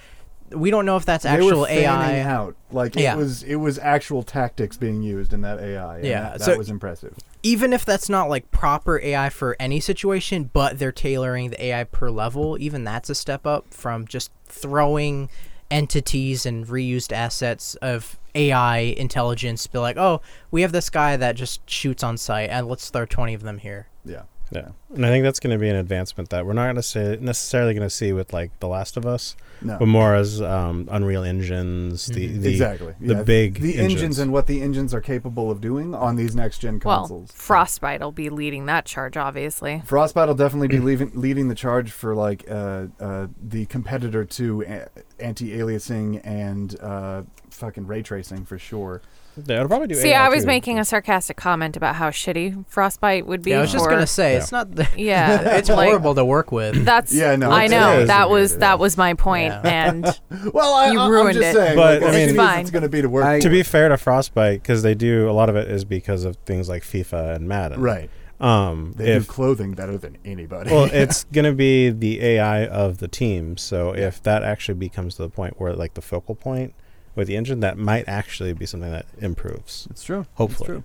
We 0.51 0.71
don't 0.71 0.87
know 0.87 0.97
if 0.97 1.05
that's 1.05 1.25
They 1.25 1.31
actual 1.31 1.61
were 1.63 1.69
AI. 1.69 2.21
out. 2.21 2.55
Like 2.71 2.95
Yeah. 2.97 3.15
it 3.15 3.19
was 3.19 3.43
it 3.43 3.57
was 3.57 3.79
actual 3.79 4.23
tactics 4.23 4.77
being 4.77 5.03
used 5.03 5.33
in 5.33 5.41
that 5.43 5.59
AI. 5.59 5.97
and 5.97 6.05
Yeah, 6.05 6.23
that, 6.23 6.39
that 6.39 6.45
so- 6.45 6.57
was 6.59 6.71
impressive. 6.71 7.15
Even 7.43 7.73
if 7.73 7.85
that's 7.85 8.09
not 8.09 8.29
like 8.29 8.51
proper 8.51 9.01
AI 9.01 9.29
for 9.29 9.57
any 9.61 9.79
situation, 9.81 10.51
but 10.53 10.79
they're 10.79 10.91
tailoring 10.93 11.51
the 11.51 11.65
AI 11.67 11.85
per 11.85 12.11
level, 12.11 12.57
even 12.61 12.83
that's 12.85 13.09
a 13.09 13.15
step 13.15 13.47
up 13.47 13.73
from 13.73 14.07
just 14.07 14.31
throwing 14.47 15.29
entities 15.71 16.47
and 16.47 16.67
reused 16.67 17.13
assets 17.13 17.75
of 17.77 18.19
AI 18.35 18.79
intelligence. 18.79 19.67
Be 19.67 19.79
like, 19.79 19.97
oh, 19.97 20.21
we 20.51 20.63
have 20.63 20.73
this 20.73 20.91
guy 20.91 21.17
that 21.17 21.37
just 21.37 21.69
shoots 21.69 22.03
on 22.03 22.17
sight, 22.17 22.51
and 22.51 22.69
let's 22.69 22.91
throw 22.91 23.07
twenty 23.07 23.35
of 23.35 23.43
them 23.43 23.59
here. 23.59 23.89
Yeah. 24.05 24.23
Yeah, 24.53 24.69
and 24.95 25.05
I 25.05 25.09
think 25.09 25.25
that's 25.25 25.41
going 25.41 25.51
to 25.53 25.59
be 25.59 25.69
an 25.69 25.75
advancement 25.75 26.31
that 26.31 26.47
we're 26.47 26.53
not 26.53 26.65
going 26.67 26.77
to 26.77 26.83
say 26.83 27.19
necessarily 27.21 27.75
going 27.75 27.87
to 27.87 27.91
see 27.91 28.13
with 28.13 28.33
like 28.33 28.53
The 28.61 28.69
Last 28.69 28.97
of 28.97 29.05
Us, 29.05 29.35
No. 29.61 29.77
but 29.77 29.87
more 29.87 30.15
as 30.15 30.41
um, 30.41 30.89
Unreal 30.89 31.25
engines, 31.25 32.07
the, 32.07 32.29
the 32.29 32.51
exactly. 32.51 32.95
the 33.01 33.15
Yeah, 33.17 33.23
big 33.25 33.55
the 33.61 33.77
engines. 33.79 34.21
and 34.21 34.33
what 34.33 34.47
the 34.47 34.63
engines 34.63 34.95
are 34.95 35.01
capable 35.01 35.51
of 35.51 35.61
doing 35.61 35.97
on 35.97 36.15
these 36.15 36.37
next 36.37 36.59
gen 36.61 36.79
consoles. 36.79 37.11
Well, 37.11 37.19
consoles. 37.21 37.33
Frostbite 37.33 38.01
will 38.01 38.13
be 38.13 38.31
leading 38.31 38.67
that 38.67 38.85
charge, 38.85 39.17
obviously. 39.17 39.83
Frostbite 39.85 40.29
will 40.29 40.35
definitely 40.37 40.69
be 40.69 40.79
leaving, 40.79 41.11
leading 41.15 41.49
the 41.49 41.57
charge 41.57 41.91
for 41.91 42.15
like 42.15 42.49
uh, 42.49 42.87
uh, 43.01 43.27
the 43.43 43.67
competitor 43.67 44.25
to 44.25 44.63
a- 44.63 44.89
anti-aliasing 45.19 46.21
and 46.25 46.79
uh, 46.81 47.23
fucking 47.51 47.89
ray 47.89 48.03
tracing 48.03 48.45
for 48.45 48.59
sure. 48.59 49.03
Yeah, 49.44 49.57
it'll 49.57 49.68
probably 49.68 49.88
do. 49.88 49.94
See, 49.96 50.11
AI 50.12 50.27
I 50.27 50.29
was 50.29 50.44
too. 50.44 50.46
making 50.46 50.79
a 50.79 50.85
sarcastic 50.85 51.37
comment 51.37 51.77
about 51.77 51.96
how 51.96 52.11
shitty 52.11 52.64
Frostbite 52.68 53.27
would 53.27 53.42
be. 53.42 53.51
Yeah, 53.51 53.59
I 53.59 53.61
was 53.62 53.72
just 53.72 53.85
for- 53.85 53.90
gonna 53.90 54.07
say 54.07 54.33
Yeah. 54.33 54.38
it's 54.38 54.53
not. 54.53 54.75
The, 54.75 54.88
Yeah, 54.96 55.40
it's 55.59 55.68
like- 55.68 55.88
horrible 55.88 56.14
to 56.14 56.25
work 56.25 56.53
with. 56.53 56.85
That's 56.85 57.12
Yeah, 57.12 57.37
no, 57.37 57.51
I 57.51 57.64
it's- 57.64 57.70
know 57.81 57.99
it 57.99 58.03
is. 58.03 58.09
that 58.09 58.31
was 58.31 58.53
Yeah. 58.53 58.59
that 58.59 58.79
was 58.79 58.96
my 58.96 59.14
point, 59.14 59.53
Yeah. 59.53 59.61
and 59.92 60.20
Well, 60.55 60.72
I, 60.75 60.90
You 60.92 61.01
I, 61.01 61.09
ruined 61.09 61.37
am 61.37 61.42
just 61.42 61.49
it. 61.49 61.55
saying, 61.55 61.77
But, 61.77 62.01
like, 62.01 62.03
I 62.03 62.07
as 62.09 62.14
mean- 62.14 62.29
easy 62.31 62.38
as 62.38 62.46
Fine. 62.46 62.61
it's 62.61 62.70
going 62.70 62.83
to 62.83 62.88
be 62.88 63.03
to 63.03 63.09
work. 63.09 63.25
I- 63.25 63.40
To 63.40 63.49
be 63.51 63.62
fair 63.62 63.88
to 63.90 63.96
Frostbite, 63.96 64.62
because 64.62 64.83
they 64.83 64.94
do 64.94 65.29
a 65.29 65.33
lot 65.33 65.49
of 65.51 65.57
it 65.57 65.70
is 65.70 65.85
because 65.85 66.25
of 66.25 66.37
things 66.46 66.68
like 66.68 66.83
FIFA 66.83 67.37
and 67.37 67.46
Madden. 67.49 67.81
right, 67.81 68.09
Um, 68.40 68.94
they 68.96 69.12
if 69.12 69.27
do 69.27 69.33
clothing 69.33 69.72
better 69.72 69.96
than 69.99 70.16
anybody. 70.25 70.70
well, 70.70 70.85
it's 70.92 71.25
gonna 71.25 71.53
be 71.53 71.90
the 71.90 72.22
AI 72.22 72.66
of 72.66 72.99
the 72.99 73.09
team. 73.09 73.57
So 73.57 73.92
if 73.94 74.22
that 74.25 74.42
actually 74.42 74.75
becomes 74.77 75.14
to 75.16 75.22
the 75.22 75.29
point 75.31 75.55
where 75.61 75.72
like 75.75 75.94
the 75.94 76.03
focal 76.03 76.35
point 76.35 76.75
with 77.16 77.26
the 77.26 77.37
engine, 77.37 77.61
that 77.61 77.76
might 77.79 78.07
actually 78.07 78.52
be 78.52 78.66
something 78.66 78.90
that 78.90 79.07
improves. 79.18 79.88
it's 79.90 80.05
true. 80.05 80.26
Hopefully. 80.35 80.68
It's 80.68 80.85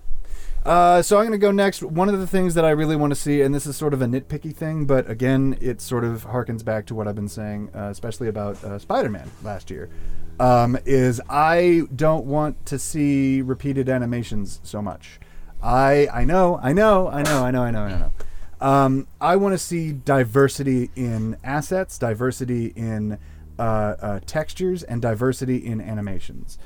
Uh, 0.64 1.02
so 1.02 1.18
I'm 1.18 1.24
going 1.24 1.32
to 1.32 1.38
go 1.38 1.50
next. 1.50 1.82
One 1.82 2.08
of 2.08 2.20
the 2.20 2.26
things 2.26 2.54
that 2.54 2.64
I 2.64 2.70
really 2.70 2.94
want 2.94 3.10
to 3.10 3.16
see, 3.16 3.42
and 3.42 3.52
this 3.54 3.66
is 3.66 3.76
sort 3.76 3.92
of 3.92 4.00
a 4.00 4.06
nitpicky 4.06 4.54
thing, 4.54 4.86
but 4.86 5.10
again, 5.10 5.58
it 5.60 5.80
sort 5.80 6.04
of 6.04 6.26
harkens 6.26 6.64
back 6.64 6.86
to 6.86 6.94
what 6.94 7.08
I've 7.08 7.16
been 7.16 7.28
saying, 7.28 7.70
uh, 7.74 7.88
especially 7.90 8.28
about 8.28 8.62
uh, 8.62 8.78
Spider-Man 8.78 9.28
last 9.42 9.70
year, 9.70 9.90
um, 10.38 10.78
is 10.86 11.20
I 11.28 11.82
don't 11.94 12.26
want 12.26 12.64
to 12.66 12.78
see 12.78 13.42
repeated 13.42 13.88
animations 13.88 14.60
so 14.62 14.80
much. 14.80 15.18
I 15.60 16.08
I 16.12 16.24
know, 16.24 16.60
I 16.62 16.72
know, 16.72 17.08
I 17.08 17.22
know, 17.22 17.44
I 17.44 17.50
know, 17.50 17.62
I 17.62 17.70
know, 17.70 17.82
I 17.82 17.98
know. 17.98 18.12
Um, 18.60 19.08
I 19.20 19.34
want 19.36 19.54
to 19.54 19.58
see 19.58 19.92
diversity 19.92 20.90
in 20.94 21.36
assets, 21.42 21.98
diversity 21.98 22.66
in 22.76 23.18
uh, 23.62 23.96
uh, 24.02 24.20
textures, 24.26 24.82
and 24.82 25.00
diversity 25.00 25.56
in 25.56 25.80
animations. 25.80 26.58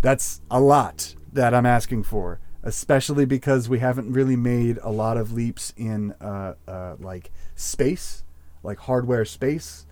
That's 0.00 0.40
a 0.50 0.60
lot 0.60 1.14
that 1.32 1.54
I'm 1.54 1.64
asking 1.64 2.02
for, 2.02 2.40
especially 2.64 3.24
because 3.24 3.68
we 3.68 3.78
haven't 3.78 4.12
really 4.12 4.34
made 4.34 4.76
a 4.82 4.90
lot 4.90 5.16
of 5.16 5.32
leaps 5.32 5.72
in 5.76 6.10
uh, 6.20 6.54
uh, 6.66 6.96
like 6.98 7.30
space, 7.54 8.24
like 8.64 8.78
hardware 8.80 9.24
space. 9.24 9.86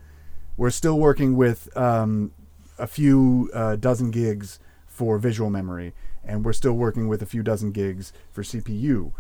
We're 0.57 0.71
still 0.71 0.99
working 0.99 1.37
with 1.37 1.69
um, 1.77 2.33
a 2.77 2.89
few 2.89 3.49
dozen 3.79 4.11
gigs 4.11 4.59
for 4.89 5.17
visual 5.19 5.51
memory, 5.51 5.95
and 6.25 6.45
we're 6.45 6.53
still 6.53 6.73
working 6.73 7.07
with 7.07 7.23
a 7.23 7.27
few 7.27 7.45
dozen 7.45 7.71
gigs 7.71 8.13
for 8.33 8.43
CPU. 8.43 9.13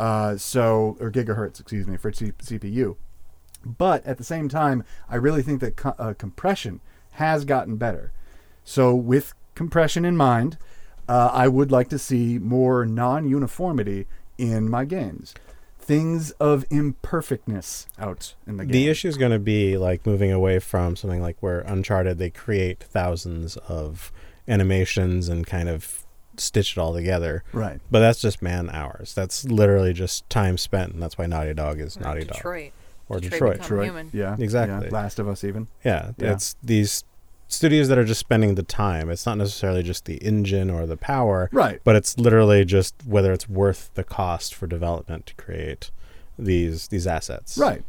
Uh, 0.00 0.38
so, 0.38 0.96
or 1.00 1.10
gigahertz, 1.10 1.60
excuse 1.60 1.86
me, 1.86 1.98
for 1.98 2.10
C- 2.12 2.32
CPU. 2.32 2.96
But 3.64 4.06
at 4.06 4.18
the 4.18 4.24
same 4.24 4.48
time, 4.48 4.84
I 5.08 5.16
really 5.16 5.42
think 5.42 5.60
that 5.60 5.76
co- 5.76 5.94
uh, 5.98 6.14
compression 6.14 6.80
has 7.12 7.44
gotten 7.44 7.76
better. 7.76 8.12
So, 8.64 8.94
with 8.94 9.34
compression 9.54 10.04
in 10.04 10.16
mind, 10.16 10.58
uh, 11.08 11.30
I 11.32 11.48
would 11.48 11.72
like 11.72 11.88
to 11.88 11.98
see 11.98 12.38
more 12.38 12.84
non-uniformity 12.84 14.06
in 14.36 14.68
my 14.68 14.84
games. 14.84 15.34
Things 15.78 16.32
of 16.32 16.66
imperfectness 16.70 17.86
out 17.98 18.34
in 18.46 18.58
the 18.58 18.64
game. 18.64 18.72
The 18.72 18.88
issue 18.88 19.08
is 19.08 19.16
going 19.16 19.32
to 19.32 19.38
be 19.38 19.78
like 19.78 20.04
moving 20.06 20.30
away 20.30 20.58
from 20.58 20.96
something 20.96 21.22
like 21.22 21.36
where 21.40 21.60
Uncharted 21.60 22.18
they 22.18 22.28
create 22.30 22.82
thousands 22.82 23.56
of 23.56 24.12
animations 24.46 25.28
and 25.28 25.46
kind 25.46 25.68
of 25.68 26.04
stitch 26.36 26.76
it 26.76 26.78
all 26.78 26.92
together. 26.92 27.42
Right. 27.52 27.80
But 27.90 28.00
that's 28.00 28.20
just 28.20 28.42
man 28.42 28.70
hours. 28.70 29.14
That's 29.14 29.44
literally 29.44 29.92
just 29.92 30.28
time 30.28 30.58
spent, 30.58 30.92
and 30.92 31.02
that's 31.02 31.16
why 31.16 31.26
Naughty 31.26 31.54
Dog 31.54 31.80
is 31.80 31.98
Naughty 31.98 32.24
Dog. 32.24 32.38
Detroit. 33.08 33.18
Or 33.18 33.20
Detroit 33.20 33.30
Detroit. 33.30 33.60
Detroit. 33.62 33.84
human. 33.84 34.10
Yeah. 34.12 34.36
Exactly. 34.38 34.86
yeah. 34.88 34.92
Last 34.94 35.18
of 35.18 35.28
Us 35.28 35.44
even. 35.44 35.68
Yeah, 35.84 36.12
Yeah. 36.18 36.32
it's 36.32 36.56
these 36.62 37.04
studios 37.48 37.88
that 37.88 37.96
are 37.98 38.04
just 38.04 38.20
spending 38.20 38.54
the 38.56 38.62
time. 38.62 39.08
It's 39.10 39.24
not 39.24 39.38
necessarily 39.38 39.82
just 39.82 40.04
the 40.04 40.16
engine 40.16 40.68
or 40.70 40.86
the 40.86 40.96
power, 40.98 41.48
Right. 41.52 41.80
but 41.84 41.96
it's 41.96 42.18
literally 42.18 42.64
just 42.64 42.94
whether 43.06 43.32
it's 43.32 43.48
worth 43.48 43.90
the 43.94 44.04
cost 44.04 44.54
for 44.54 44.66
development 44.66 45.24
to 45.26 45.34
create 45.36 45.90
these 46.38 46.88
these 46.88 47.06
assets. 47.06 47.56
Right. 47.58 47.82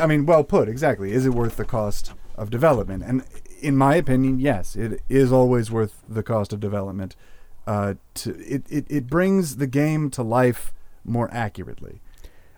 I 0.00 0.06
mean, 0.06 0.26
well 0.26 0.44
put. 0.44 0.68
Exactly. 0.68 1.12
Is 1.12 1.24
it 1.26 1.30
worth 1.34 1.56
the 1.56 1.64
cost 1.64 2.12
of 2.36 2.50
development? 2.50 3.02
And 3.06 3.24
in 3.62 3.76
my 3.76 3.94
opinion, 3.94 4.40
yes, 4.40 4.76
it 4.76 5.00
is 5.08 5.32
always 5.32 5.70
worth 5.70 6.02
the 6.08 6.22
cost 6.22 6.52
of 6.52 6.60
development. 6.60 7.16
Uh, 7.66 7.94
to 8.14 8.36
it, 8.40 8.64
it, 8.68 8.84
it 8.90 9.06
brings 9.06 9.56
the 9.56 9.66
game 9.66 10.10
to 10.10 10.22
life 10.22 10.74
more 11.02 11.32
accurately 11.32 12.00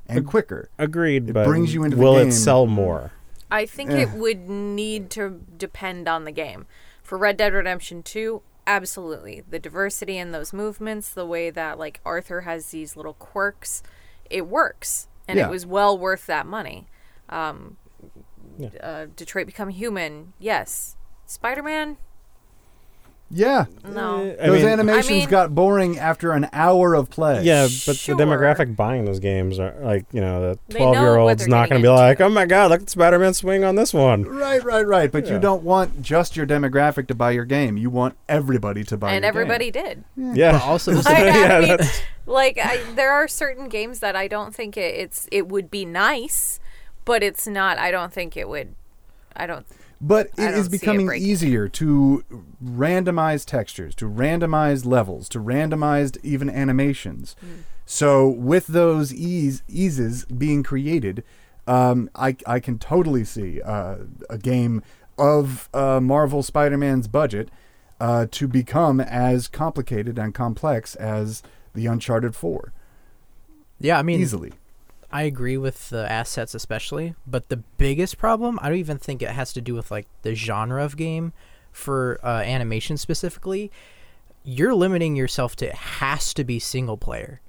and 0.09 0.18
Ag- 0.20 0.26
quicker. 0.26 0.70
Agreed, 0.78 1.28
It 1.28 1.32
but 1.32 1.46
brings 1.46 1.74
you 1.74 1.84
into 1.84 1.96
the 1.96 2.02
will 2.02 2.14
game. 2.18 2.28
it 2.28 2.32
sell 2.32 2.66
more? 2.66 3.12
I 3.50 3.66
think 3.66 3.90
Eh. 3.90 3.98
it 4.02 4.11
would 4.12 4.48
need 4.48 5.11
to 5.11 5.40
depend 5.57 6.09
on 6.09 6.24
the 6.24 6.32
game. 6.32 6.66
For 7.02 7.16
Red 7.16 7.36
Dead 7.36 7.52
Redemption 7.52 8.02
2, 8.02 8.42
absolutely. 8.66 9.42
The 9.48 9.59
diversity 9.59 10.18
in 10.18 10.32
those 10.32 10.52
movements, 10.52 11.09
the 11.11 11.26
way 11.26 11.50
that 11.50 11.78
like 11.78 12.00
Arthur 12.04 12.40
has 12.42 12.70
these 12.70 12.96
little 12.96 13.14
quirks, 13.14 13.82
it 14.28 14.46
works. 14.48 15.07
And 15.28 15.38
Yeah. 15.38 15.46
it 15.46 15.50
was 15.50 15.64
well 15.66 15.96
worth 15.96 16.26
that 16.26 16.46
money. 16.46 16.88
Um, 17.28 17.76
Yeah. 18.59 18.70
uh, 18.82 19.07
Detroit 19.14 19.46
Become 19.46 19.68
Human, 19.70 20.32
yes. 20.38 20.96
Spider 21.26 21.62
Man, 21.62 21.96
Yeah. 23.28 23.64
no. 23.88 24.36
I 24.40 24.46
Those 24.46 24.62
mean, 24.62 24.68
animations 24.70 25.08
I 25.10 25.12
mean- 25.14 25.28
got 25.28 25.52
boring 25.54 25.98
after 25.98 26.30
an 26.30 26.48
hour 26.52 26.94
of 26.94 27.10
play. 27.10 27.42
Yeah, 27.42 27.64
but 27.84 27.96
Sure. 27.96 28.14
the 28.14 28.22
demographic 28.24 28.76
buying 28.76 29.04
those 29.04 29.18
games 29.18 29.58
are 29.58 29.74
like 29.80 30.04
you 30.12 30.20
know 30.20 30.40
the 30.40 30.58
They 30.68 30.78
know 30.78 30.92
twelve 30.92 30.96
year 31.04 31.16
olds 31.16 31.40
they're 31.42 31.48
not 31.48 31.68
going 31.68 31.82
getting 31.82 31.82
to 31.82 31.86
be 31.88 31.88
like, 31.90 32.20
oh 32.20 32.28
my 32.28 32.46
god, 32.46 32.70
look 32.70 32.82
at 32.82 32.90
Spider 32.90 33.18
Man 33.18 33.34
swing 33.34 33.64
on 33.64 33.74
this 33.74 33.92
one. 33.92 34.22
Right, 34.22 34.62
right, 34.62 34.86
right. 34.86 35.10
But 35.10 35.26
Yeah. 35.26 35.32
you 35.34 35.38
don't 35.40 35.62
want 35.64 36.02
just 36.02 36.36
your 36.36 36.46
demographic 36.46 37.08
to 37.08 37.14
buy 37.16 37.32
your 37.32 37.44
game. 37.44 37.76
You 37.76 37.90
want 37.90 38.14
everybody 38.28 38.84
to 38.84 38.96
buy 38.96 39.12
and 39.12 39.24
your 39.24 39.28
everybody 39.28 39.72
game. 39.72 40.04
did. 40.16 40.36
Yeah, 40.36 40.52
But 40.52 40.62
also, 40.62 40.92
this 40.94 41.04
Like, 41.06 41.18
Yeah, 41.18 41.58
mean, 41.58 41.68
that's- 41.68 42.02
like 42.26 42.58
I, 42.62 42.80
there 42.94 43.10
are 43.12 43.26
certain 43.26 43.68
games 43.68 43.98
that 44.00 44.14
I 44.14 44.28
don't 44.28 44.54
think 44.54 44.76
it, 44.76 44.94
it's 44.94 45.26
it 45.32 45.48
would 45.48 45.68
be 45.70 45.84
nice, 45.84 46.60
but 47.04 47.24
it's 47.24 47.46
not. 47.48 47.76
I 47.78 47.90
don't 47.90 48.12
think 48.12 48.36
it 48.36 48.48
would. 48.48 48.74
I 49.34 49.46
don't. 49.46 49.66
But 50.01 50.26
it 50.26 50.32
is 50.32 50.38
it 50.38 50.51
don't 50.51 50.55
is 50.55 50.66
see 50.66 50.76
it 50.76 50.80
becoming 50.80 51.12
easier 51.14 51.68
to 51.68 52.24
randomize 52.62 53.44
textures, 53.44 53.94
to 53.97 54.09
randomize 54.09 54.84
levels, 54.84 55.28
to 55.30 55.40
randomize 55.40 56.18
even 56.22 56.51
animations. 56.51 57.34
Hmm. 57.40 57.61
So 57.86 58.28
with 58.28 58.66
those 58.66 59.14
ease 59.14 59.62
eases 59.68 60.24
being 60.26 60.62
created, 60.62 61.24
um, 61.66 62.11
I 62.14 62.36
I 62.47 62.61
can 62.61 62.78
totally 62.78 63.24
see 63.24 63.62
uh, 63.62 63.99
a 64.28 64.38
game 64.38 64.82
of 65.18 65.68
uh, 65.72 66.01
Marvel 66.01 66.42
Spider-Man's 66.42 67.09
budget 67.09 67.49
uh, 68.01 68.26
to 68.32 68.47
become 68.47 69.01
as 69.01 69.49
complicated 69.49 70.18
and 70.18 70.34
complex 70.34 70.94
as 70.97 71.42
the 71.74 71.86
Uncharted 71.86 72.36
Four 72.36 72.72
yeah, 73.78 73.99
I 73.99 74.03
mean, 74.03 74.20
easily. 74.20 74.53
I 75.11 75.22
agree 75.22 75.57
with 75.57 75.90
the 75.90 76.11
assets 76.11 76.54
especially, 76.54 77.14
but 77.26 77.48
the 77.48 77.59
biggest 77.59 78.18
problem, 78.18 78.59
I 78.61 78.68
don't 78.68 78.78
even 78.78 78.98
think 78.98 79.22
it 79.22 79.30
has 79.30 79.52
to 79.54 79.61
do 79.61 79.74
with 79.74 79.90
like 79.90 80.07
the 80.22 80.34
genre 80.34 80.84
of 80.84 80.96
game 80.96 81.32
for 81.72 82.18
uh, 82.22 82.42
animation 82.42 82.96
specifically. 82.96 83.70
You're 84.42 84.74
limiting 84.74 85.16
yourself 85.16 85.57
to 85.57 85.66
it 85.66 85.74
has 85.74 86.34
to 86.34 86.44
be 86.44 86.59
single 86.59 86.96
player. 86.96 87.40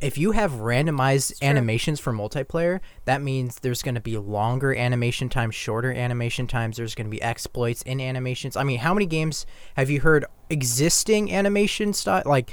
If 0.00 0.18
you 0.18 0.32
have 0.32 0.52
randomized 0.52 1.40
animations 1.42 2.00
for 2.00 2.12
multiplayer, 2.12 2.80
that 3.04 3.22
means 3.22 3.60
there's 3.60 3.82
going 3.82 3.94
to 3.94 4.00
be 4.00 4.18
longer 4.18 4.74
animation 4.74 5.28
times, 5.28 5.54
shorter 5.54 5.92
animation 5.92 6.48
times. 6.48 6.76
There's 6.76 6.96
going 6.96 7.06
to 7.06 7.10
be 7.10 7.22
exploits 7.22 7.82
in 7.82 8.00
animations. 8.00 8.56
I 8.56 8.64
mean, 8.64 8.80
how 8.80 8.94
many 8.94 9.06
games 9.06 9.46
have 9.76 9.90
you 9.90 10.00
heard 10.00 10.24
existing 10.50 11.32
animation 11.32 11.92
style 11.92 12.24
like 12.26 12.50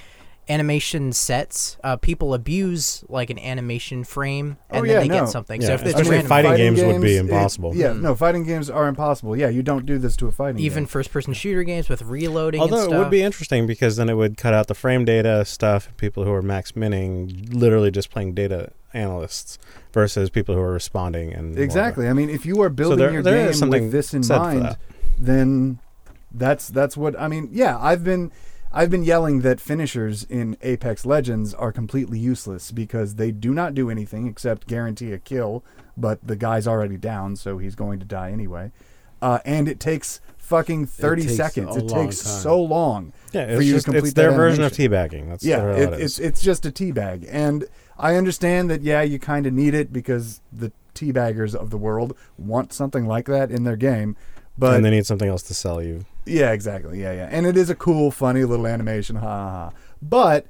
animation 0.50 1.14
sets? 1.14 1.78
Uh, 1.84 1.95
people 1.95 2.34
abuse 2.34 3.04
like 3.08 3.30
an 3.30 3.38
animation 3.39 4.04
frame 4.04 4.58
and 4.70 4.84
Oh, 4.84 4.88
then 4.88 5.02
they 5.02 5.08
no. 5.08 5.20
get 5.22 5.30
something. 5.30 5.62
Yeah, 5.62 5.68
so 5.68 5.74
if 5.76 5.82
it's 5.82 5.89
especially 5.91 6.12
random, 6.12 6.28
fighting 6.30 6.56
games 6.56 6.82
would 6.84 7.02
be 7.02 7.16
it- 7.18 7.20
impossible. 7.20 7.76
yeah, 7.76 7.93
Hmm. 7.93 8.02
no, 8.02 8.16
fighting 8.16 8.43
games 8.45 8.70
are 8.70 8.88
impossible. 8.88 9.38
Yeah, 9.38 9.50
you 9.50 9.62
don't 9.64 9.86
do 9.86 9.97
this 9.97 10.16
to 10.18 10.28
a 10.28 10.32
fighting 10.32 10.60
even 10.62 10.84
game. 10.84 10.88
first-person 10.88 11.34
shooter 11.34 11.64
games 11.64 11.88
with 11.88 12.02
reloading. 12.02 12.60
Although 12.62 12.86
and 12.86 12.93
it 12.93 12.97
would 12.97 13.12
be 13.12 13.22
interesting 13.22 13.68
because 13.68 13.95
then 13.97 14.10
it 14.10 14.16
would 14.16 14.38
cut 14.38 14.54
out 14.54 14.68
the 14.68 14.76
frame 14.76 15.06
data 15.06 15.45
stuff. 15.45 15.89
People 15.97 16.24
who 16.26 16.32
are 16.34 16.41
max 16.41 16.76
minning, 16.76 17.47
literally 17.52 17.91
just 17.91 18.10
playing 18.10 18.34
data 18.34 18.72
analysts, 18.93 19.60
versus 19.93 20.30
people 20.32 20.56
who 20.56 20.62
are 20.62 20.72
responding 20.74 21.32
and 21.34 21.58
Exactly. 21.60 22.08
I 22.08 22.14
mean, 22.14 22.30
if 22.30 22.45
you 22.45 22.62
are 22.62 22.70
building 22.70 22.97
there- 23.00 23.12
your 23.12 23.22
there 23.24 23.38
is 23.50 23.56
game 23.58 23.60
something 23.60 23.84
with 23.84 23.91
this 23.91 24.14
in 24.14 24.24
mind, 24.28 24.64
that. 24.64 24.78
then 25.20 25.80
that's 26.34 26.68
that's 26.70 26.95
what 26.97 27.20
I 27.20 27.28
mean. 27.28 27.50
Yeah, 27.52 27.78
I've 27.80 28.04
been 28.04 28.32
I've 28.72 28.91
been 28.91 29.03
yelling 29.03 29.41
that 29.41 29.59
finishers 29.59 30.24
in 30.24 30.55
Apex 30.61 31.05
Legends 31.05 31.53
are 31.55 31.72
completely 31.72 32.20
useless 32.20 32.72
because 32.72 33.15
they 33.15 33.32
do 33.32 33.53
not 33.53 33.74
do 33.74 33.89
anything 33.89 34.28
except 34.28 34.67
guarantee 34.67 35.11
a 35.11 35.17
kill, 35.17 35.63
but 35.97 36.20
the 36.26 36.36
guy's 36.36 36.67
already 36.67 36.97
down, 36.97 37.36
so 37.36 37.57
he's 37.57 37.76
going 37.76 37.99
to 37.99 38.05
die 38.05 38.32
anyway. 38.32 38.72
Uh, 39.22 39.39
and 39.43 39.67
it 39.67 39.80
takes 39.80 40.22
fucking 40.38 40.86
thirty 40.86 41.24
takes 41.24 41.36
seconds. 41.36 41.76
a 41.76 41.80
It 41.80 41.86
long 41.88 42.05
takes 42.05 42.22
time. 42.24 42.41
so 42.41 42.61
long 42.61 43.13
Yeah, 43.34 43.47
for 43.47 43.51
it's 43.53 43.65
you 43.65 43.74
just 43.74 43.86
to 43.88 43.91
complete 43.91 44.07
it's 44.09 44.13
their 44.15 44.32
that 44.32 44.38
version 44.38 44.63
of 44.63 44.80
animation. 44.80 44.91
teabagging. 45.26 45.30
That's 45.30 45.43
Yeah, 45.43 45.72
it, 45.76 45.88
all 45.89 45.93
it's 45.95 46.20
it's 46.20 46.41
just 46.41 46.65
a 46.65 46.72
teabag, 46.72 47.28
and 47.30 47.65
I 47.97 48.15
understand 48.15 48.70
that. 48.70 48.82
Yeah, 48.82 49.01
you 49.01 49.20
kind 49.20 49.45
of 49.47 49.51
need 49.53 49.74
it 49.74 49.91
because 49.91 50.41
the 50.53 50.72
teabaggers 50.95 51.53
of 51.55 51.70
the 51.70 51.78
world 51.78 52.15
want 52.38 52.72
something 52.72 53.05
like 53.07 53.26
that 53.26 53.51
in 53.51 53.63
their 53.63 53.76
game. 53.76 54.15
But 54.57 54.76
and 54.76 54.86
they 54.86 54.89
need 54.91 55.05
something 55.05 55.28
else 55.30 55.43
to 55.43 55.53
sell 55.53 55.82
you. 55.82 56.05
Yeah, 56.30 56.51
exactly. 56.51 57.01
Yeah, 57.01 57.11
yeah, 57.13 57.30
and 57.32 57.45
it 57.45 57.57
is 57.57 57.69
a 57.69 57.75
cool, 57.75 58.11
funny 58.11 58.43
little 58.45 58.67
animation. 58.67 59.17
Ha 59.17 59.27
ha 59.27 59.49
ha. 59.49 59.71
But 60.01 60.45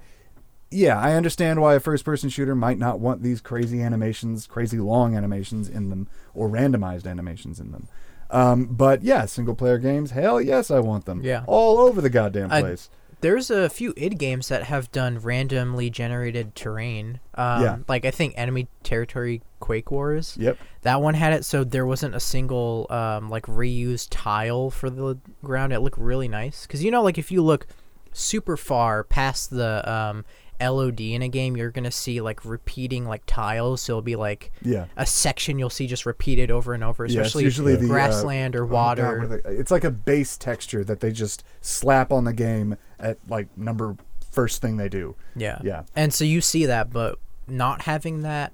yeah, 0.71 0.99
I 0.99 1.13
understand 1.13 1.61
why 1.61 1.75
a 1.75 1.79
first-person 1.79 2.29
shooter 2.29 2.55
might 2.55 2.77
not 2.77 2.99
want 2.99 3.23
these 3.23 3.41
crazy 3.41 3.81
animations, 3.81 4.45
crazy 4.45 4.77
long 4.77 5.15
animations 5.15 5.67
in 5.67 5.89
them, 5.89 6.07
or 6.33 6.47
randomized 6.49 7.07
animations 7.07 7.59
in 7.59 7.71
them. 7.71 7.87
Um, 8.29 8.65
but 8.65 9.01
yeah, 9.01 9.25
single-player 9.25 9.79
games, 9.79 10.11
hell 10.11 10.39
yes, 10.39 10.69
I 10.69 10.79
want 10.79 11.05
them. 11.05 11.21
Yeah. 11.23 11.43
all 11.47 11.79
over 11.79 12.01
the 12.01 12.09
goddamn 12.11 12.49
place. 12.49 12.89
There's 13.21 13.49
a 13.49 13.69
few 13.69 13.93
id 13.97 14.17
games 14.17 14.47
that 14.47 14.63
have 14.63 14.91
done 14.91 15.19
randomly 15.19 15.89
generated 15.89 16.55
terrain. 16.55 17.19
Um, 17.35 17.61
Yeah. 17.61 17.77
Like 17.87 18.05
I 18.05 18.11
think 18.11 18.33
Enemy 18.37 18.67
Territory 18.83 19.41
Quake 19.59 19.91
Wars. 19.91 20.37
Yep. 20.39 20.57
That 20.83 21.01
one 21.01 21.13
had 21.13 21.33
it 21.33 21.43
so 21.45 21.63
there 21.63 21.85
wasn't 21.85 22.15
a 22.15 22.19
single 22.19 22.87
um, 22.89 23.29
like 23.29 23.45
reused 23.45 24.07
tile 24.11 24.69
for 24.69 24.89
the 24.89 25.17
ground. 25.43 25.73
It 25.73 25.79
looked 25.81 25.97
really 25.97 26.27
nice 26.27 26.65
because 26.65 26.83
you 26.83 26.91
know 26.91 27.03
like 27.03 27.17
if 27.17 27.31
you 27.31 27.41
look 27.43 27.67
super 28.11 28.57
far 28.57 29.03
past 29.03 29.49
the 29.49 29.89
um, 29.91 30.25
LOD 30.61 30.99
in 31.01 31.21
a 31.21 31.27
game, 31.29 31.55
you're 31.57 31.71
gonna 31.71 31.91
see 31.91 32.21
like 32.21 32.43
repeating 32.45 33.05
like 33.05 33.23
tiles. 33.25 33.81
So 33.81 33.93
it'll 33.93 34.01
be 34.01 34.15
like 34.15 34.51
Yeah. 34.61 34.85
a 34.97 35.05
section 35.05 35.57
you'll 35.59 35.69
see 35.69 35.87
just 35.87 36.05
repeated 36.05 36.51
over 36.51 36.73
and 36.73 36.83
over, 36.83 37.05
Yeah, 37.05 37.21
especially 37.21 37.43
usually 37.45 37.75
the, 37.75 37.85
uh, 37.85 37.89
grassland 37.89 38.55
oh 38.55 38.59
or 38.59 38.65
water. 38.65 39.19
what 39.19 39.31
are 39.31 39.41
they- 39.41 39.57
it's 39.57 39.71
like 39.71 39.83
a 39.83 39.91
base 39.91 40.37
texture 40.37 40.83
that 40.83 40.99
they 40.99 41.11
just 41.11 41.43
slap 41.61 42.11
on 42.11 42.23
the 42.25 42.33
game 42.33 42.75
at 42.99 43.17
like 43.27 43.47
number 43.57 43.95
first 44.31 44.61
thing 44.61 44.77
they 44.77 44.89
do. 44.89 45.15
Yeah. 45.35 45.59
Yeah. 45.63 45.83
And 45.95 46.13
so 46.13 46.23
you 46.23 46.41
see 46.41 46.65
that, 46.67 46.91
but 46.91 47.17
not 47.47 47.83
having 47.83 48.21
that 48.21 48.53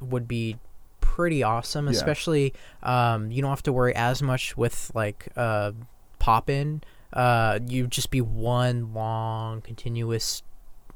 would 0.00 0.28
be 0.28 0.58
pretty 1.00 1.42
awesome, 1.42 1.86
Yeah. 1.86 1.92
especially 1.92 2.52
um, 2.82 3.30
you 3.30 3.40
don't 3.40 3.50
have 3.50 3.62
to 3.62 3.72
worry 3.72 3.94
as 3.94 4.20
much 4.22 4.56
with 4.56 4.90
like 4.94 5.28
uh, 5.36 5.72
pop 6.18 6.50
in. 6.50 6.82
Uh, 7.12 7.60
you 7.66 7.86
just 7.86 8.10
be 8.10 8.20
one 8.20 8.92
long, 8.92 9.60
continuous, 9.60 10.42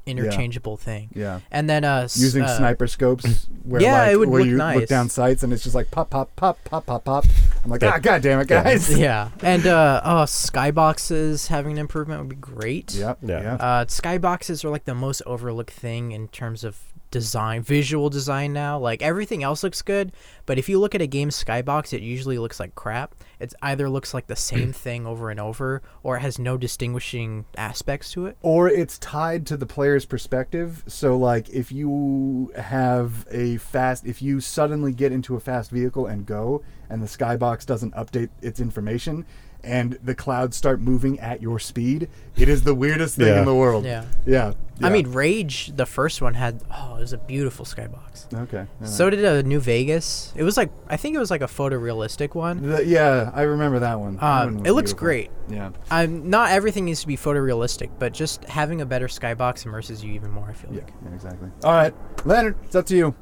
interchangeable 0.05 0.77
thing. 0.77 1.09
Yeah. 1.13 1.39
And 1.51 1.69
then 1.69 1.83
uh, 1.83 2.07
Using 2.13 2.43
uh, 2.43 2.57
sniper 2.57 2.87
scopes 2.87 3.47
where 3.63 3.81
Yeah, 3.81 4.03
like, 4.03 4.11
it 4.11 4.17
would 4.17 4.29
where 4.29 4.41
look 4.41 4.49
you 4.49 4.79
look 4.79 4.89
down 4.89 5.09
sights 5.09 5.43
and 5.43 5.53
it's 5.53 5.63
just 5.63 5.75
like 5.75 5.91
pop 5.91 6.09
pop 6.09 6.35
pop 6.35 6.63
pop 6.63 6.85
pop 6.85 7.03
pop. 7.03 7.25
I'm 7.63 7.69
like, 7.69 7.83
ah 7.83 7.99
god 7.99 8.21
damn 8.21 8.39
it 8.39 8.47
guys. 8.47 8.97
yeah, 8.97 9.29
and 9.43 9.65
uh, 9.67 10.01
oh, 10.03 10.23
skyboxes 10.23 11.47
having 11.47 11.73
an 11.73 11.77
improvement 11.77 12.21
would 12.21 12.29
be 12.29 12.35
great. 12.35 12.93
Yep. 12.93 13.19
Yeah. 13.21 13.41
Yeah. 13.41 13.53
Uh, 13.55 13.85
skyboxes 13.85 14.63
are 14.63 14.69
like 14.69 14.85
the 14.85 14.95
most 14.95 15.21
overlooked 15.25 15.71
thing 15.71 16.11
in 16.11 16.27
terms 16.29 16.63
of 16.63 16.77
design, 17.11 17.61
visual 17.63 18.09
design 18.09 18.53
now. 18.53 18.77
Like 18.79 19.01
everything 19.01 19.43
else 19.43 19.63
looks 19.63 19.81
good, 19.81 20.11
but 20.45 20.57
if 20.57 20.69
you 20.69 20.79
look 20.79 20.95
at 20.95 21.01
a 21.01 21.07
game's 21.07 21.41
skybox, 21.41 21.93
it 21.93 22.01
usually 22.01 22.37
looks 22.37 22.59
like 22.59 22.75
crap. 22.75 23.15
It 23.39 23.53
either 23.61 23.89
looks 23.89 24.13
like 24.13 24.27
the 24.27 24.35
same 24.35 24.73
thing 24.73 25.05
over 25.05 25.29
and 25.29 25.39
over, 25.39 25.81
or 26.03 26.17
it 26.17 26.21
has 26.21 26.37
no 26.39 26.57
distinguishing 26.57 27.45
aspects 27.57 28.11
to 28.11 28.25
it. 28.25 28.37
or 28.41 28.69
it's 28.69 28.97
tied 28.99 29.45
to 29.47 29.57
the 29.57 29.65
player's 29.65 30.05
perspective. 30.05 30.83
So, 30.87 31.17
like, 31.17 31.49
if 31.49 31.71
you 31.71 32.51
have 32.55 33.25
a 33.31 33.57
fast, 33.57 34.05
if 34.05 34.21
you 34.21 34.39
suddenly 34.39 34.91
get 34.93 35.11
into 35.11 35.35
a 35.35 35.39
fast 35.39 35.71
vehicle 35.71 36.05
and 36.07 36.25
go, 36.25 36.63
and 36.89 37.01
the 37.01 37.07
skybox 37.07 37.65
doesn't 37.65 37.93
update 37.93 38.29
its 38.41 38.59
information, 38.59 39.25
and 39.63 39.99
the 40.03 40.15
clouds 40.15 40.55
start 40.55 40.79
moving 40.79 41.19
at 41.19 41.41
your 41.41 41.59
speed, 41.59 42.07
it 42.37 42.47
is 42.47 42.63
the 42.63 42.73
weirdest 42.73 43.17
thing 43.17 43.27
Yeah. 43.27 43.39
in 43.39 43.45
the 43.45 43.55
world. 43.55 43.83
Yeah. 43.85 44.05
Yeah. 44.25 44.53
I 44.81 44.87
mean, 44.89 45.11
Rage, 45.11 45.73
the 45.75 45.85
first 45.85 46.21
one 46.21 46.35
had 46.35 46.63
oh, 46.73 46.95
it 46.95 47.01
was 47.01 47.11
a 47.11 47.17
beautiful 47.17 47.65
skybox. 47.65 48.33
okay. 48.43 48.65
all 48.79 48.87
So 48.87 49.09
did 49.09 49.25
a 49.25 49.43
New 49.43 49.59
Vegas. 49.59 50.31
It 50.37 50.43
was 50.43 50.55
like 50.55 50.71
I 50.87 50.95
think 50.95 51.17
it 51.17 51.19
was 51.19 51.29
like 51.29 51.41
a 51.41 51.47
photorealistic 51.47 52.33
one. 52.33 52.61
The- 52.61 52.85
yeah, 52.85 53.29
I 53.33 53.41
remember 53.41 53.79
that 53.79 53.99
one. 53.99 54.15
That 54.15 54.21
one 54.21 54.47
Um, 54.47 54.57
was 54.59 54.69
it 54.69 54.71
looks 54.71 54.93
beautiful. 54.93 55.05
great. 55.05 55.31
Yeah. 55.49 55.69
I'm 55.91 56.29
not 56.29 56.51
everything 56.51 56.85
needs 56.85 57.01
to 57.01 57.07
be 57.07 57.17
photorealistic, 57.17 57.89
but 57.99 58.13
just 58.13 58.45
having 58.45 58.79
a 58.79 58.85
better 58.85 59.07
skybox 59.07 59.65
immerses 59.65 60.01
you 60.01 60.13
even 60.13 60.31
more. 60.31 60.47
I 60.49 60.53
feel 60.53 60.71
Yeah, 60.71 60.83
like. 60.83 60.93
yeah, 61.05 61.13
exactly. 61.13 61.49
All 61.65 61.73
right, 61.73 61.93
Leonard, 62.23 62.55
it's 62.63 62.75
up 62.75 62.85
to 62.85 62.95
you. 62.95 63.15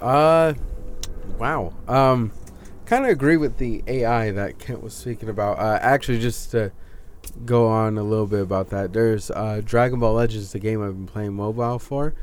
Uh, 0.00 0.54
wow. 1.38 1.72
Um, 1.88 2.30
kind 2.86 3.04
of 3.04 3.10
agree 3.10 3.36
with 3.36 3.58
the 3.58 3.82
AI 3.86 4.30
that 4.32 4.58
Kent 4.58 4.82
was 4.82 4.94
speaking 4.94 5.28
about. 5.28 5.58
Uh, 5.58 5.78
actually, 5.80 6.20
just 6.20 6.50
to 6.52 6.72
go 7.44 7.66
on 7.68 7.98
a 7.98 8.02
little 8.02 8.26
bit 8.26 8.40
about 8.40 8.70
that, 8.70 8.92
there's 8.92 9.30
uh, 9.30 9.60
Dragon 9.64 9.98
Ball 10.00 10.14
Legends, 10.14 10.52
the 10.52 10.58
game 10.58 10.82
I've 10.82 10.94
been 10.94 11.06
playing 11.06 11.34
mobile 11.34 11.78
for. 11.78 12.14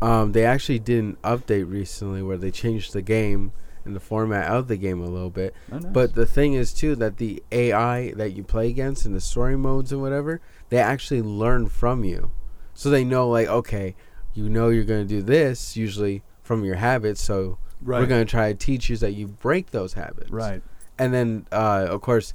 Um, 0.00 0.32
they 0.32 0.44
actually 0.44 0.78
did 0.78 1.02
an 1.02 1.16
update 1.24 1.70
recently 1.70 2.22
where 2.22 2.36
they 2.36 2.50
changed 2.50 2.92
the 2.92 3.02
game 3.02 3.52
and 3.84 3.96
the 3.96 4.00
format 4.00 4.50
of 4.50 4.68
the 4.68 4.76
game 4.76 5.00
a 5.00 5.08
little 5.08 5.30
bit. 5.30 5.54
Oh, 5.72 5.78
nice. 5.78 5.92
But 5.92 6.14
the 6.14 6.26
thing 6.26 6.54
is 6.54 6.72
too 6.72 6.96
that 6.96 7.16
the 7.16 7.42
AI 7.50 8.12
that 8.12 8.32
you 8.32 8.42
play 8.42 8.68
against 8.68 9.06
in 9.06 9.14
the 9.14 9.20
story 9.20 9.56
modes 9.56 9.92
and 9.92 10.02
whatever, 10.02 10.40
they 10.68 10.78
actually 10.78 11.22
learn 11.22 11.68
from 11.68 12.04
you. 12.04 12.30
So 12.74 12.90
they 12.90 13.04
know 13.04 13.28
like, 13.28 13.48
okay, 13.48 13.94
you 14.34 14.50
know 14.50 14.68
you're 14.68 14.84
gonna 14.84 15.04
do 15.04 15.22
this 15.22 15.76
usually 15.76 16.22
from 16.42 16.62
your 16.62 16.74
habits, 16.76 17.22
so 17.22 17.58
we're 17.82 18.06
gonna 18.06 18.24
try 18.24 18.52
to 18.52 18.58
teach 18.58 18.88
you 18.90 18.96
that 18.98 19.12
you 19.12 19.26
break 19.28 19.70
those 19.70 19.94
habits. 19.94 20.30
Right. 20.30 20.62
And 20.98 21.12
then 21.12 21.46
uh, 21.52 21.86
of 21.90 22.00
course 22.00 22.32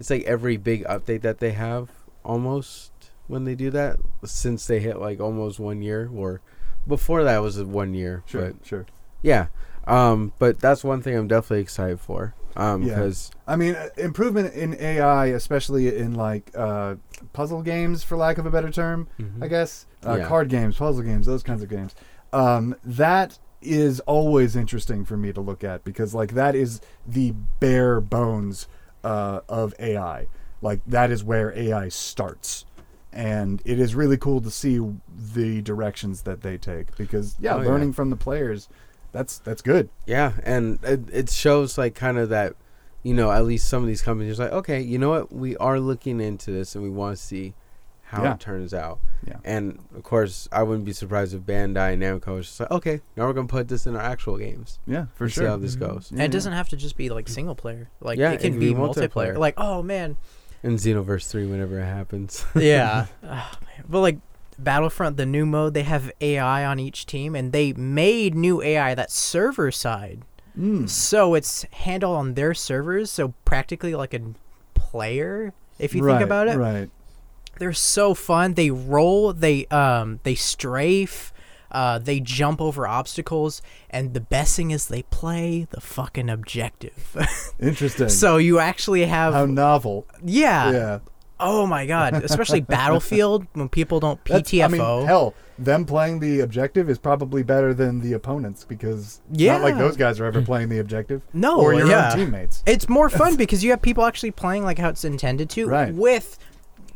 it's 0.00 0.10
like 0.10 0.22
every 0.24 0.56
big 0.56 0.84
update 0.84 1.22
that 1.22 1.38
they 1.38 1.52
have 1.52 1.90
almost 2.24 2.92
when 3.26 3.44
they 3.44 3.54
do 3.54 3.70
that, 3.70 3.98
since 4.24 4.66
they 4.66 4.80
hit 4.80 4.98
like 4.98 5.20
almost 5.20 5.58
one 5.58 5.80
year 5.82 6.10
or 6.14 6.40
before 6.86 7.24
that 7.24 7.38
was 7.38 7.62
one 7.62 7.94
year. 7.94 8.22
Sure. 8.26 8.52
But 8.52 8.66
Sure. 8.66 8.86
yeah. 9.22 9.46
Um, 9.86 10.32
but 10.38 10.60
that's 10.60 10.82
one 10.84 11.02
thing 11.02 11.16
I'm 11.16 11.28
definitely 11.28 11.60
excited 11.60 12.00
for. 12.00 12.34
Um, 12.56 12.82
Yeah. 12.82 12.94
because 12.94 13.30
I 13.48 13.56
mean, 13.56 13.74
uh, 13.74 13.88
improvement 13.96 14.54
in 14.54 14.74
AI, 14.80 15.26
especially 15.26 15.96
in 15.96 16.14
like 16.14 16.50
uh, 16.54 16.96
puzzle 17.32 17.62
games, 17.62 18.02
for 18.04 18.16
lack 18.16 18.38
of 18.38 18.46
a 18.46 18.50
better 18.50 18.70
term, 18.70 19.08
I 19.40 19.48
guess, 19.48 19.86
uh, 20.02 20.08
Mm-hmm. 20.10 20.20
Yeah. 20.20 20.28
card 20.28 20.48
games, 20.48 20.76
puzzle 20.76 21.02
games, 21.02 21.26
those 21.26 21.42
kinds 21.42 21.62
of 21.62 21.68
games. 21.68 21.94
Um, 22.32 22.76
that 22.84 23.38
is 23.64 24.00
always 24.00 24.54
interesting 24.56 25.04
for 25.04 25.16
me 25.16 25.32
to 25.32 25.40
look 25.40 25.64
at 25.64 25.84
because, 25.84 26.14
like, 26.14 26.34
that 26.34 26.54
is 26.54 26.80
the 27.06 27.32
bare 27.60 28.00
bones 28.00 28.68
uh, 29.02 29.40
of 29.48 29.74
AI. 29.78 30.26
Like, 30.62 30.80
that 30.86 31.10
is 31.10 31.24
where 31.24 31.56
AI 31.56 31.88
starts. 31.88 32.64
And 33.12 33.62
it 33.64 33.78
is 33.78 33.94
really 33.94 34.16
cool 34.16 34.40
to 34.40 34.50
see 34.50 34.80
the 35.34 35.62
directions 35.62 36.22
that 36.22 36.42
they 36.42 36.58
take 36.58 36.96
because, 36.96 37.36
yeah, 37.38 37.54
Oh, 37.54 37.60
yeah. 37.60 37.68
learning 37.68 37.92
from 37.92 38.10
the 38.10 38.16
players, 38.16 38.68
that's 39.12 39.38
that's 39.38 39.62
good. 39.62 39.88
Yeah, 40.06 40.32
and 40.42 40.80
it, 40.82 41.02
it 41.12 41.30
shows 41.30 41.78
like 41.78 41.94
kind 41.94 42.18
of 42.18 42.28
that, 42.30 42.56
you 43.04 43.14
know, 43.14 43.30
at 43.30 43.44
least 43.44 43.68
some 43.68 43.82
of 43.82 43.86
these 43.86 44.02
companies 44.02 44.40
are 44.40 44.44
like, 44.44 44.52
okay, 44.52 44.80
you 44.80 44.98
know 44.98 45.10
what, 45.10 45.32
we 45.32 45.56
are 45.58 45.78
looking 45.78 46.20
into 46.20 46.50
this 46.50 46.74
and 46.74 46.82
we 46.82 46.90
want 46.90 47.16
to 47.16 47.22
see 47.22 47.54
how 48.04 48.22
Yeah. 48.22 48.34
it 48.34 48.40
turns 48.40 48.72
out. 48.74 49.00
Yeah. 49.26 49.36
And 49.44 49.78
of 49.96 50.02
course, 50.02 50.48
I 50.52 50.62
wouldn't 50.62 50.84
be 50.84 50.92
surprised 50.92 51.34
if 51.34 51.42
Bandai 51.42 51.94
and 51.94 52.02
Namco 52.02 52.36
was 52.36 52.46
just 52.46 52.60
like, 52.60 52.70
okay, 52.70 53.00
now 53.16 53.26
we're 53.26 53.32
gonna 53.32 53.48
put 53.48 53.68
this 53.68 53.86
in 53.86 53.96
our 53.96 54.02
actual 54.02 54.36
games. 54.36 54.78
Yeah, 54.86 55.06
for 55.14 55.24
and 55.24 55.32
sure. 55.32 55.44
See 55.44 55.48
how 55.48 55.56
this 55.56 55.74
goes. 55.76 56.10
And 56.10 56.20
it 56.20 56.30
doesn't 56.30 56.52
have 56.52 56.68
to 56.70 56.76
just 56.76 56.96
be 56.96 57.08
like 57.10 57.28
single 57.28 57.54
player. 57.54 57.88
Like 58.00 58.18
Yeah, 58.18 58.32
it 58.32 58.38
can 58.40 58.46
it 58.46 58.50
can 58.50 58.60
be 58.60 58.68
be 58.72 58.74
multiplayer. 58.74 59.34
multiplayer. 59.34 59.38
Like 59.38 59.54
oh 59.56 59.82
man, 59.82 60.16
In 60.62 60.76
Xenoverse 60.76 61.28
Three, 61.28 61.46
whenever 61.46 61.78
it 61.78 61.84
happens. 61.86 62.44
yeah. 62.54 63.06
Ah, 63.24 63.58
man. 63.62 63.84
But 63.88 64.00
like 64.00 64.18
Battlefront, 64.58 65.16
the 65.16 65.26
new 65.26 65.46
mode, 65.46 65.74
they 65.74 65.82
have 65.82 66.12
AI 66.20 66.64
on 66.64 66.78
each 66.78 67.06
team, 67.06 67.34
and 67.34 67.52
they 67.52 67.72
made 67.72 68.34
new 68.36 68.62
AI 68.62 68.94
that's 68.94 69.14
server 69.16 69.72
side. 69.72 70.22
Mm. 70.56 70.88
So 70.88 71.34
it's 71.34 71.62
handled 71.72 72.16
on 72.16 72.34
their 72.34 72.54
servers, 72.54 73.10
so 73.10 73.34
practically 73.44 73.94
like 73.96 74.14
a 74.14 74.20
player, 74.74 75.52
if 75.78 75.94
you 75.94 76.04
right, 76.04 76.18
think 76.18 76.24
about 76.24 76.46
it. 76.48 76.56
Right. 76.56 76.88
They're 77.58 77.72
so 77.72 78.14
fun. 78.14 78.54
They 78.54 78.70
roll, 78.70 79.32
they 79.32 79.66
um 79.66 80.20
they 80.22 80.34
strafe, 80.34 81.32
uh 81.70 81.98
they 81.98 82.20
jump 82.20 82.60
over 82.60 82.86
obstacles, 82.86 83.62
and 83.90 84.14
the 84.14 84.20
best 84.20 84.56
thing 84.56 84.70
is 84.70 84.88
they 84.88 85.02
play 85.04 85.66
the 85.70 85.80
fucking 85.80 86.28
objective. 86.30 87.16
Interesting. 87.60 88.08
so 88.08 88.36
you 88.36 88.58
actually 88.58 89.04
have 89.06 89.34
How 89.34 89.46
novel. 89.46 90.06
yeah. 90.24 90.70
Yeah. 90.70 90.98
Oh 91.40 91.66
my 91.66 91.84
god, 91.84 92.14
especially 92.14 92.60
Battlefield 92.78 93.46
when 93.54 93.68
people 93.68 93.98
don't 93.98 94.22
PTFO. 94.24 94.64
I 94.64 94.68
mean, 94.68 95.06
hell, 95.06 95.34
them 95.58 95.84
playing 95.84 96.20
the 96.20 96.40
objective 96.40 96.88
is 96.88 96.96
probably 96.96 97.42
better 97.42 97.74
than 97.74 98.00
the 98.00 98.12
opponents 98.12 98.64
because 98.64 99.20
Yeah. 99.32 99.54
not 99.54 99.62
like 99.62 99.76
those 99.76 99.96
guys 99.96 100.20
are 100.20 100.26
ever 100.26 100.42
playing 100.42 100.68
the 100.68 100.78
objective. 100.78 101.22
No, 101.32 101.60
or 101.60 101.74
your 101.74 101.88
yeah. 101.88 102.12
own 102.12 102.18
teammates. 102.18 102.62
It's 102.66 102.88
more 102.88 103.10
fun 103.10 103.34
because 103.44 103.64
you 103.64 103.70
have 103.72 103.82
people 103.82 104.04
actually 104.04 104.30
playing 104.30 104.62
like 104.62 104.78
how 104.78 104.88
it's 104.88 105.04
intended 105.04 105.50
to, 105.50 105.66
Right. 105.66 105.92
with 105.92 106.38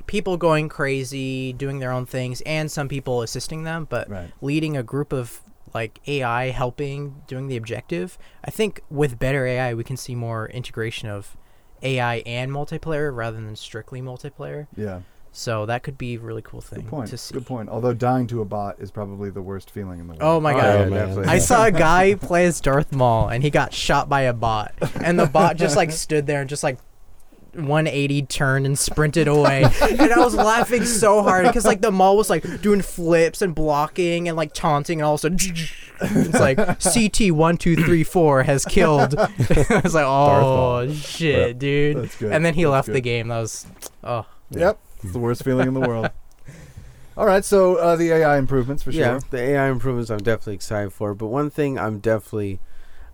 people 0.09 0.37
going 0.37 0.69
crazy, 0.69 1.53
doing 1.53 1.79
their 1.79 1.93
own 1.93 2.05
things, 2.07 2.41
and 2.41 2.69
some 2.71 2.89
people 2.89 3.23
assisting 3.23 3.63
them, 3.63 3.87
but 3.89 4.11
Right. 4.11 4.33
leading 4.41 4.77
a 4.77 4.83
group 4.83 5.13
of 5.13 5.41
like 5.75 6.01
AI 6.09 6.49
helping 6.51 7.23
doing 7.27 7.47
the 7.47 7.57
objective. 7.57 8.19
I 8.43 8.51
think 8.51 8.81
with 8.91 9.19
better 9.19 9.47
AI, 9.47 9.75
we 9.75 9.85
can 9.85 9.97
see 9.99 10.15
more 10.17 10.49
integration 10.49 11.09
of 11.11 11.37
AI 11.83 12.17
and 12.27 12.51
multiplayer 12.51 13.15
rather 13.15 13.37
than 13.37 13.55
strictly 13.55 14.01
multiplayer. 14.03 14.67
Yeah. 14.75 15.01
So 15.31 15.67
that 15.67 15.83
could 15.83 15.99
be 15.99 16.15
a 16.15 16.19
really 16.21 16.41
cool 16.43 16.63
thing 16.63 16.81
Good 16.81 16.89
point. 16.89 17.11
to 17.11 17.19
see. 17.19 17.35
Good 17.35 17.47
point. 17.47 17.69
Although 17.69 17.93
dying 17.93 18.27
to 18.29 18.41
a 18.41 18.47
bot 18.47 18.81
is 18.81 18.91
probably 18.91 19.29
the 19.31 19.43
worst 19.43 19.71
feeling 19.71 20.01
in 20.01 20.07
the 20.07 20.15
world. 20.15 20.23
Oh 20.23 20.41
my 20.41 20.55
Oh, 20.55 20.89
god. 20.89 20.91
yeah, 20.91 21.31
I 21.31 21.39
saw 21.39 21.67
a 21.67 21.71
guy 21.71 22.15
play 22.21 22.47
as 22.47 22.61
Darth 22.63 22.91
Maul 22.91 23.29
and 23.29 23.43
he 23.45 23.51
got 23.51 23.73
shot 23.75 24.09
by 24.09 24.23
a 24.23 24.33
bot. 24.33 24.73
And 25.05 25.21
the 25.21 25.27
bot 25.27 25.57
just 25.57 25.77
like 25.77 25.91
stood 26.07 26.27
there 26.27 26.41
and 26.41 26.49
just 26.49 26.63
like 26.65 26.79
180 27.55 28.23
turned 28.23 28.67
and 28.67 28.79
sprinted 28.79 29.29
away. 29.29 29.65
and 29.83 30.13
I 30.13 30.19
was 30.19 30.35
laughing 30.35 30.85
so 30.85 31.23
hard 31.23 31.47
because 31.47 31.65
like 31.65 31.81
the 31.81 31.91
Maul 31.91 32.17
was 32.17 32.31
like 32.31 32.63
doing 32.63 32.83
flips 32.83 33.43
and 33.43 33.55
blocking 33.55 34.29
and 34.29 34.37
like 34.37 34.53
taunting 34.53 35.01
and 35.01 35.07
all 35.07 35.15
of 35.15 35.21
a 35.21 35.23
sudden 35.23 35.39
it's 36.01 36.41
like 36.41 36.57
CT 36.81 37.33
one 37.33 37.57
two 37.57 37.77
three 37.77 38.05
four 38.05 38.43
has 38.43 38.65
killed. 38.65 39.19
I 39.19 39.81
was 39.83 39.95
like, 39.95 40.07
oh 40.07 40.87
Maul. 40.87 40.93
shit, 40.95 41.59
dude. 41.59 41.97
That's 41.97 42.17
good. 42.17 42.33
And 42.33 42.45
then 42.45 42.55
he 42.55 42.65
That's 42.65 42.73
left 42.73 42.93
the 42.93 43.01
game. 43.01 43.29
That 43.29 43.41
was 43.41 43.67
oh 44.05 44.27
Yep. 44.51 44.79
It's 45.03 45.13
the 45.13 45.19
worst 45.19 45.45
feeling 45.45 45.69
in 45.69 45.75
the 45.75 45.81
world. 45.81 46.11
All 47.19 47.27
right, 47.27 47.45
so 47.45 47.75
uh, 47.77 47.97
the 47.97 48.13
AI 48.13 48.39
improvements 48.39 48.85
for 48.85 48.93
sure. 48.93 49.01
Yeah, 49.01 49.19
sure. 49.19 49.29
the 49.31 49.41
AI 49.41 49.71
improvements 49.71 50.09
I'm 50.09 50.19
definitely 50.19 50.55
excited 50.55 50.93
for. 50.93 51.15
But 51.15 51.27
one 51.27 51.51
thing 51.51 51.77
I'm 51.77 51.99
definitely, 51.99 52.61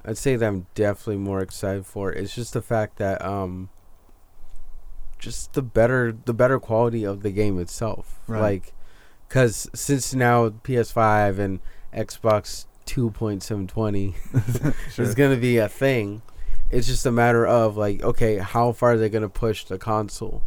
I'd 0.04 0.18
say 0.18 0.36
that 0.36 0.46
I'm 0.46 0.66
definitely 0.74 1.16
more 1.16 1.40
excited 1.40 1.86
for 1.86 2.12
is 2.12 2.34
just 2.34 2.52
the 2.52 2.60
fact 2.60 2.98
that 2.98 3.24
um, 3.24 3.70
just 5.24 5.54
the 5.54 5.62
better 5.62 6.14
the 6.24 6.34
better 6.34 6.60
quality 6.60 7.04
of 7.04 7.22
the 7.22 7.30
game 7.30 7.58
itself. 7.58 8.20
Right. 8.28 8.40
Like, 8.40 8.72
because 9.28 9.68
since 9.74 10.14
now 10.14 10.48
PS5 10.50 11.38
and 11.38 11.60
Xbox 11.94 12.66
2.720 12.86 14.74
Sure. 14.92 15.04
is 15.04 15.14
gonna 15.14 15.36
be 15.36 15.58
a 15.58 15.68
thing, 15.68 16.22
it's 16.70 16.86
just 16.86 17.06
a 17.06 17.10
matter 17.12 17.46
of 17.46 17.76
like, 17.76 18.02
okay, 18.02 18.38
how 18.38 18.72
far 18.72 18.92
are 18.92 18.96
they 18.98 19.08
gonna 19.08 19.28
push 19.28 19.64
the 19.64 19.78
console? 19.78 20.42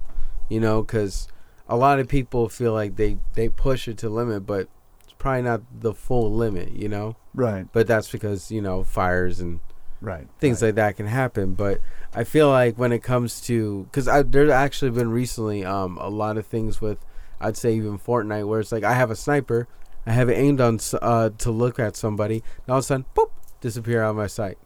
You 0.49 0.59
know, 0.59 0.81
because 0.81 1.27
a 1.67 1.75
lot 1.75 1.99
of 1.99 2.07
people 2.07 2.47
feel 2.49 2.73
like 2.73 2.95
they 2.95 3.17
they 3.33 3.49
push 3.49 3.87
it 3.87 3.97
to 3.99 4.09
limit, 4.09 4.45
but 4.45 4.67
it's 5.03 5.13
probably 5.17 5.41
not 5.43 5.61
the 5.81 5.93
full 5.93 6.31
limit. 6.33 6.71
You 6.71 6.87
know, 6.89 7.15
Right. 7.33 7.65
but 7.73 7.87
that's 7.87 8.09
because 8.11 8.51
you 8.51 8.61
know 8.61 8.83
fires 8.83 9.39
and 9.39 9.59
Right. 10.01 10.27
things 10.39 10.61
right. 10.61 10.67
like 10.69 10.75
that 10.75 10.97
can 10.97 11.07
happen. 11.07 11.53
But 11.53 11.79
I 12.13 12.23
feel 12.23 12.49
like 12.49 12.77
when 12.77 12.91
it 12.91 13.01
comes 13.03 13.41
to 13.41 13.83
because 13.91 14.05
there's 14.29 14.51
actually 14.51 14.91
been 14.91 15.09
recently 15.11 15.65
um 15.65 15.97
a 15.99 16.09
lot 16.09 16.37
of 16.37 16.45
things 16.45 16.79
with 16.79 16.99
I'd 17.41 17.57
say 17.57 17.75
even 17.75 17.97
Fortnite 17.99 18.47
where 18.47 18.59
it's 18.59 18.71
like 18.71 18.83
I 18.83 18.93
have 18.93 19.11
a 19.11 19.15
sniper, 19.15 19.67
I 20.05 20.11
have 20.11 20.29
it 20.29 20.35
aimed 20.35 20.61
on 20.61 20.79
uh 21.01 21.29
to 21.37 21.51
look 21.51 21.79
at 21.79 21.95
somebody, 21.95 22.35
and 22.65 22.69
all 22.69 22.77
of 22.77 22.83
a 22.83 22.87
sudden, 22.87 23.05
boop, 23.15 23.31
disappear 23.61 24.03
out 24.03 24.11
of 24.11 24.15
my 24.15 24.27
sight. 24.27 24.57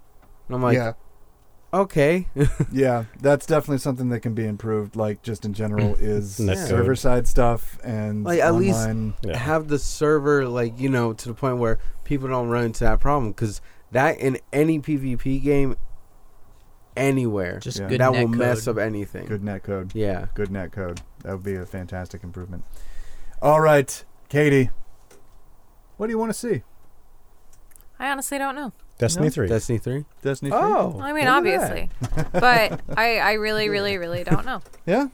And 0.47 0.55
I'm 0.55 0.61
like, 0.61 0.75
yeah. 0.75 0.93
okay, 1.73 2.27
Yeah, 2.71 3.05
that's 3.21 3.45
definitely 3.45 3.77
something 3.79 4.09
that 4.09 4.19
can 4.19 4.33
be 4.33 4.45
improved. 4.45 4.95
Like 4.95 5.21
just 5.21 5.45
in 5.45 5.53
general, 5.53 5.95
is 5.95 6.37
Netcode. 6.39 6.67
server 6.67 6.95
side 6.95 7.27
stuff 7.27 7.77
and 7.83 8.23
Like, 8.25 8.39
at 8.41 8.55
least- 8.55 8.89
Yeah. 9.23 9.37
have 9.37 9.67
the 9.69 9.79
server 9.79 10.47
like 10.47 10.79
you 10.79 10.89
know 10.89 11.13
to 11.13 11.27
the 11.29 11.33
point 11.33 11.57
where 11.57 11.79
people 12.03 12.27
don't 12.27 12.49
run 12.49 12.65
into 12.65 12.83
that 12.83 12.99
problem 12.99 13.31
because 13.31 13.61
that 13.91 14.17
in 14.19 14.39
any 14.53 14.79
PvP 14.79 15.41
game 15.43 15.75
anywhere. 16.95 17.59
Just 17.59 17.79
Yeah. 17.79 17.87
good 17.87 17.99
that 18.01 18.11
net 18.13 18.21
will 18.29 18.35
mess 18.37 18.67
up 18.67 18.77
anything. 18.77 19.25
Good 19.25 19.43
net 19.43 19.63
code. 19.63 19.91
Yeah. 19.95 20.27
Good 20.33 20.51
net 20.51 20.71
code. 20.71 21.01
That 21.23 21.33
would 21.33 21.43
be 21.43 21.55
a 21.55 21.65
fantastic 21.65 22.23
improvement. 22.23 22.63
All 23.41 23.59
right, 23.61 24.03
Katie. 24.29 24.69
What 25.97 26.07
do 26.07 26.11
you 26.11 26.17
want 26.19 26.31
to 26.31 26.37
see? 26.37 26.63
I 27.99 28.09
honestly 28.09 28.37
don't 28.37 28.55
know. 28.55 28.71
Destiny 28.97 29.27
No. 29.27 29.31
three. 29.31 29.47
Destiny 29.47 29.77
three. 29.79 30.05
Destiny 30.21 30.51
3? 30.51 30.59
Oh, 30.59 30.99
I 31.01 31.11
mean, 31.13 31.27
obviously, 31.27 31.89
but 32.31 32.81
I, 32.97 33.17
I 33.17 33.33
really, 33.33 33.67
really, 33.69 33.97
really 33.97 34.23
don't 34.23 34.45
know. 34.45 34.61
Yeah? 34.85 35.07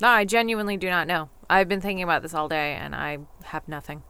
No, 0.00 0.08
I 0.08 0.24
genuinely 0.24 0.76
do 0.76 0.88
not 0.90 1.06
know. 1.06 1.28
I've 1.48 1.68
been 1.68 1.80
thinking 1.82 2.02
about 2.02 2.22
this 2.22 2.32
all 2.34 2.48
day, 2.48 2.74
and 2.74 2.94
I 2.94 3.18
have 3.44 3.68
nothing. 3.68 4.02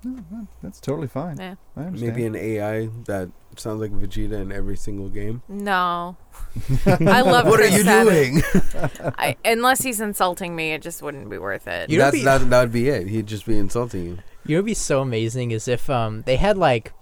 That's 0.62 0.80
totally 0.80 1.08
fine. 1.08 1.38
Yeah. 1.38 1.56
I 1.76 1.80
understand. 1.82 2.12
Maybe 2.16 2.24
an 2.26 2.36
AI 2.36 2.86
that 3.06 3.30
sounds 3.56 3.80
like 3.80 3.90
Vegeta 3.90 4.40
in 4.40 4.52
every 4.52 4.76
single 4.76 5.08
game. 5.08 5.42
No, 5.48 6.16
I 6.86 7.22
love. 7.22 7.46
What 7.46 7.60
are 7.60 7.66
you 7.66 7.82
Sabat. 7.82 8.06
doing? 8.06 8.42
I, 9.18 9.36
unless 9.44 9.82
he's 9.82 10.00
insulting 10.00 10.54
me, 10.54 10.72
it 10.72 10.82
just 10.82 11.02
wouldn't 11.02 11.28
be 11.28 11.38
worth 11.38 11.66
it. 11.66 11.90
You 11.90 11.98
know 11.98 12.04
That's 12.04 12.16
be- 12.18 12.24
that. 12.24 12.48
That 12.50 12.60
would 12.60 12.72
be 12.72 12.88
it. 12.88 13.08
He'd 13.08 13.26
just 13.26 13.44
be 13.44 13.58
insulting 13.58 14.04
you. 14.04 14.10
You 14.46 14.56
know, 14.56 14.60
what'd 14.60 14.66
be 14.66 14.74
so 14.74 15.00
amazing 15.00 15.50
is 15.50 15.66
if 15.68 15.90
um 15.90 16.22
they 16.22 16.36
had 16.36 16.56
like 16.56 16.92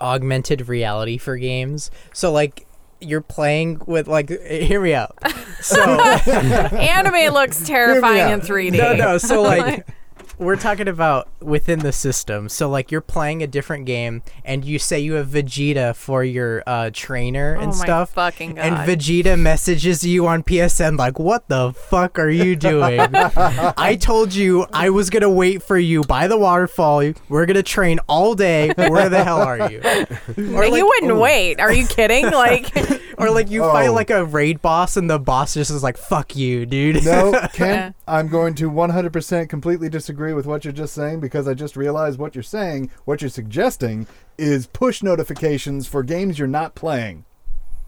augmented 0.00 0.68
reality 0.68 1.18
for 1.18 1.36
games. 1.36 1.90
So 2.12 2.32
like 2.32 2.66
you're 3.04 3.20
playing 3.20 3.80
with 3.86 4.08
like 4.08 4.30
hear 4.30 4.80
me 4.80 4.94
out. 4.94 5.16
So 5.60 5.80
Anime 6.00 7.32
looks 7.32 7.66
terrifying 7.66 8.32
in 8.32 8.40
3D. 8.40 8.76
no, 8.76 8.94
no. 8.94 9.18
So 9.18 9.42
like 9.42 9.86
we're 10.42 10.56
talking 10.56 10.88
about 10.88 11.28
within 11.40 11.78
the 11.80 11.92
system. 11.92 12.48
So 12.48 12.68
like 12.68 12.90
you're 12.90 13.00
playing 13.00 13.42
a 13.42 13.46
different 13.46 13.86
game 13.86 14.22
and 14.44 14.64
you 14.64 14.78
say 14.78 14.98
you 15.00 15.14
have 15.14 15.28
Vegeta 15.28 15.94
for 15.94 16.24
your 16.24 16.62
uh, 16.66 16.90
trainer 16.92 17.56
oh 17.58 17.62
and 17.62 17.70
my 17.70 17.76
stuff. 17.84 18.10
fucking 18.14 18.54
god! 18.56 18.64
And 18.64 18.76
Vegeta 18.76 19.38
messages 19.38 20.04
you 20.04 20.26
on 20.26 20.42
PSN 20.42 20.98
like, 20.98 21.18
"What 21.18 21.48
the 21.48 21.72
fuck 21.72 22.18
are 22.18 22.30
you 22.30 22.56
doing? 22.56 23.00
I 23.14 23.96
told 24.00 24.34
you 24.34 24.66
I 24.72 24.90
was 24.90 25.10
gonna 25.10 25.30
wait 25.30 25.62
for 25.62 25.78
you 25.78 26.02
by 26.02 26.26
the 26.26 26.36
waterfall. 26.38 27.12
We're 27.28 27.46
gonna 27.46 27.62
train 27.62 28.00
all 28.08 28.34
day. 28.34 28.72
Where 28.76 29.08
the 29.08 29.24
hell 29.24 29.40
are 29.42 29.70
you?" 29.70 29.80
Or 30.54 30.64
you 30.64 30.86
wouldn't 30.86 31.16
wait. 31.18 31.60
Are 31.60 31.72
you 31.72 31.86
kidding? 31.86 32.30
Like, 32.42 32.74
or 33.18 33.30
like 33.30 33.50
you 33.50 33.60
fight 33.62 33.88
Oh. 33.88 33.92
like 33.92 34.10
a 34.10 34.24
raid 34.24 34.62
boss 34.62 34.96
and 34.96 35.08
the 35.08 35.18
boss 35.18 35.54
just 35.54 35.70
is 35.70 35.82
like, 35.82 35.96
"Fuck 35.96 36.34
you, 36.34 36.66
dude." 36.66 37.04
No, 37.04 37.32
Ken, 37.52 37.68
Yeah. 37.68 37.92
I'm 38.08 38.28
going 38.28 38.54
to 38.56 38.70
100% 38.70 39.48
completely 39.48 39.88
disagree 39.88 40.31
with 40.32 40.46
what 40.46 40.64
you're 40.64 40.72
just 40.72 40.94
saying 40.94 41.20
because 41.20 41.46
I 41.48 41.54
just 41.54 41.76
realized 41.76 42.18
what 42.18 42.34
you're 42.34 42.42
saying, 42.42 42.90
what 43.04 43.20
you're 43.22 43.28
suggesting 43.30 44.06
is 44.38 44.66
push 44.66 45.02
notifications 45.02 45.86
for 45.86 46.02
games 46.02 46.38
you're 46.38 46.48
not 46.48 46.74
playing. 46.74 47.24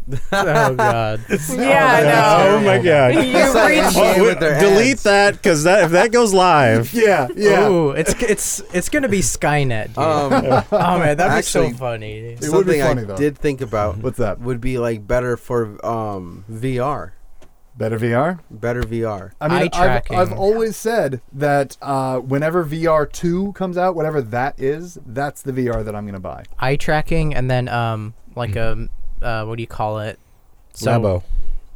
oh 0.33 0.75
god. 0.75 1.25
yeah, 1.51 1.87
I 1.95 2.03
know. 2.03 2.57
Oh 2.57 2.61
my 2.61 2.79
god. 2.79 3.15
You 3.15 3.21
reached. 3.23 3.97
Oh, 3.97 4.23
with 4.25 4.39
their 4.39 4.61
delete 4.61 4.93
ads. 4.93 5.03
that 5.05 5.33
because 5.35 5.63
that 5.65 5.85
if 5.85 5.93
that 5.93 6.13
goes 6.13 6.35
live, 6.35 6.93
Yeah, 6.95 7.29
yeah. 7.35 7.67
Ooh, 7.71 7.93
it's 7.93 8.13
it's 8.23 8.61
it's 8.75 8.91
gonna 8.91 9.09
be 9.09 9.21
Skynet, 9.21 9.87
dude. 9.95 9.99
Um, 9.99 10.65
oh 10.71 10.99
man, 10.99 11.17
that'd 11.17 11.33
actually- 11.33 11.69
be 11.69 11.73
so 11.73 11.79
funny. 11.79 12.19
It 12.19 12.41
would 12.51 12.67
be 12.67 12.81
something 12.81 12.81
funny, 12.83 13.01
I 13.01 13.05
though. 13.05 13.17
did 13.17 13.39
think 13.39 13.63
about 13.63 13.97
What's 13.97 14.19
that? 14.19 14.41
would 14.41 14.61
be 14.61 14.77
like 14.77 15.07
better 15.07 15.39
for 15.39 15.85
um 15.85 16.45
VR, 16.53 17.13
Better 17.77 17.99
VR? 17.99 18.39
better 18.51 18.83
VR. 18.83 19.33
I 19.41 19.49
mean, 19.49 19.59
Eye 19.59 19.63
I've, 19.65 19.73
tracking. 19.73 20.17
I've 20.19 20.33
always 20.33 20.77
said 20.77 21.21
that 21.33 21.77
uh, 21.83 22.19
whenever 22.21 22.65
VR 22.65 23.11
2 23.11 23.53
comes 23.55 23.77
out, 23.77 23.97
whatever 23.97 24.23
that 24.23 24.61
is, 24.61 24.97
that's 25.05 25.43
the 25.43 25.51
VR 25.53 25.85
that 25.85 25.95
I'm 25.95 26.05
going 26.05 26.15
to 26.15 26.21
buy. 26.21 26.45
Eye 26.59 26.77
tracking 26.77 27.35
and 27.35 27.51
then 27.51 27.69
um 27.69 28.15
like 28.37 28.55
a 28.57 28.89
uh 29.23 29.45
what 29.45 29.57
do 29.57 29.63
you 29.63 29.67
call 29.67 29.99
it? 29.99 30.19
So 30.75 30.91
Labo. 31.01 31.23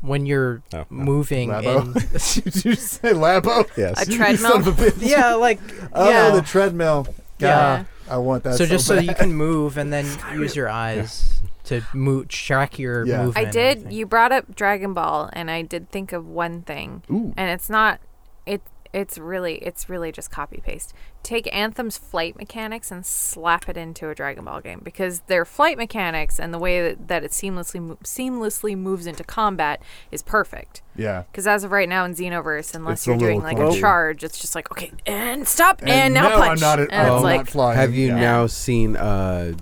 when 0.01 0.24
you're 0.24 0.62
Oh, 0.72 0.78
no. 0.78 0.84
Labo? 0.84 0.90
moving 0.90 1.51
in 1.51 1.92
Did 1.92 2.64
you 2.64 2.74
say 2.76 3.12
Labo? 3.12 3.68
Yes. 3.76 4.07
A 4.07 4.11
You 4.11 4.18
son 4.18 4.38
treadmill. 4.38 4.57
of 4.57 4.66
a 4.68 4.72
bitch. 4.72 4.94
yeah, 5.11 5.34
like 5.34 5.59
Oh, 5.92 6.09
yeah. 6.09 6.30
the 6.30 6.42
treadmill. 6.42 7.09
Yeah. 7.40 7.84
I 8.11 8.16
want 8.18 8.44
that 8.44 8.53
so 8.55 8.64
so 8.64 8.66
just 8.66 8.86
so 8.86 8.99
you 8.99 9.14
can 9.14 9.32
move 9.34 9.76
and 9.76 9.92
then 9.92 10.07
use 10.32 10.55
your 10.57 10.68
eyes 10.68 11.40
to 11.69 11.83
mo- 11.95 12.25
track 12.25 12.79
your 12.79 13.07
Yeah. 13.07 13.25
movement. 13.25 13.37
I 13.39 13.43
and 13.43 13.53
did. 13.53 13.77
everything. 13.79 13.93
You 13.93 14.07
brought 14.07 14.33
up 14.33 14.55
Dragon 14.55 14.93
Ball, 14.95 15.31
and 15.33 15.51
I 15.51 15.62
did 15.62 15.91
think 15.91 16.12
of 16.12 16.27
one 16.27 16.62
thing, 16.62 17.03
Ooh. 17.11 17.33
and 17.37 17.51
it's 17.51 17.71
not. 17.71 18.01
It. 18.47 18.62
It's 18.95 19.19
really. 19.19 19.57
It's 19.57 19.91
really 19.91 20.11
just 20.11 20.31
copy 20.31 20.62
paste. 20.64 20.95
Take 21.23 21.47
Anthem's 21.55 21.99
flight 21.99 22.37
mechanics 22.39 22.91
and 22.91 23.05
slap 23.05 23.69
it 23.69 23.77
into 23.77 24.09
a 24.09 24.14
Dragon 24.14 24.47
Ball 24.47 24.62
game 24.62 24.81
because 24.83 25.21
their 25.27 25.45
flight 25.45 25.77
mechanics 25.77 26.41
and 26.41 26.55
the 26.55 26.59
way 26.59 26.81
that, 26.81 27.09
that 27.09 27.23
it 27.23 27.33
seamlessly 27.33 27.83
mo- 27.83 27.99
seamlessly 28.03 28.79
moves 28.79 29.07
into 29.07 29.23
combat 29.25 29.83
is 30.11 30.23
perfect. 30.23 30.81
Yeah. 30.97 31.25
Because 31.31 31.47
as 31.47 31.64
of 31.64 31.71
right 31.71 31.89
now 31.89 32.07
in 32.07 32.14
Xenoverse, 32.14 32.75
unless 32.75 33.01
It's 33.01 33.09
a 33.09 33.11
you're 33.11 33.19
doing 33.19 33.43
little 33.43 33.66
like 33.69 33.77
a 33.77 33.79
charge, 33.79 34.25
it's 34.25 34.39
just 34.39 34.55
like 34.55 34.71
okay, 34.73 34.91
and 35.05 35.47
stop, 35.47 35.81
and, 35.83 35.91
And 35.91 36.14
now 36.14 36.31
no, 36.31 36.35
I'm 36.37 36.49
punch, 36.49 36.61
not 36.62 36.81
at- 36.81 36.91
and 36.91 37.07
I'm 37.09 37.14
it's 37.16 37.23
not 37.25 37.49
flying. 37.49 37.77
Have 37.77 37.95
you 37.95 38.07
Yeah. 38.09 38.14
now 38.21 38.47
seen 38.47 38.97
uh 38.97 39.53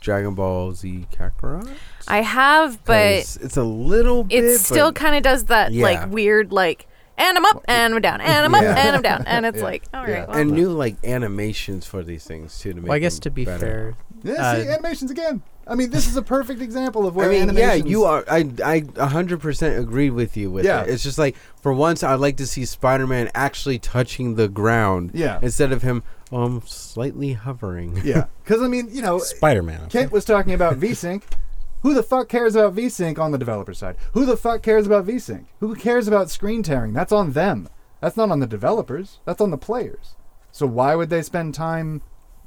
Dragon 0.00 0.34
Ball 0.34 0.72
Z 0.72 1.06
Kakarot? 1.12 1.70
I 2.08 2.22
have, 2.22 2.82
but 2.84 3.00
it's 3.06 3.56
a 3.56 3.62
little 3.62 4.24
bit. 4.24 4.44
it 4.44 4.58
still 4.58 4.92
kind 4.92 5.14
of 5.14 5.22
does 5.22 5.44
that 5.44 5.72
Yeah. 5.72 5.84
like 5.84 6.10
weird 6.10 6.52
like 6.52 6.86
and 7.18 7.36
I'm 7.36 7.44
up 7.44 7.62
and 7.68 7.94
I'm 7.94 8.00
down 8.00 8.20
and 8.22 8.44
I'm 8.46 8.54
up 8.54 8.62
Yeah. 8.64 8.74
and 8.86 8.96
I'm 8.96 9.02
down 9.02 9.24
and 9.26 9.44
it's 9.46 9.58
Yeah. 9.58 9.64
like 9.64 9.84
all 9.92 10.02
right 10.02 10.10
Yeah. 10.10 10.24
well, 10.26 10.38
and 10.38 10.50
new 10.52 10.70
like 10.70 10.96
animations 11.04 11.86
for 11.86 12.02
these 12.02 12.24
things 12.24 12.58
too 12.58 12.70
to 12.72 12.80
make. 12.80 12.88
Well, 12.88 12.96
I 12.96 12.98
guess 12.98 13.14
them 13.16 13.22
to 13.22 13.30
be 13.30 13.44
better. 13.44 13.94
fair, 14.24 14.34
Yeah, 14.34 14.54
see, 14.56 14.68
Uh, 14.68 14.72
animations 14.72 15.10
again. 15.10 15.42
I 15.66 15.76
mean, 15.76 15.90
this 15.90 16.08
is 16.08 16.16
a 16.16 16.22
perfect 16.22 16.60
example 16.62 17.06
of 17.06 17.14
where 17.14 17.30
I 17.30 17.44
mean, 17.46 17.56
yeah, 17.56 17.74
you 17.74 18.02
are. 18.04 18.24
I 18.28 18.50
I 18.64 18.82
a 18.96 19.06
hundred 19.06 19.40
percent 19.40 19.78
agree 19.78 20.10
with 20.10 20.36
you 20.36 20.50
with 20.50 20.64
Yeah. 20.64 20.82
it. 20.82 20.88
It's 20.88 21.02
just 21.02 21.18
like 21.18 21.36
for 21.60 21.72
once, 21.72 22.02
I'd 22.02 22.14
like 22.18 22.36
to 22.38 22.46
see 22.46 22.64
Spider-Man 22.64 23.30
actually 23.34 23.78
touching 23.78 24.34
the 24.34 24.48
ground. 24.48 25.10
Yeah. 25.14 25.38
Instead 25.42 25.70
of 25.70 25.82
him, 25.82 26.02
um, 26.32 26.62
slightly 26.64 27.32
hovering. 27.32 28.00
Yeah, 28.04 28.26
because 28.42 28.62
I 28.62 28.68
mean, 28.68 28.88
you 28.90 29.02
know, 29.02 29.18
Spider 29.18 29.62
Man. 29.62 29.88
Kent 29.88 30.12
was 30.12 30.24
talking 30.24 30.52
about 30.52 30.78
VSync. 30.78 31.22
Who 31.82 31.94
the 31.94 32.02
fuck 32.02 32.28
cares 32.28 32.54
about 32.54 32.74
VSync 32.76 33.18
on 33.18 33.32
the 33.32 33.38
developer 33.38 33.72
side? 33.72 33.96
Who 34.12 34.26
the 34.26 34.36
fuck 34.36 34.62
cares 34.62 34.86
about 34.86 35.06
VSync? 35.06 35.46
Who 35.60 35.74
cares 35.74 36.06
about 36.06 36.28
screen 36.30 36.62
tearing? 36.62 36.92
That's 36.92 37.12
on 37.12 37.32
them. 37.32 37.70
That's 38.00 38.18
not 38.18 38.30
on 38.30 38.40
the 38.40 38.46
developers. 38.46 39.20
That's 39.24 39.40
on 39.40 39.50
the 39.50 39.56
players. 39.56 40.14
So 40.52 40.66
why 40.66 40.94
would 40.94 41.08
they 41.08 41.22
spend 41.22 41.54
time 41.54 42.02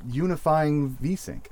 unifying 0.06 0.98
VSync? 1.02 1.46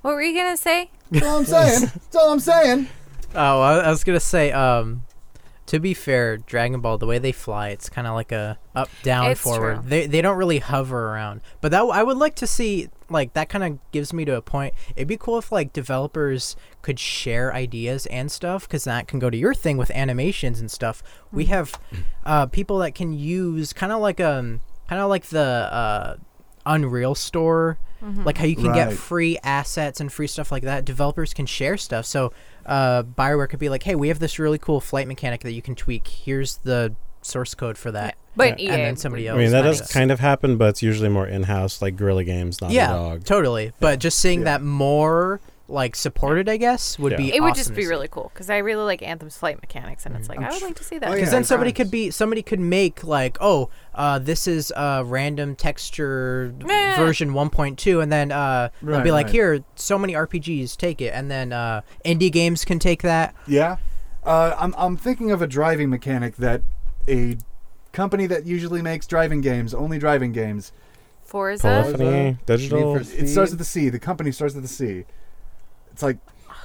what 0.00 0.14
were 0.14 0.22
you 0.22 0.36
gonna 0.36 0.56
say 0.56 0.90
That's 1.12 1.24
all 1.24 1.38
I'm 1.38 1.44
saying. 1.44 1.80
That's 1.94 2.16
all 2.16 2.32
I'm 2.32 2.40
saying. 2.40 2.88
Oh, 3.34 3.60
I, 3.60 3.78
I 3.78 3.90
was 3.90 4.02
gonna 4.02 4.20
say, 4.20 4.50
um, 4.50 5.02
to 5.72 5.80
be 5.80 5.94
fair, 5.94 6.36
Dragon 6.36 6.82
Ball, 6.82 6.98
the 6.98 7.06
way 7.06 7.18
they 7.18 7.32
fly, 7.32 7.70
it's 7.70 7.88
kind 7.88 8.06
of 8.06 8.12
like 8.14 8.30
a 8.30 8.58
up, 8.74 8.90
down, 9.02 9.30
It's 9.30 9.40
forward. 9.40 9.76
true. 9.80 9.88
They 9.88 10.06
they 10.06 10.20
don't 10.20 10.36
really 10.36 10.58
hover 10.58 11.06
around. 11.08 11.40
But 11.62 11.70
that 11.70 11.80
I 11.80 12.02
would 12.02 12.18
like 12.18 12.34
to 12.36 12.46
see. 12.46 12.90
Like 13.08 13.32
that 13.32 13.48
kind 13.48 13.64
of 13.64 13.78
gives 13.90 14.12
me 14.12 14.26
to 14.26 14.36
a 14.36 14.42
point. 14.42 14.74
It'd 14.96 15.08
be 15.08 15.16
cool 15.16 15.38
if 15.38 15.50
like 15.50 15.72
developers 15.72 16.56
could 16.82 16.98
share 16.98 17.54
ideas 17.54 18.04
and 18.06 18.30
stuff, 18.30 18.68
because 18.68 18.84
that 18.84 19.08
can 19.08 19.18
go 19.18 19.30
to 19.30 19.36
your 19.36 19.54
thing 19.54 19.78
with 19.78 19.90
animations 19.92 20.60
and 20.60 20.70
stuff. 20.70 21.02
We 21.32 21.46
have 21.46 21.72
uh, 22.26 22.46
people 22.46 22.76
that 22.80 22.94
can 22.94 23.14
use 23.14 23.72
kind 23.72 23.92
of 23.92 24.00
like 24.02 24.20
um 24.20 24.60
kind 24.90 25.00
of 25.00 25.08
like 25.08 25.24
the 25.26 25.40
uh, 25.72 26.16
Unreal 26.66 27.14
Store. 27.14 27.78
Like 28.24 28.36
how 28.36 28.46
you 28.46 28.56
can 28.56 28.72
get 28.74 28.92
free 28.94 29.38
assets 29.44 30.00
and 30.00 30.12
free 30.12 30.26
stuff 30.26 30.50
like 30.50 30.64
that. 30.64 30.84
Developers 30.84 31.32
can 31.32 31.46
share 31.46 31.76
stuff. 31.76 32.04
So 32.04 32.32
uh, 32.66 33.02
Bioware 33.02 33.48
could 33.48 33.58
be 33.58 33.68
like, 33.68 33.82
"Hey, 33.82 33.94
we 33.94 34.08
have 34.08 34.18
this 34.18 34.38
really 34.38 34.58
cool 34.58 34.80
flight 34.80 35.06
mechanic 35.08 35.40
that 35.42 35.52
you 35.52 35.62
can 35.62 35.74
tweak. 35.74 36.06
Here's 36.08 36.56
the 36.58 36.94
source 37.22 37.54
code 37.54 37.76
for 37.78 37.90
that." 37.92 38.16
but 38.34 38.58
Yeah. 38.58 38.72
And 38.72 38.82
then 38.82 38.96
somebody 38.96 39.28
else. 39.28 39.36
I 39.36 39.38
mean, 39.42 39.50
that 39.50 39.62
does 39.62 39.80
does 39.80 39.92
kind 39.92 40.10
of 40.10 40.18
happen, 40.20 40.56
but 40.56 40.70
it's 40.70 40.82
usually 40.82 41.10
more 41.10 41.26
in 41.26 41.42
house, 41.42 41.82
like 41.82 41.96
Guerrilla 41.96 42.24
Games, 42.24 42.60
Naughty 42.62 42.74
yeah, 42.74 42.88
Dog. 42.88 43.24
totally. 43.24 43.72
But 43.78 43.98
just 43.98 44.18
seeing 44.18 44.40
Yeah. 44.40 44.44
that 44.44 44.62
more 44.62 45.40
like 45.72 45.96
supported, 45.96 46.48
I 46.48 46.56
guess, 46.58 46.98
would 46.98 47.12
Yeah. 47.12 47.18
be. 47.18 47.34
it 47.34 47.40
would 47.40 47.52
awesome 47.52 47.56
just 47.58 47.68
to 47.70 47.74
be 47.74 47.82
see. 47.82 47.88
really 47.88 48.08
cool 48.08 48.30
because 48.32 48.50
I 48.50 48.58
really 48.58 48.84
like 48.84 49.02
Anthem's 49.02 49.36
flight 49.36 49.60
mechanics 49.60 50.04
and 50.06 50.14
it's 50.14 50.28
like 50.28 50.38
I'm 50.38 50.44
I 50.44 50.50
would 50.50 50.58
tr- 50.60 50.64
like 50.66 50.76
to 50.76 50.84
see 50.84 50.96
Oh, 50.96 50.98
that 51.00 51.08
yeah. 51.10 51.14
Because 51.16 51.30
then 51.30 51.44
somebody 51.44 51.70
Nice. 51.70 51.76
could 51.78 51.90
be 51.90 52.10
somebody 52.10 52.42
could 52.42 52.60
make 52.60 53.02
like, 53.04 53.38
oh, 53.40 53.70
uh, 53.94 54.18
this 54.18 54.46
is 54.46 54.72
uh, 54.76 55.02
random 55.06 55.56
texture 55.56 56.54
Meh. 56.64 56.96
version 56.96 57.30
1.2, 57.32 58.02
and 58.02 58.12
then 58.12 58.30
uh, 58.30 58.68
they'll 58.82 58.96
Right, 58.96 59.04
be 59.04 59.10
like, 59.10 59.26
right. 59.26 59.32
here, 59.34 59.64
so 59.74 59.98
many 59.98 60.12
RPGs, 60.12 60.76
take 60.76 61.00
it, 61.00 61.12
and 61.14 61.30
then 61.30 61.52
uh, 61.52 61.80
indie 62.04 62.30
games 62.30 62.64
can 62.64 62.78
take 62.78 63.02
that. 63.02 63.34
Yeah. 63.46 63.76
Uh, 64.24 64.54
I'm, 64.58 64.74
I'm 64.78 64.96
thinking 64.96 65.30
of 65.32 65.42
a 65.42 65.46
driving 65.46 65.90
mechanic 65.90 66.36
that 66.36 66.62
a 67.08 67.36
company 67.92 68.26
that 68.26 68.46
usually 68.46 68.80
makes 68.82 69.06
driving 69.06 69.40
games, 69.40 69.74
only 69.74 69.98
driving 69.98 70.32
games, 70.32 70.72
Forza 71.24 71.62
Polyphony, 71.62 72.36
digital. 72.46 72.94
Need 72.94 73.06
for 73.06 73.12
it 73.22 73.28
starts 73.28 73.50
Speed. 73.50 73.52
with 73.52 73.58
the 73.58 73.64
C. 73.64 73.88
The 73.88 73.98
company 73.98 74.32
starts 74.32 74.54
with 74.54 74.62
the 74.64 74.68
C. 74.68 75.04
It's 75.92 76.02
like 76.02 76.18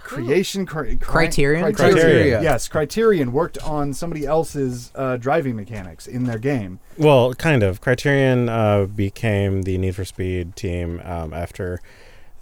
creation 0.03 0.65
cri- 0.65 0.95
cri- 0.95 1.28
Criterion? 1.28 1.73
Criterion. 1.73 2.41
Yes, 2.41 2.67
Criterion 2.67 3.32
worked 3.34 3.57
on 3.59 3.93
somebody 3.93 4.25
else's 4.25 4.91
uh, 4.95 5.17
driving 5.17 5.55
mechanics 5.55 6.07
in 6.07 6.23
their 6.23 6.39
game. 6.39 6.80
Well, 6.97 7.34
kind 7.34 7.61
of. 7.61 7.82
Criterion 7.82 8.47
uh, 8.47 8.86
became 8.86 9.63
the 9.63 9.78
Need 9.78 9.95
for 9.95 10.05
Speed 10.05 10.55
team 10.55 11.01
um, 11.03 11.34
after 11.34 11.82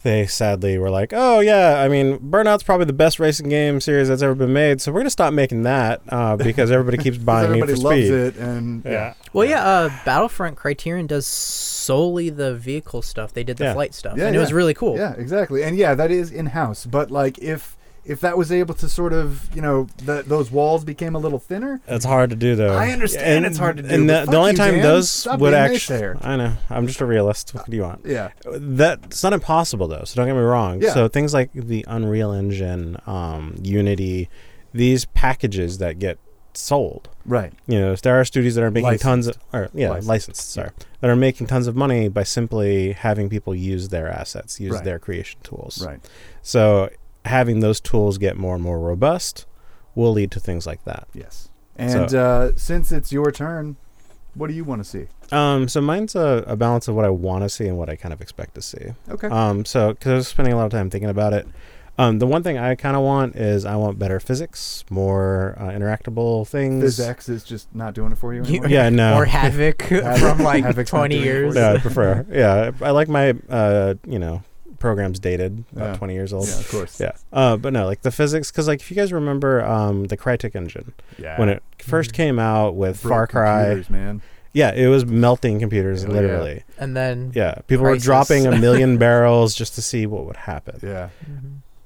they 0.05 0.25
sadly 0.27 0.77
were 0.77 0.89
like, 0.89 1.11
"Oh 1.13 1.39
yeah, 1.41 1.81
I 1.81 1.89
mean, 1.89 2.19
Burnout's 2.19 2.63
probably 2.63 2.85
the 2.85 2.93
best 2.93 3.19
racing 3.19 3.49
game 3.49 3.81
series 3.81 4.07
that's 4.07 4.21
ever 4.21 4.35
been 4.35 4.53
made, 4.53 4.79
so 4.79 4.91
we're 4.91 4.99
gonna 5.01 5.09
stop 5.09 5.33
making 5.33 5.63
that 5.63 6.01
uh, 6.07 6.35
because 6.49 6.71
everybody 6.71 6.97
keeps 7.03 7.17
buying 7.17 7.51
Need 7.51 7.57
everybody 7.63 7.73
for 7.73 7.79
loves 7.89 8.05
Speed." 8.05 8.11
it, 8.13 8.35
and 8.37 8.85
yeah. 8.85 9.15
Well, 9.33 9.47
yeah, 9.49 9.65
uh, 9.65 9.89
Battlefront 10.05 10.55
Criterion 10.55 11.07
does 11.07 11.25
solely 11.27 12.29
the 12.29 12.55
vehicle 12.55 13.01
stuff. 13.01 13.33
They 13.33 13.43
did 13.43 13.57
the 13.57 13.65
Yeah. 13.65 13.73
flight 13.73 13.93
stuff, 13.93 14.17
Yeah, 14.17 14.27
and 14.27 14.35
it 14.35 14.39
was 14.39 14.53
really 14.53 14.73
cool. 14.73 14.95
Yeah, 14.97 15.13
exactly. 15.17 15.63
And 15.63 15.75
yeah, 15.75 15.93
that 15.95 16.11
is 16.11 16.31
in 16.31 16.45
house. 16.47 16.85
But 16.85 17.11
like, 17.11 17.37
if 17.39 17.74
if 18.05 18.21
that 18.21 18.37
was 18.37 18.51
able 18.51 18.73
to 18.75 18.87
sort 18.87 19.13
of, 19.13 19.49
you 19.55 19.61
know, 19.61 19.87
the, 19.97 20.23
those 20.25 20.51
walls 20.51 20.83
became 20.83 21.15
a 21.15 21.19
little 21.19 21.39
thinner, 21.39 21.81
That's 21.87 22.05
hard 22.05 22.29
to 22.29 22.35
do 22.35 22.55
though. 22.55 22.75
I 22.75 22.91
understand 22.91 23.45
it's 23.45 23.57
hard 23.57 23.77
to 23.77 23.83
do, 23.83 23.89
And 23.89 24.09
the, 24.09 24.25
the 24.29 24.37
only 24.37 24.51
you, 24.51 24.57
time 24.57 24.75
Dan. 24.75 24.83
those 24.83 25.09
Stop 25.09 25.39
would 25.39 25.53
actually. 25.53 26.13
I 26.21 26.35
know, 26.35 26.53
I'm 26.69 26.87
just 26.87 27.01
a 27.01 27.05
realist. 27.05 27.53
What 27.53 27.69
do 27.69 27.75
you 27.75 27.83
want? 27.83 28.01
yeah, 28.05 28.29
That's 28.45 29.23
not 29.23 29.33
impossible 29.33 29.87
though. 29.87 30.03
So 30.05 30.15
don't 30.15 30.27
get 30.27 30.35
me 30.35 30.41
wrong. 30.41 30.81
Yeah. 30.81 30.93
So 30.93 31.07
things 31.07 31.33
like 31.33 31.51
the 31.53 31.83
Unreal 31.87 32.31
Engine, 32.31 32.97
um, 33.07 33.55
Unity, 33.61 34.29
these 34.73 35.05
packages 35.05 35.77
that 35.79 35.99
get 35.99 36.19
sold. 36.53 37.09
right. 37.25 37.51
You 37.67 37.79
know, 37.79 37.95
there 37.95 38.19
are 38.19 38.23
studios 38.23 38.55
that 38.55 38.63
are 38.63 38.71
making 38.71 38.85
Licensed. 38.85 39.03
tons 39.03 39.27
of, 39.27 39.37
or 39.51 39.69
yeah, 39.73 39.89
Licensed. 39.89 40.07
licensed. 40.07 40.51
sorry, 40.53 40.69
that 41.01 41.09
are 41.09 41.15
making 41.15 41.47
tons 41.47 41.67
of 41.67 41.75
money 41.75 42.07
by 42.07 42.23
simply 42.23 42.93
having 42.93 43.29
people 43.29 43.53
use 43.55 43.89
their 43.89 44.07
assets, 44.09 44.59
use 44.59 44.73
Right. 44.73 44.83
their 44.83 44.99
creation 44.99 45.39
tools. 45.43 45.83
Right. 45.85 45.99
So 46.43 46.89
having 47.25 47.59
those 47.59 47.79
tools 47.79 48.17
get 48.17 48.37
more 48.37 48.55
and 48.55 48.63
more 48.63 48.79
robust 48.79 49.45
will 49.95 50.11
lead 50.11 50.31
to 50.31 50.39
things 50.39 50.65
like 50.65 50.83
that. 50.85 51.07
Yes. 51.13 51.49
And 51.75 52.13
uh, 52.13 52.55
since 52.55 52.91
it's 52.91 53.11
your 53.11 53.31
turn, 53.31 53.75
what 54.33 54.47
do 54.47 54.53
you 54.53 54.63
want 54.63 54.83
to 54.83 54.89
see? 54.89 55.07
Um, 55.31 55.67
so 55.67 55.81
mine's 55.81 56.15
a, 56.15 56.43
a 56.47 56.55
balance 56.55 56.87
of 56.87 56.95
what 56.95 57.03
I 57.05 57.09
want 57.09 57.43
to 57.43 57.49
see 57.49 57.67
and 57.67 57.77
what 57.77 57.89
I 57.89 57.95
kind 57.95 58.13
of 58.13 58.21
expect 58.21 58.55
to 58.55 58.61
see. 58.61 58.93
Okay. 59.09 59.27
Um, 59.27 59.65
so 59.65 59.89
because 59.93 60.11
I 60.11 60.15
was 60.15 60.27
spending 60.27 60.53
a 60.53 60.57
lot 60.57 60.65
of 60.65 60.71
time 60.71 60.89
thinking 60.89 61.09
about 61.09 61.33
it. 61.33 61.47
Um, 61.97 62.19
the 62.19 62.27
one 62.27 62.43
thing 62.43 62.57
I 62.57 62.75
kind 62.75 62.97
of 62.97 63.03
want 63.03 63.37
is 63.37 63.63
I 63.65 63.77
want 63.77 63.97
better 63.97 64.19
physics, 64.19 64.83
more 64.89 65.55
uh, 65.57 65.69
interactable 65.69 66.45
things. 66.45 66.83
PhysX 66.83 67.29
is 67.29 67.43
just 67.45 67.73
not 67.73 67.93
doing 67.93 68.11
it 68.11 68.17
for 68.17 68.33
you 68.33 68.41
You- 68.43 68.49
anymore. 68.63 68.69
Yeah, 68.69 68.89
no. 68.89 69.15
Or 69.17 69.25
Havok 69.25 69.75
Havok- 69.77 70.19
from 70.35 70.39
like 70.43 70.65
Havok's 70.65 70.89
20 70.89 71.15
doing 71.15 71.21
it 71.21 71.25
for 71.25 71.33
years. 71.33 71.55
you. 71.55 71.61
yeah, 71.61 71.71
I 71.71 71.77
prefer. 71.77 72.25
Yeah, 72.29 72.71
I 72.85 72.91
like 72.91 73.07
my 73.07 73.29
uh, 73.49 73.93
you 74.05 74.19
know 74.19 74.43
programs 74.85 75.19
dated 75.19 75.63
about 75.75 75.85
Yeah. 75.93 75.95
20 75.97 76.13
years 76.13 76.31
old. 76.31 76.47
Yeah, 76.47 76.59
of 76.59 76.69
course. 76.69 76.99
Yeah. 76.99 77.11
Uh, 77.33 77.57
but 77.57 77.73
no, 77.73 77.87
like 77.87 78.03
the 78.03 78.11
physics, 78.11 78.51
because 78.51 78.67
like 78.67 78.81
if 78.81 78.91
you 78.91 78.95
guys 78.95 79.11
remember 79.11 79.65
um, 79.65 80.05
the 80.05 80.15
Crytek 80.17 80.55
engine 80.55 80.93
Yeah. 81.17 81.39
when 81.39 81.49
it 81.49 81.63
first 81.79 82.13
came 82.13 82.37
out 82.37 82.75
with 82.75 83.01
Broke 83.01 83.11
Far 83.11 83.27
Cry, 83.27 83.83
man. 83.89 84.21
yeah, 84.53 84.71
it 84.73 84.87
was 84.87 85.03
melting 85.05 85.59
computers 85.59 86.05
Oh, 86.05 86.09
yeah. 86.09 86.13
literally. 86.13 86.63
And 86.77 86.95
then 86.95 87.31
Yeah, 87.33 87.55
people 87.67 87.85
Crysis. 87.85 87.89
were 87.89 87.97
dropping 87.97 88.45
a 88.45 88.55
million 88.57 88.97
barrels 89.05 89.55
just 89.55 89.73
to 89.75 89.81
see 89.81 90.05
what 90.05 90.25
would 90.27 90.37
happen. 90.37 90.79
Yeah. 90.83 91.09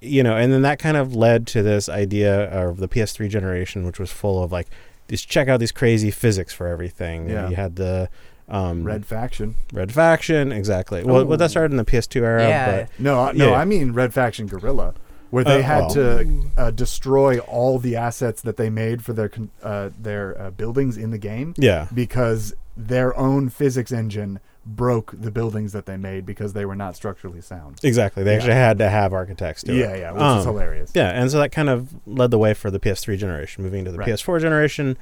You 0.02 0.24
know, 0.24 0.36
and 0.36 0.52
then 0.52 0.62
that 0.64 0.78
kind 0.80 0.98
of 0.98 1.16
led 1.16 1.48
to 1.48 1.62
this 1.64 1.88
idea 1.90 2.46
of 2.52 2.78
the 2.78 2.88
PS3 2.88 3.30
generation, 3.30 3.86
which 3.86 4.00
was 4.00 4.12
full 4.12 4.44
of 4.44 4.52
like, 4.52 4.68
just 5.10 5.28
check 5.30 5.48
out 5.48 5.60
these 5.60 5.72
crazy 5.72 6.12
physics 6.12 6.54
for 6.54 6.68
everything. 6.68 7.28
You 7.30 7.36
Yeah. 7.36 7.50
You 7.50 7.56
had 7.56 7.76
the 7.78 8.10
um, 8.50 8.84
Red 8.84 9.06
Faction. 9.06 9.56
Red 9.74 9.92
Faction, 9.92 10.52
exactly. 10.52 11.04
Well, 11.04 11.26
well, 11.26 11.38
that 11.38 11.52
started 11.52 11.72
in 11.72 11.78
the 11.78 11.86
PS2 11.86 12.22
era, 12.24 12.48
Yeah. 12.48 12.72
but 12.82 12.90
No, 13.00 13.20
I- 13.22 13.32
no, 13.34 13.50
Yeah. 13.52 13.56
I 13.56 13.66
mean 13.66 13.92
Red 13.94 14.14
Faction 14.14 14.48
Guerrilla, 14.48 14.94
where 15.30 15.44
they 15.44 15.60
Uh, 15.60 15.64
had 15.64 15.80
well. 15.82 15.90
to 15.92 16.42
uh, 16.58 16.72
destroy 16.72 17.40
all 17.40 17.78
the 17.80 17.96
assets 17.96 18.42
that 18.42 18.58
they 18.58 18.70
made 18.70 19.04
for 19.04 19.14
their 19.14 19.30
uh, 19.64 19.90
their 20.02 20.40
uh, 20.42 20.50
buildings 20.52 20.98
in 20.98 21.12
the 21.12 21.18
game 21.20 21.54
yeah, 21.58 21.88
because 21.94 22.54
their 22.76 23.16
own 23.18 23.50
physics 23.50 23.92
engine 23.92 24.40
broke 24.66 25.14
the 25.20 25.32
buildings 25.32 25.72
that 25.72 25.86
they 25.86 25.98
made 25.98 26.26
because 26.26 26.54
they 26.54 26.64
were 26.66 26.76
not 26.76 26.96
structurally 26.96 27.42
sound. 27.42 27.80
exactly. 27.84 28.24
They 28.24 28.32
Yeah. 28.32 28.38
actually 28.38 28.54
had 28.54 28.78
to 28.80 28.90
have 28.90 29.14
architects 29.14 29.64
do 29.64 29.74
it. 29.74 29.78
Yeah, 29.80 29.96
yeah, 29.96 30.12
which 30.12 30.22
Um, 30.22 30.40
is 30.40 30.46
hilarious. 30.46 30.92
Yeah, 30.94 31.10
and 31.10 31.32
so 31.32 31.40
that 31.40 31.52
kind 31.52 31.70
of 31.70 31.88
led 32.06 32.30
the 32.30 32.38
way 32.38 32.54
for 32.54 32.70
the 32.70 32.80
PS3 32.80 33.18
generation. 33.18 33.64
Moving 33.64 33.86
to 33.86 33.92
the 33.92 33.98
Right. 33.98 34.08
PS4 34.10 34.40
generation, 34.40 34.96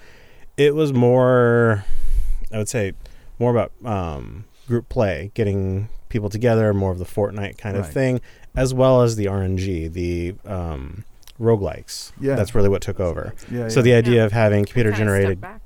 it 0.58 0.74
was 0.76 0.94
more, 0.94 1.84
I 2.54 2.58
would 2.60 2.70
say, 2.70 2.94
more 3.40 3.52
about 3.52 3.72
um, 3.86 4.46
group 4.68 4.90
play, 4.90 5.32
getting 5.34 5.90
people 6.10 6.30
together, 6.30 6.74
more 6.74 6.92
of 6.92 7.00
the 7.00 7.06
Fortnite 7.06 7.58
kind 7.58 7.78
of 7.78 7.90
thing, 7.92 8.22
as 8.56 8.74
well 8.74 9.02
as 9.02 9.16
the 9.16 9.26
RNG, 9.26 9.92
the 9.92 10.36
um, 10.46 11.04
roguelikes. 11.40 12.12
Yeah. 12.20 12.36
That's 12.36 12.56
really 12.56 12.70
what 12.70 12.82
took 12.82 13.00
over. 13.00 13.34
Yeah, 13.52 13.68
So 13.68 13.80
yeah. 13.80 13.84
the 13.84 13.94
idea 13.94 14.16
Yeah. 14.18 14.26
of 14.26 14.32
having 14.32 14.66
computer 14.66 14.92
generated, 14.92 15.40
yeah, 15.42 15.58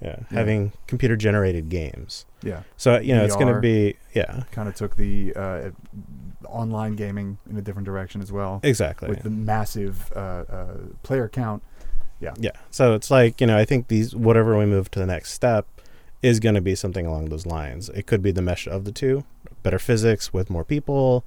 Yeah. 0.00 0.16
having 0.30 0.72
computer 0.86 1.16
generated 1.16 1.68
games. 1.68 2.24
yeah, 2.42 2.62
So 2.76 2.98
you 2.98 3.14
know, 3.14 3.24
it's 3.24 3.36
going 3.36 3.52
to 3.54 3.60
be 3.60 3.96
yeah, 4.14 4.44
kind 4.50 4.68
of 4.68 4.74
took 4.74 4.96
the 4.96 5.32
uh, 5.36 5.70
online 6.46 6.96
gaming 6.96 7.38
in 7.48 7.56
a 7.56 7.62
different 7.62 7.86
direction 7.86 8.20
as 8.22 8.32
well 8.32 8.60
exactly. 8.62 9.08
with 9.08 9.22
the 9.22 9.30
massive 9.30 10.10
uh, 10.16 10.18
uh, 10.50 10.66
player 11.02 11.28
count. 11.28 11.62
Yeah. 12.20 12.32
Yeah. 12.38 12.50
So 12.70 12.94
it's 12.94 13.10
like, 13.10 13.40
you 13.40 13.46
know, 13.46 13.56
I 13.56 13.64
think 13.64 13.88
these, 13.88 14.14
whatever 14.16 14.58
we 14.58 14.66
move 14.66 14.90
to 14.92 14.98
the 14.98 15.06
next 15.06 15.32
step 15.32 15.66
is 16.22 16.40
going 16.40 16.54
to 16.54 16.60
be 16.60 16.74
something 16.74 17.06
along 17.06 17.26
those 17.26 17.46
lines. 17.46 17.88
It 17.90 18.06
could 18.06 18.22
be 18.22 18.30
the 18.30 18.42
mesh 18.42 18.66
of 18.66 18.84
the 18.84 18.92
two, 18.92 19.24
better 19.62 19.78
physics 19.78 20.32
with 20.32 20.50
more 20.50 20.64
people 20.64 21.24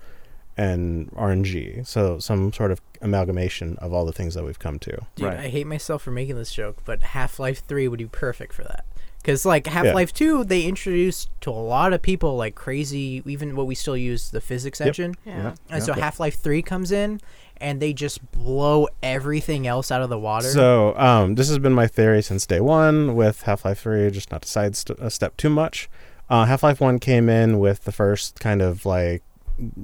and 0.56 1.10
RNG. 1.14 1.86
So 1.88 2.20
some 2.20 2.54
sort 2.54 2.72
of 2.72 2.80
amalgamation 3.02 3.76
of 3.78 3.92
all 3.92 4.06
the 4.06 4.12
things 4.14 4.36
that 4.36 4.44
we've 4.46 4.60
come 4.60 4.78
to. 4.80 5.00
Dude, 5.16 5.26
Right. 5.28 5.40
I 5.40 5.48
hate 5.50 5.66
myself 5.68 6.04
for 6.04 6.12
making 6.12 6.36
this 6.36 6.52
joke, 6.54 6.78
but 6.86 7.02
Half 7.02 7.40
Life 7.40 7.64
3 7.66 7.88
would 7.88 7.98
be 8.00 8.06
perfect 8.06 8.54
for 8.54 8.64
that. 8.64 8.86
Because, 9.22 9.46
like, 9.46 9.68
Half 9.68 9.96
Life 9.96 10.14
2, 10.14 10.44
they 10.44 10.64
introduced 10.64 11.30
to 11.42 11.50
a 11.50 11.52
lot 11.52 11.94
of 11.94 12.02
people, 12.02 12.36
like, 12.36 12.56
crazy, 12.56 13.24
even 13.26 13.56
what 13.56 13.66
we 13.68 13.74
still 13.74 13.96
use, 13.96 14.30
the 14.32 14.42
physics 14.42 14.80
Yep. 14.82 14.88
engine. 14.88 15.16
Yeah. 15.26 15.54
And 15.70 15.82
so 15.82 15.94
Half 15.94 16.20
Life 16.20 16.40
3 16.40 16.62
comes 16.62 16.92
in, 16.92 17.22
and 17.58 17.82
they 17.82 17.94
just 17.94 18.32
blow 18.32 18.88
everything 19.02 19.68
else 19.68 19.92
out 19.92 20.02
of 20.02 20.10
the 20.10 20.20
water. 20.20 20.48
So 20.48 20.96
um, 20.98 21.36
this 21.36 21.48
has 21.50 21.60
been 21.60 21.74
my 21.74 21.88
theory 21.88 22.22
since 22.22 22.46
day 22.46 22.60
one 22.60 23.16
with 23.16 23.44
Half 23.44 23.66
Life 23.66 23.82
3, 23.82 24.12
just 24.12 24.32
not 24.32 24.44
to 24.44 24.48
sidestep 24.50 25.00
uh, 25.00 25.10
step 25.10 25.38
too 25.38 25.50
much. 25.50 25.90
Uh, 26.30 26.46
Half 26.46 26.64
Life 26.64 26.80
1 26.82 27.00
came 27.00 27.30
in 27.30 27.60
with 27.60 27.84
the 27.84 27.92
first 27.92 28.40
kind 28.40 28.62
of 28.62 28.86
like 28.86 29.24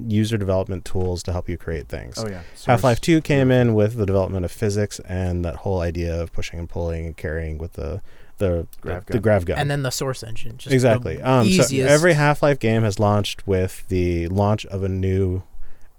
user 0.08 0.38
development 0.38 0.84
tools 0.84 1.22
to 1.24 1.32
help 1.32 1.48
you 1.48 1.58
create 1.58 1.88
things. 1.88 2.16
Oh 2.18 2.28
yeah, 2.28 2.42
Half 2.66 2.84
Life 2.84 3.02
2 3.02 3.22
came 3.22 3.52
in 3.52 3.74
with 3.76 3.96
the 3.96 4.06
development 4.06 4.46
of 4.46 4.52
physics 4.52 5.00
and 5.02 5.46
that 5.46 5.58
whole 5.58 5.82
idea 5.82 6.20
of 6.20 6.34
pushing 6.34 6.60
and 6.60 6.68
pulling 6.70 7.06
and 7.06 7.16
carrying 7.16 7.58
with 7.58 7.74
the 7.74 8.02
the 8.40 8.68
Grav 8.82 9.06
the, 9.06 9.14
the 9.14 9.20
gun. 9.20 9.22
grav 9.22 9.46
gun. 9.46 9.58
and 9.60 9.70
then 9.70 9.84
the 9.84 9.90
Source 9.92 10.24
engine. 10.24 10.58
Just 10.58 10.70
the 10.70 10.74
exactly. 10.76 11.22
Um, 11.22 11.48
so 11.52 11.76
every 11.76 12.14
Half 12.14 12.42
Life 12.42 12.58
game 12.58 12.84
has 12.84 13.00
launched 13.00 13.46
with 13.46 13.88
the 13.90 14.28
launch 14.30 14.66
of 14.68 14.82
a 14.82 14.90
new 14.90 15.44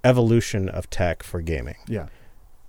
evolution 0.05 0.69
of 0.69 0.89
tech 0.91 1.23
for 1.23 1.41
gaming. 1.41 1.77
Yeah, 1.89 2.07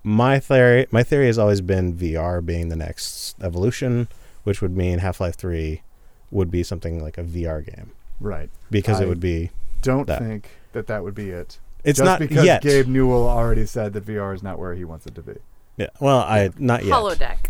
My 0.02 0.38
theory, 0.38 0.86
my 0.90 1.02
theory 1.02 1.26
has 1.26 1.38
always 1.38 1.60
been 1.60 1.94
VR 1.94 2.44
being 2.44 2.68
the 2.68 2.76
next 2.76 3.36
evolution, 3.42 4.08
which 4.44 4.60
would 4.60 4.76
mean 4.76 4.98
Half 4.98 5.20
Life 5.20 5.36
3 5.36 5.82
would 6.30 6.50
be 6.50 6.62
something 6.62 7.02
like 7.02 7.18
a 7.18 7.22
VR 7.22 7.64
game 7.64 7.92
right. 8.20 8.50
because 8.70 9.00
I- 9.00 9.04
it 9.04 9.08
would 9.08 9.20
be. 9.20 9.50
Don't 9.82 10.06
That. 10.06 10.20
think 10.20 10.48
that 10.72 10.86
that 10.86 11.02
would 11.02 11.14
be 11.14 11.30
it. 11.30 11.58
It's 11.84 11.98
Just 11.98 12.04
not 12.04 12.20
because 12.20 12.44
yet. 12.44 12.62
Gabe 12.62 12.86
Newell 12.86 13.28
already 13.28 13.66
said 13.66 13.92
that 13.94 14.06
VR 14.06 14.32
is 14.34 14.42
not 14.42 14.58
where 14.58 14.74
he 14.74 14.84
wants 14.84 15.06
it 15.06 15.14
to 15.16 15.22
be. 15.22 15.34
yeah. 15.76 15.88
Well, 16.00 16.18
I 16.18 16.50
not 16.58 16.84
yet. 16.84 16.94
Holodeck 16.94 17.46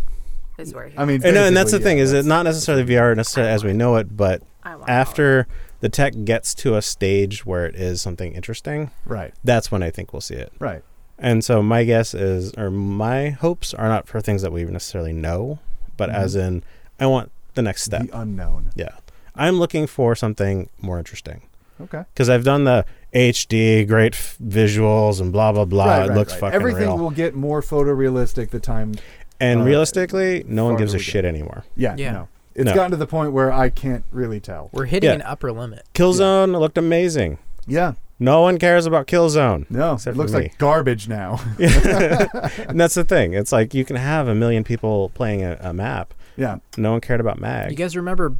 is 0.56 0.72
where 0.72 0.88
he. 0.88 0.96
I 0.96 1.04
mean, 1.04 1.20
And, 1.24 1.36
uh, 1.36 1.40
and 1.40 1.54
that's 1.56 1.70
the 1.70 1.76
basically, 1.78 1.84
thing 1.90 1.98
yeah, 1.98 2.04
is 2.04 2.12
it 2.14 2.24
not 2.24 2.44
necessarily 2.44 2.84
VR 2.84 3.14
necessarily 3.14 3.52
as 3.52 3.62
we 3.64 3.74
know 3.74 3.96
it, 3.96 4.16
but 4.16 4.42
I 4.62 4.76
want 4.76 4.88
after 4.88 5.46
the 5.82 5.88
tech 5.90 6.14
gets 6.24 6.54
to 6.54 6.74
a 6.76 6.80
stage 6.82 7.44
where 7.44 7.66
it 7.66 7.74
is 7.76 8.00
something 8.00 8.32
interesting, 8.32 8.90
right, 9.04 9.34
that's 9.44 9.70
when 9.70 9.82
I 9.82 9.90
think 9.90 10.12
we'll 10.14 10.20
see 10.22 10.36
it. 10.36 10.50
right. 10.58 10.82
And 11.18 11.44
so 11.44 11.62
my 11.62 11.84
guess 11.84 12.14
is, 12.14 12.52
or 12.54 12.68
my 12.70 13.30
hopes 13.30 13.72
are 13.74 13.86
not 13.86 14.08
for 14.08 14.20
things 14.20 14.42
that 14.42 14.50
we 14.52 14.64
necessarily 14.64 15.12
know, 15.12 15.60
but 15.96 16.08
Mhm. 16.10 16.14
as 16.14 16.34
in, 16.34 16.64
I 16.98 17.06
want 17.06 17.30
the 17.54 17.62
next 17.62 17.82
step. 17.82 18.08
The 18.08 18.18
unknown. 18.18 18.70
Yeah. 18.74 18.88
I'm 19.36 19.58
looking 19.60 19.86
for 19.86 20.16
something 20.16 20.68
more 20.80 20.98
interesting 20.98 21.42
Okay. 21.80 22.02
because 22.12 22.28
I've 22.28 22.42
done 22.44 22.64
the 22.64 22.84
HD, 23.14 23.84
great 23.84 24.14
f- 24.14 24.36
visuals, 24.42 25.20
and 25.20 25.30
blah, 25.32 25.52
blah, 25.52 25.64
blah. 25.64 25.84
right, 25.84 26.06
it 26.06 26.08
right, 26.08 26.18
looks 26.18 26.32
right. 26.32 26.40
fucking 26.40 26.54
Everything 26.56 26.88
real. 26.88 26.98
will 26.98 27.10
get 27.10 27.34
more 27.36 27.60
photorealistic 27.62 28.50
the 28.50 28.58
time. 28.60 28.94
and 29.38 29.60
uh, 29.60 29.64
realistically, 29.64 30.44
no 30.48 30.64
one 30.64 30.76
gives 30.76 30.92
a 30.92 30.96
we 30.96 31.00
go. 31.00 31.02
shit 31.04 31.24
anymore. 31.24 31.64
Yeah, 31.76 31.94
Yeah. 31.96 32.12
no. 32.12 32.28
It's 32.54 32.66
No. 32.66 32.74
gotten 32.74 32.90
to 32.92 32.96
the 32.96 33.06
point 33.06 33.32
where 33.32 33.50
I 33.52 33.68
can't 33.70 34.04
really 34.12 34.40
tell. 34.40 34.68
We're 34.72 34.84
hitting 34.86 35.08
Yeah. 35.08 35.14
an 35.16 35.22
upper 35.22 35.52
limit. 35.52 35.84
Killzone 35.94 36.58
looked 36.58 36.76
amazing. 36.78 37.38
Yeah, 37.66 37.92
No 38.18 38.40
one 38.42 38.58
cares 38.58 38.86
about 38.86 39.06
Killzone. 39.06 39.66
no, 39.70 39.94
Except 39.94 40.16
it 40.16 40.18
looks 40.18 40.32
like 40.32 40.58
garbage 40.58 41.08
now. 41.08 41.40
and 41.58 42.78
that's 42.80 42.94
the 42.94 43.04
thing. 43.04 43.32
It's 43.34 43.52
like 43.52 43.74
you 43.74 43.84
can 43.84 43.96
have 43.96 44.28
a 44.28 44.34
million 44.34 44.64
people 44.64 45.10
playing 45.10 45.42
a, 45.42 45.56
a 45.60 45.72
map. 45.72 46.12
yeah, 46.36 46.58
No 46.76 46.92
one 46.92 47.00
cared 47.00 47.20
about 47.20 47.38
Mag. 47.40 47.70
You 47.70 47.76
guys 47.76 47.96
remember 47.96 48.34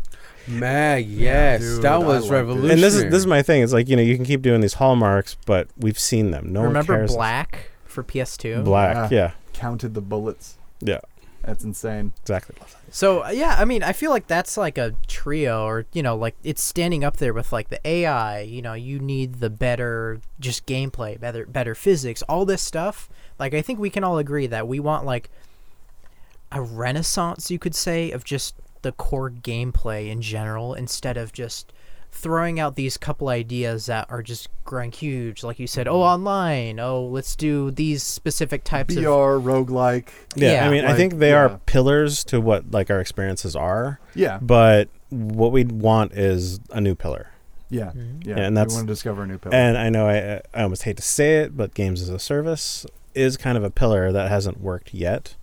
Mag, 0.48 1.06
yes, 1.06 1.60
dude, 1.60 1.82
that 1.82 2.02
was 2.02 2.28
revolutionary. 2.28 2.72
and 2.74 2.82
this 2.82 2.94
is 2.96 3.04
this 3.04 3.14
is 3.14 3.26
my 3.28 3.42
thing. 3.42 3.62
It's 3.62 3.72
like 3.72 3.88
you 3.88 3.94
know 3.94 4.02
you 4.02 4.16
can 4.16 4.24
keep 4.24 4.42
doing 4.42 4.60
these 4.60 4.74
hallmarks, 4.74 5.36
but 5.46 5.68
we've 5.78 5.98
seen 5.98 6.32
them. 6.32 6.52
No 6.52 6.62
remember 6.62 6.94
one 6.94 7.00
cares. 7.02 7.14
Black 7.14 7.70
for 7.84 8.02
PS2? 8.02 8.64
Black, 8.64 9.12
yeah, 9.12 9.32
counted 9.52 9.94
the 9.94 10.00
bullets. 10.00 10.56
yeah. 10.80 10.98
That's 11.45 11.64
insane. 11.64 12.12
Exactly. 12.22 12.57
So 12.90 13.24
uh, 13.24 13.30
yeah, 13.30 13.57
I 13.59 13.64
mean, 13.64 13.82
I 13.82 13.93
feel 13.93 14.11
like 14.11 14.26
that's 14.26 14.57
like 14.57 14.78
a 14.78 14.95
trio, 15.09 15.64
or 15.64 15.86
you 15.93 16.03
know, 16.03 16.16
like 16.16 16.36
it's 16.45 16.62
standing 16.62 17.05
up 17.05 17.16
there 17.16 17.32
with 17.32 17.53
like 17.53 17.68
the 17.68 17.80
AI. 17.86 18.40
You 18.40 18.62
know, 18.62 18.74
you 18.74 18.99
need 19.01 19.40
the 19.40 19.51
better 19.51 20.20
just 20.38 20.66
gameplay, 20.66 21.18
better 21.18 21.47
better 21.47 21.74
physics, 21.74 22.22
all 22.22 22.45
this 22.45 22.62
stuff. 22.62 23.09
Like 23.38 23.55
I 23.55 23.62
think 23.62 23.78
we 23.78 23.90
can 23.90 24.05
all 24.05 24.18
agree 24.18 24.47
that 24.47 24.68
we 24.68 24.78
want 24.78 25.05
like 25.05 25.30
a 26.53 26.61
renaissance, 26.61 27.51
you 27.51 27.59
could 27.59 27.74
say, 27.74 28.11
of 28.11 28.24
just 28.24 28.55
the 28.82 28.93
core 28.93 29.30
gameplay 29.30 30.09
in 30.11 30.20
general, 30.20 30.74
instead 30.74 31.16
of 31.16 31.32
just 31.32 31.72
throwing 32.12 32.60
out 32.60 32.76
these 32.76 32.96
couple 32.96 33.28
ideas 33.28 33.86
that 33.86 34.06
are 34.10 34.22
just 34.22 34.48
growing 34.64 34.92
huge. 34.92 35.42
Like 35.42 35.58
you 35.58 35.66
said, 35.66 35.88
oh, 35.88 36.02
online. 36.02 36.78
Oh, 36.78 37.04
let's 37.04 37.34
do 37.34 37.70
these 37.70 38.02
specific 38.02 38.62
types 38.64 38.94
of 38.94 39.02
VR, 39.02 39.42
roguelike. 39.42 40.08
Yeah, 40.36 40.52
Yeah. 40.52 40.68
I 40.68 40.70
mean, 40.70 40.84
I 40.84 40.94
think 40.94 41.14
they 41.14 41.30
yeah. 41.30 41.36
are 41.38 41.60
pillars 41.66 42.22
to 42.24 42.40
what 42.40 42.70
like 42.70 42.90
our 42.90 43.00
experiences 43.00 43.56
are. 43.56 43.98
Yeah. 44.14 44.38
But 44.40 44.88
what 45.08 45.52
we 45.52 45.64
want 45.64 46.12
is 46.12 46.60
a 46.70 46.80
new 46.80 46.94
pillar. 46.94 47.30
Yeah. 47.70 47.92
Yeah. 48.22 48.36
and 48.38 48.54
that's- 48.56 48.72
we 48.74 48.76
want 48.76 48.88
to 48.88 48.92
discover 48.92 49.22
a 49.22 49.26
new 49.26 49.38
pillar. 49.38 49.54
And 49.54 49.78
I 49.78 49.88
know 49.88 50.06
I 50.06 50.42
I 50.54 50.62
almost 50.62 50.82
hate 50.82 50.98
to 50.98 51.02
say 51.02 51.38
it, 51.38 51.56
but 51.56 51.72
games 51.74 52.02
as 52.02 52.10
a 52.10 52.18
service 52.18 52.84
is 53.14 53.36
kind 53.38 53.56
of 53.56 53.64
a 53.64 53.70
pillar 53.70 54.12
that 54.12 54.28
hasn't 54.30 54.60
worked 54.60 54.92
yet, 54.94 55.34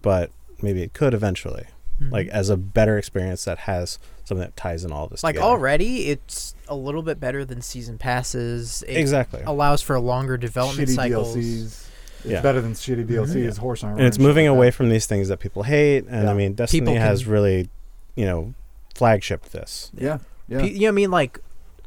but 0.00 0.30
maybe 0.60 0.82
it 0.82 0.92
could 0.92 1.14
eventually. 1.14 1.66
Mhm. 2.02 2.10
Like 2.10 2.26
as 2.28 2.50
a 2.50 2.56
better 2.56 2.98
experience 2.98 3.44
that 3.44 3.58
has 3.58 3.98
something 4.30 4.44
that 4.46 4.56
ties 4.56 4.84
in 4.84 4.90
all 4.92 5.06
this. 5.06 5.22
like 5.22 5.34
together. 5.34 5.50
already 5.50 6.08
it's 6.08 6.54
a 6.68 6.74
little 6.74 7.02
bit 7.02 7.20
better 7.20 7.44
than 7.44 7.60
season 7.60 7.98
passes 7.98 8.82
it 8.88 8.96
Exactly. 8.96 9.42
allows 9.44 9.82
for 9.82 9.94
a 9.96 10.00
longer 10.00 10.36
development 10.38 10.88
shitty 10.88 10.94
cycles 10.94 11.36
DLCs. 11.36 11.62
It's 11.64 11.86
Yeah. 12.24 12.40
better 12.42 12.60
than 12.60 12.72
shitty 12.74 13.06
DLCs. 13.06 13.58
Horse 13.58 13.82
armor. 13.84 13.96
and 13.98 14.06
it's 14.06 14.16
shit 14.16 14.22
moving 14.26 14.46
like 14.46 14.56
away 14.56 14.66
that. 14.68 14.72
from 14.74 14.88
these 14.90 15.06
things 15.06 15.28
that 15.28 15.38
people 15.40 15.62
hate. 15.64 16.04
And 16.06 16.24
Yeah. 16.24 16.30
I 16.30 16.34
mean, 16.34 16.54
Destiny 16.54 16.80
People 16.80 16.94
has 16.96 17.22
can- 17.22 17.32
really, 17.32 17.70
you 18.14 18.24
know, 18.26 18.54
flagshipped 18.94 19.52
this. 19.52 19.90
Yeah. 19.96 20.18
Yeah. 20.48 20.60
Pe- 20.62 20.70
you 20.72 20.80
know 20.82 20.88
i 20.88 20.90
mean 20.92 21.10
like 21.12 21.38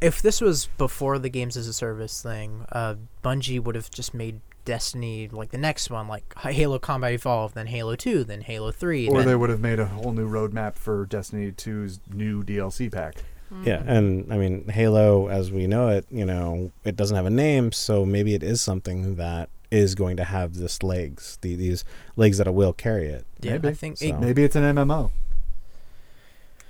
if 0.02 0.22
this 0.22 0.40
was 0.42 0.68
before 0.78 1.20
the 1.20 1.30
games 1.30 1.56
as 1.58 1.68
a 1.68 1.74
service 1.74 2.22
thing 2.22 2.66
uh 2.72 2.96
bungie 3.24 3.60
would 3.62 3.76
have 3.76 3.90
just 3.92 4.14
made 4.14 4.40
destiny 4.66 5.28
like 5.32 5.52
the 5.52 5.58
next 5.58 5.90
one 5.90 6.08
like 6.08 6.34
halo 6.40 6.80
combat 6.80 7.12
evolved 7.12 7.54
then 7.56 7.68
halo 7.68 7.96
2 7.96 8.24
then 8.24 8.42
halo 8.42 8.72
3 8.72 9.08
or 9.10 9.18
then, 9.18 9.28
they 9.28 9.36
would 9.36 9.50
have 9.50 9.60
made 9.60 9.80
a 9.80 9.86
whole 9.86 10.12
new 10.14 10.28
roadmap 10.30 10.76
for 10.76 11.06
Destiny 11.06 11.52
2's 11.52 12.00
new 12.14 12.44
DLC 12.44 12.92
pack. 12.92 13.16
Yeah, 13.64 13.84
and 13.86 14.34
I 14.34 14.38
mean, 14.38 14.68
Halo, 14.70 15.28
as 15.28 15.52
we 15.52 15.68
know 15.68 15.90
it, 15.90 16.08
you 16.10 16.26
know, 16.26 16.72
it 16.84 16.96
doesn't 16.96 17.16
have 17.16 17.28
a 17.28 17.30
name, 17.30 17.72
so 17.72 18.04
maybe 18.04 18.34
it 18.34 18.42
is 18.42 18.62
something 18.64 19.16
that 19.18 19.50
is 19.70 19.94
going 19.94 20.18
to 20.18 20.24
have 20.24 20.56
this 20.56 20.82
legs, 20.82 21.38
the, 21.42 21.56
these 21.56 21.84
legs 22.16 22.40
that 22.40 22.52
will 22.52 22.74
carry 22.74 23.08
it, 23.10 23.26
yeah 23.42 23.52
Maybe. 23.54 23.68
i 23.68 23.74
think 23.74 23.98
So- 23.98 24.06
it- 24.06 24.20
Maybe 24.20 24.44
it's 24.44 24.56
an 24.56 24.64
MMO. 24.64 25.12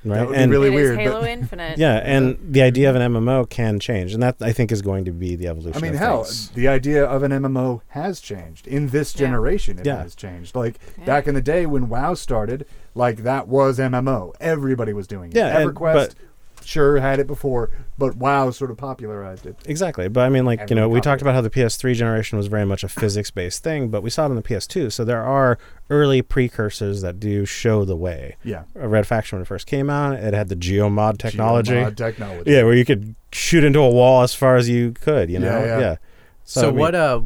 Right? 0.06 0.26
would 0.28 0.34
be 0.34 0.38
and 0.41 0.51
really 0.51 0.68
It 0.68 0.74
is 0.74 0.76
weird, 0.76 0.99
Halo 0.99 1.22
but- 1.22 1.30
Infinite. 1.30 1.78
yeah, 1.78 1.95
and 2.04 2.38
the 2.43 2.62
idea 2.62 2.89
of 2.89 2.95
an 2.95 3.01
MMO 3.14 3.49
can 3.49 3.80
change, 3.80 4.14
and 4.14 4.22
that 4.24 4.36
I 4.41 4.51
think 4.51 4.72
is 4.72 4.82
going 4.82 5.06
to 5.06 5.12
be 5.12 5.36
the 5.36 5.47
evolution. 5.47 5.78
I 5.78 5.82
mean, 5.82 5.93
of 5.93 5.99
hell, 5.99 6.24
things. 6.24 6.49
the 6.51 6.68
idea 6.68 7.06
of 7.06 7.24
an 7.24 7.32
MMO 7.32 7.82
has 7.89 8.20
changed. 8.20 8.68
In 8.68 8.89
this 8.89 9.14
Yeah. 9.16 9.20
generation, 9.28 9.80
it 9.80 9.86
Yeah. 9.86 10.01
has 10.04 10.16
changed. 10.16 10.56
Like 10.56 10.80
Yeah. 10.99 11.06
back 11.06 11.28
in 11.28 11.36
the 11.36 11.41
day 11.41 11.66
when 11.66 11.89
WoW 11.89 12.14
started, 12.14 12.66
like 12.95 13.24
that 13.24 13.47
was 13.47 13.80
MMO. 13.80 14.34
Everybody 14.39 14.93
was 14.93 15.08
doing 15.08 15.32
it. 15.32 15.36
Yeah, 15.38 15.58
and- 15.60 15.70
EverQuest 15.72 15.93
but- 15.93 16.16
sure 16.66 16.99
had 16.99 17.20
it 17.20 17.28
before, 17.28 17.70
but 17.97 18.16
WoW 18.16 18.49
sort 18.51 18.72
of 18.72 18.78
popularized 18.78 19.45
it. 19.45 19.55
Exactly, 19.66 20.07
but 20.07 20.22
I 20.22 20.30
mean, 20.30 20.45
like 20.45 20.70
you 20.70 20.76
know, 20.76 20.89
we 20.89 20.99
talked 20.99 21.20
copied. 21.20 21.22
about 21.24 21.36
how 21.36 21.41
the 21.41 21.49
PS3 21.49 21.93
generation 21.95 22.38
was 22.38 22.47
very 22.47 22.66
much 22.66 22.84
a 22.84 22.88
physics-based 22.89 23.64
thing, 23.64 23.89
but 23.89 24.01
we 24.03 24.09
saw 24.09 24.24
it 24.26 24.30
on 24.30 24.36
the 24.36 24.41
PS2. 24.41 24.91
So 24.91 25.05
there 25.05 25.24
are 25.24 25.57
early 25.89 26.22
precursors 26.22 27.01
that 27.01 27.20
do 27.20 27.45
show 27.45 27.86
the 27.86 27.95
way. 27.95 28.38
Yeah. 28.43 28.64
Red 28.74 29.05
Faction 29.07 29.38
when 29.38 29.43
it 29.43 29.47
first 29.47 29.68
came 29.68 29.89
out, 29.89 30.16
it 30.16 30.34
had 30.34 30.49
the 30.49 30.55
geomod 30.55 31.18
technology. 31.18 31.74
Geomod 31.74 31.95
technology. 31.97 32.51
Yeah, 32.51 32.64
where 32.64 32.74
you 32.74 32.86
could 32.86 33.16
shoot 33.32 33.64
into 33.64 33.80
a 33.80 33.89
wall 33.89 34.22
as 34.24 34.34
far 34.34 34.55
as 34.55 34.70
you 34.70 34.91
could. 34.91 35.30
You 35.30 35.39
know, 35.39 35.64
Yeah, 35.64 35.80
yeah. 35.80 35.95
so 36.43 36.68
I 36.68 36.72
mean, 36.72 36.80
what 36.80 36.95
uh 36.95 37.22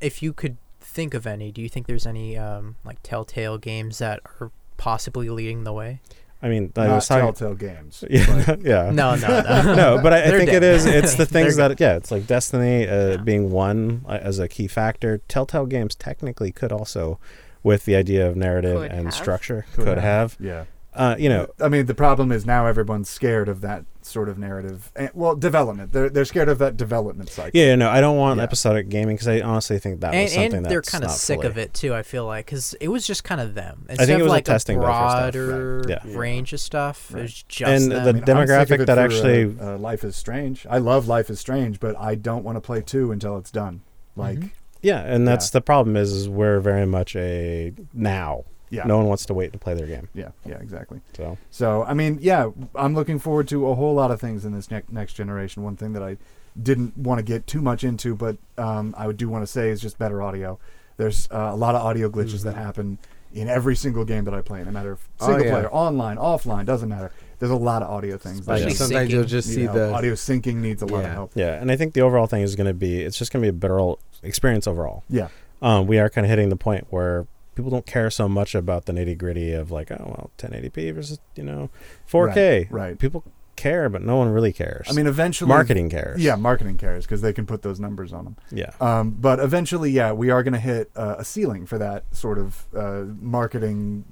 if 0.00 0.22
you 0.22 0.32
could 0.32 0.56
think 0.80 1.14
of 1.14 1.26
any 1.26 1.52
do 1.52 1.62
you 1.62 1.68
think 1.68 1.86
there's 1.86 2.06
any 2.06 2.36
um 2.36 2.76
like 2.84 2.98
telltale 3.02 3.58
games 3.58 3.98
that 3.98 4.20
are 4.40 4.50
possibly 4.76 5.28
leading 5.28 5.64
the 5.64 5.72
way 5.72 6.00
I 6.42 6.48
mean, 6.48 6.72
I 6.76 6.86
Not 6.86 6.94
was 6.96 7.08
talking. 7.08 7.24
Telltale 7.34 7.54
Games. 7.54 8.02
Yeah, 8.10 8.42
but- 8.46 8.62
yeah. 8.72 8.90
no 8.90 9.14
no 9.14 9.28
no 9.42 9.74
no, 9.96 10.00
but 10.02 10.12
I, 10.14 10.22
I 10.24 10.30
think 10.30 10.46
dead. 10.50 10.62
it 10.62 10.74
is. 10.74 10.86
It's 10.86 11.14
the 11.14 11.26
things 11.26 11.56
that 11.56 11.78
yeah, 11.80 11.96
it's 11.96 12.10
like 12.10 12.26
Destiny 12.26 12.88
uh, 12.88 13.08
Yeah. 13.10 13.16
being 13.18 13.50
one 13.50 14.04
uh, 14.08 14.12
as 14.22 14.38
a 14.38 14.48
key 14.48 14.66
factor. 14.66 15.18
Telltale 15.28 15.66
Games 15.66 15.94
technically 15.94 16.50
could 16.52 16.72
also, 16.72 17.18
with 17.62 17.84
the 17.84 17.94
idea 17.96 18.26
of 18.28 18.36
narrative 18.36 18.78
Could 18.80 18.90
and 18.92 19.04
have. 19.06 19.14
structure, 19.14 19.66
Could 19.74 19.84
could, 19.84 19.98
have. 19.98 20.34
have. 20.34 20.36
Yeah. 20.40 20.64
Uh, 20.92 21.14
you 21.18 21.28
know, 21.28 21.46
I 21.60 21.68
mean, 21.68 21.86
the 21.86 21.94
problem 21.94 22.32
is 22.32 22.44
now 22.44 22.66
everyone's 22.66 23.08
scared 23.08 23.48
of 23.48 23.60
that 23.60 23.84
sort 24.02 24.28
of 24.28 24.38
narrative. 24.38 24.90
And, 24.96 25.08
well, 25.14 25.36
development. 25.36 25.92
They're 25.92 26.10
they're 26.10 26.24
scared 26.24 26.48
of 26.48 26.58
that 26.58 26.76
development 26.76 27.28
cycle. 27.30 27.52
yeah, 27.54 27.76
no, 27.76 27.88
I 27.88 28.00
don't 28.00 28.16
want 28.16 28.38
Yeah. 28.38 28.42
episodic 28.44 28.88
gaming 28.88 29.14
because 29.14 29.28
I 29.28 29.40
honestly 29.40 29.78
think 29.78 30.00
that 30.00 30.12
and, 30.14 30.22
was 30.24 30.32
something 30.32 30.54
and 30.54 30.66
they're 30.66 30.78
that's 30.80 30.90
kind 30.90 31.04
of 31.04 31.10
sick 31.12 31.36
fully- 31.36 31.46
of 31.46 31.58
it 31.58 31.74
too. 31.74 31.94
I 31.94 32.02
feel 32.02 32.26
like 32.26 32.46
because 32.46 32.74
it 32.80 32.88
was 32.88 33.06
just 33.06 33.22
kind 33.22 33.40
of 33.40 33.54
them 33.54 33.86
instead 33.88 34.06
think 34.06 34.18
it 34.18 34.22
of 34.22 34.24
was 34.24 34.30
a 34.30 34.34
like 34.34 34.44
testing 34.44 34.78
bed 34.80 34.86
for 34.86 34.90
stuff. 34.92 35.12
broader 35.32 35.82
Right. 35.86 35.98
Yeah. 36.04 36.16
range 36.18 36.52
of 36.52 36.58
stuff. 36.60 37.10
It 37.10 37.14
Right. 37.14 37.22
was 37.22 37.42
just 37.44 37.70
And 37.70 37.92
them. 37.92 38.04
the 38.04 38.10
I 38.10 38.12
mean, 38.12 38.22
I'm 38.22 38.46
sick 38.66 38.80
of 38.80 38.80
demographic 38.80 38.86
that 38.86 38.94
for, 38.96 39.00
uh, 39.00 39.04
actually- 39.04 39.56
uh, 39.60 39.78
Life 39.78 40.02
is 40.02 40.16
Strange. 40.16 40.66
I 40.68 40.78
love 40.78 41.06
Life 41.06 41.30
is 41.30 41.38
Strange, 41.38 41.78
but 41.78 41.94
I 42.00 42.16
don't 42.16 42.42
want 42.42 42.56
to 42.56 42.60
play 42.60 42.80
two 42.80 43.12
until 43.12 43.38
it's 43.38 43.52
done. 43.52 43.82
Like, 44.16 44.38
Mhm. 44.40 44.50
Yeah, 44.82 45.00
and 45.02 45.28
that's 45.28 45.46
Yeah. 45.48 45.58
the 45.58 45.60
problem 45.60 45.94
is, 45.96 46.10
is 46.12 46.28
we're 46.28 46.58
very 46.58 46.86
much 46.86 47.14
a 47.14 47.72
now. 47.94 48.44
Yeah, 48.70 48.84
No 48.84 48.96
one 48.98 49.06
wants 49.06 49.26
to 49.26 49.34
wait 49.34 49.52
to 49.52 49.58
play 49.58 49.74
their 49.74 49.86
game. 49.86 50.08
yeah, 50.14 50.30
yeah, 50.46 50.58
exactly. 50.58 51.00
So 51.16 51.36
So, 51.50 51.82
I 51.84 51.92
mean, 51.94 52.18
yeah, 52.20 52.50
I'm 52.74 52.94
looking 52.94 53.18
forward 53.18 53.48
to 53.48 53.68
a 53.68 53.74
whole 53.74 53.94
lot 53.94 54.10
of 54.10 54.20
things 54.20 54.44
in 54.44 54.52
this 54.52 54.70
ne- 54.70 54.82
next 54.90 55.14
generation. 55.14 55.62
One 55.62 55.76
thing 55.76 55.92
that 55.94 56.02
I 56.02 56.16
didn't 56.60 56.96
want 56.96 57.18
to 57.18 57.22
get 57.24 57.46
too 57.46 57.60
much 57.62 57.84
into, 57.84 58.14
but 58.14 58.36
um, 58.58 58.94
I 58.98 59.10
do 59.12 59.28
want 59.28 59.42
to 59.42 59.46
say 59.46 59.70
is 59.70 59.80
just 59.80 59.98
better 59.98 60.22
audio. 60.22 60.58
There's 60.96 61.28
uh, 61.30 61.50
a 61.52 61.56
lot 61.56 61.74
of 61.74 61.82
audio 61.82 62.08
glitches 62.10 62.42
that 62.44 62.54
happen 62.56 62.98
in 63.32 63.48
every 63.48 63.76
single 63.76 64.04
game 64.04 64.24
that 64.24 64.34
I 64.34 64.40
play, 64.42 64.62
no 64.64 64.70
matter 64.72 64.92
if 64.92 65.08
Oh, 65.20 65.26
single 65.28 65.44
yeah. 65.46 65.52
player, 65.52 65.68
online, 65.70 66.16
offline, 66.16 66.64
doesn't 66.66 66.88
matter. 66.88 67.12
There's 67.38 67.52
a 67.52 67.56
lot 67.56 67.82
of 67.82 67.88
audio 67.88 68.18
things. 68.18 68.44
that 68.44 68.52
Especially 68.54 68.66
need- 68.66 68.76
sometimes 68.76 69.08
syncing. 69.08 69.12
you'll 69.12 69.24
just 69.24 69.48
need 69.48 69.54
see 69.54 69.62
help. 69.62 69.74
the 69.76 69.92
audio 69.94 70.12
syncing 70.14 70.56
needs 70.56 70.82
a 70.82 70.86
lot 70.86 71.04
of 71.04 71.10
help. 71.12 71.32
yeah, 71.34 71.54
and 71.60 71.70
I 71.70 71.76
think 71.76 71.94
the 71.94 72.00
overall 72.02 72.26
thing 72.26 72.42
is 72.42 72.54
going 72.56 72.66
to 72.66 72.74
be 72.74 73.00
it's 73.02 73.16
just 73.16 73.32
going 73.32 73.40
to 73.42 73.44
be 73.46 73.48
a 73.56 73.58
better 73.58 73.78
ol- 73.80 73.98
experience 74.22 74.66
overall. 74.66 75.04
Yeah, 75.08 75.28
um, 75.62 75.86
we 75.86 75.98
are 76.00 76.10
kind 76.10 76.24
of 76.26 76.28
hitting 76.30 76.48
the 76.50 76.56
point 76.56 76.88
where 76.90 77.26
people 77.60 77.70
don't 77.70 77.86
care 77.86 78.10
so 78.10 78.26
much 78.28 78.54
about 78.54 78.86
the 78.86 78.92
nitty 78.92 79.18
gritty 79.18 79.52
of 79.52 79.70
like, 79.70 79.90
oh 79.90 80.02
well, 80.06 80.30
1080p 80.38 80.94
versus 80.94 81.20
you 81.34 81.42
know 81.42 81.68
4K. 82.10 82.68
Right, 82.70 82.70
right. 82.70 82.98
People 82.98 83.22
care, 83.56 83.90
but 83.90 84.02
no 84.02 84.16
one 84.16 84.30
really 84.30 84.52
cares. 84.52 84.86
I 84.88 84.94
mean, 84.94 85.06
eventually, 85.06 85.48
marketing 85.48 85.90
cares. 85.90 86.22
Yeah, 86.22 86.36
marketing 86.36 86.78
cares 86.78 87.04
because 87.04 87.20
they 87.20 87.34
can 87.34 87.44
put 87.44 87.60
those 87.60 87.78
numbers 87.78 88.12
on 88.14 88.24
them. 88.24 88.36
yeah, 88.50 88.70
Um, 88.80 89.10
but 89.10 89.38
eventually, 89.40 89.90
yeah, 89.90 90.12
we 90.12 90.30
are 90.30 90.42
going 90.42 90.54
to 90.54 90.60
hit 90.60 90.90
uh, 90.96 91.16
a 91.18 91.24
ceiling 91.24 91.66
for 91.66 91.76
that 91.76 92.04
sort 92.16 92.38
of 92.38 92.66
uh, 92.74 93.04
marketing 93.20 94.04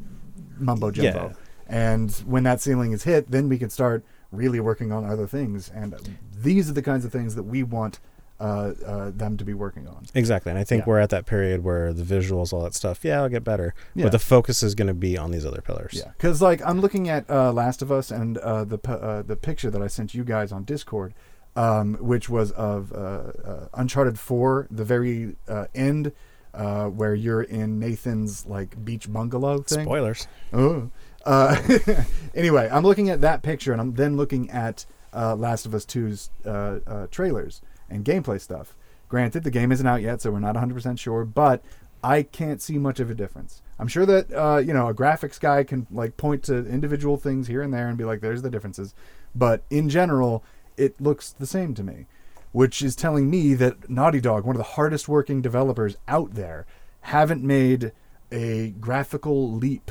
mumbo 0.58 0.90
jumbo. 0.90 1.28
Yeah. 1.28 1.34
And 1.70 2.12
when 2.26 2.42
that 2.44 2.60
ceiling 2.60 2.92
is 2.92 3.04
hit, 3.04 3.30
then 3.30 3.48
we 3.48 3.56
can 3.56 3.70
start 3.70 4.04
really 4.30 4.60
working 4.60 4.92
on 4.92 5.04
other 5.06 5.26
things. 5.26 5.70
And 5.74 6.18
these 6.34 6.68
are 6.68 6.74
the 6.74 6.82
kinds 6.82 7.04
of 7.06 7.12
things 7.12 7.34
that 7.34 7.44
we 7.44 7.62
want 7.62 8.00
uh, 8.40 8.72
uh, 8.86 9.10
them 9.10 9.36
to 9.36 9.44
be 9.44 9.52
working 9.54 9.88
on. 9.88 10.06
exactly. 10.14 10.50
And 10.50 10.58
I 10.58 10.64
think 10.64 10.80
Yeah. 10.82 10.86
we're 10.86 10.98
at 11.00 11.10
that 11.10 11.26
period 11.26 11.64
where 11.64 11.92
the 11.92 12.04
visuals, 12.04 12.52
all 12.52 12.62
that 12.62 12.74
stuff, 12.74 13.04
yeah, 13.04 13.16
it'll 13.16 13.28
get 13.28 13.42
better, 13.44 13.74
Yeah. 13.94 14.04
but 14.04 14.12
the 14.12 14.18
focus 14.20 14.62
is 14.62 14.74
going 14.76 14.86
to 14.88 14.94
be 14.94 15.18
on 15.18 15.30
these 15.32 15.44
other 15.44 15.60
pillars. 15.60 15.94
Yeah, 15.94 16.12
because 16.16 16.40
like 16.40 16.60
I'm 16.64 16.80
looking 16.80 17.08
at 17.08 17.28
uh, 17.28 17.52
Last 17.52 17.82
of 17.82 17.90
Us 17.90 18.10
and 18.12 18.38
uh, 18.38 18.64
the 18.64 18.78
p- 18.78 18.92
uh, 18.92 19.22
the 19.22 19.34
picture 19.36 19.70
that 19.70 19.82
I 19.82 19.88
sent 19.88 20.14
you 20.14 20.22
guys 20.24 20.52
on 20.52 20.62
Discord, 20.64 21.14
um, 21.56 21.94
which 22.00 22.28
was 22.28 22.52
of 22.52 22.92
uh, 22.92 22.96
uh, 22.96 23.68
Uncharted 23.74 24.18
Four, 24.20 24.68
the 24.70 24.84
very 24.84 25.34
uh, 25.48 25.64
end, 25.74 26.12
uh, 26.54 26.84
where 26.86 27.14
you're 27.16 27.42
in 27.42 27.80
Nathan's 27.80 28.46
like 28.46 28.84
beach 28.84 29.12
bungalow 29.12 29.62
thing. 29.62 29.84
Spoilers. 29.84 30.28
Oh. 30.52 30.90
Uh, 31.26 31.56
anyway, 32.34 32.68
I'm 32.72 32.84
looking 32.84 33.10
at 33.10 33.20
that 33.22 33.42
picture, 33.42 33.72
and 33.72 33.80
I'm 33.80 33.94
then 33.94 34.16
looking 34.16 34.48
at 34.50 34.86
uh, 35.12 35.34
Last 35.34 35.66
of 35.66 35.74
Us 35.74 35.84
2's 35.84 36.30
uh, 36.46 36.78
uh, 36.86 37.06
trailers 37.10 37.60
and 37.88 38.04
gameplay 38.04 38.40
stuff. 38.40 38.74
Granted, 39.08 39.44
the 39.44 39.50
game 39.50 39.72
isn't 39.72 39.86
out 39.86 40.02
yet, 40.02 40.20
so 40.20 40.30
we're 40.30 40.38
not 40.38 40.54
100% 40.54 40.98
sure, 40.98 41.24
but 41.24 41.62
I 42.02 42.22
can't 42.22 42.62
see 42.62 42.78
much 42.78 43.00
of 43.00 43.10
a 43.10 43.14
difference. 43.14 43.62
I'm 43.78 43.88
sure 43.88 44.06
that 44.06 44.32
uh, 44.32 44.58
you 44.58 44.72
know 44.72 44.88
a 44.88 44.94
graphics 44.94 45.40
guy 45.40 45.64
can 45.64 45.86
like 45.90 46.16
point 46.16 46.42
to 46.44 46.66
individual 46.66 47.16
things 47.16 47.48
here 47.48 47.62
and 47.62 47.72
there 47.72 47.88
and 47.88 47.98
be 47.98 48.04
like, 48.04 48.20
"There's 48.20 48.42
the 48.42 48.50
differences," 48.50 48.94
but 49.34 49.64
in 49.70 49.88
general, 49.88 50.44
it 50.76 51.00
looks 51.00 51.30
the 51.30 51.46
same 51.46 51.74
to 51.74 51.82
me, 51.82 52.06
which 52.52 52.82
is 52.82 52.94
telling 52.94 53.30
me 53.30 53.54
that 53.54 53.88
Naughty 53.88 54.20
Dog, 54.20 54.44
one 54.44 54.56
of 54.56 54.58
the 54.58 54.74
hardest 54.74 55.08
working 55.08 55.42
developers 55.42 55.96
out 56.06 56.34
there, 56.34 56.66
haven't 57.02 57.42
made 57.42 57.92
a 58.30 58.70
graphical 58.80 59.52
leap 59.52 59.90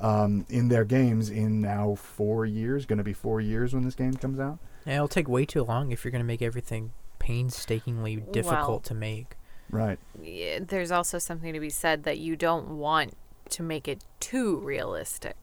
um, 0.00 0.46
in 0.48 0.68
their 0.68 0.84
games 0.84 1.28
in 1.28 1.60
now 1.60 1.94
four 1.94 2.46
years. 2.46 2.86
Going 2.86 2.98
to 2.98 3.04
be 3.04 3.12
four 3.12 3.40
years 3.40 3.74
when 3.74 3.84
this 3.84 3.94
game 3.94 4.14
comes 4.14 4.40
out. 4.40 4.58
Yeah, 4.86 4.96
it'll 4.96 5.08
take 5.08 5.28
way 5.28 5.44
too 5.44 5.62
long 5.62 5.92
if 5.92 6.04
you're 6.04 6.12
going 6.12 6.22
to 6.22 6.26
make 6.26 6.42
everything 6.42 6.92
painstakingly 7.22 8.16
difficult 8.16 8.68
Well- 8.68 8.80
to 8.80 8.94
make. 8.94 9.36
Right. 9.70 9.98
Yeah, 10.20 10.58
there's 10.60 10.90
also 10.90 11.18
something 11.18 11.54
to 11.54 11.60
be 11.60 11.70
said 11.70 12.02
that 12.04 12.18
you 12.18 12.36
don't 12.36 12.76
want 12.76 13.14
to 13.50 13.62
make 13.62 13.88
it 13.88 14.04
too 14.20 14.56
realistic. 14.58 15.36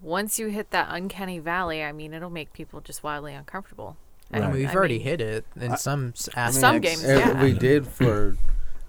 Once 0.00 0.38
you 0.38 0.48
hit 0.48 0.70
that 0.70 0.86
uncanny 0.90 1.38
valley, 1.40 1.82
I 1.82 1.90
mean, 1.90 2.12
it'll 2.14 2.30
make 2.30 2.52
people 2.52 2.80
just 2.80 3.02
wildly 3.02 3.34
uncomfortable. 3.34 3.96
I 4.30 4.36
mean, 4.36 4.44
And, 4.44 4.52
we've 4.54 4.68
I 4.70 4.74
already 4.74 4.98
mean, 4.98 5.06
hit 5.06 5.20
it 5.20 5.44
in 5.56 5.76
some 5.76 6.12
s- 6.14 6.28
aspects. 6.36 6.60
Some 6.60 6.80
games, 6.80 7.02
yeah. 7.02 7.42
we 7.42 7.52
did 7.52 7.86
for 7.88 8.36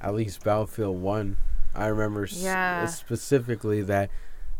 at 0.01 0.13
least 0.13 0.43
Battlefield 0.43 1.01
One. 1.01 1.37
I 1.73 1.87
remember 1.87 2.25
s- 2.25 2.99
specifically 2.99 3.81
that 3.83 4.09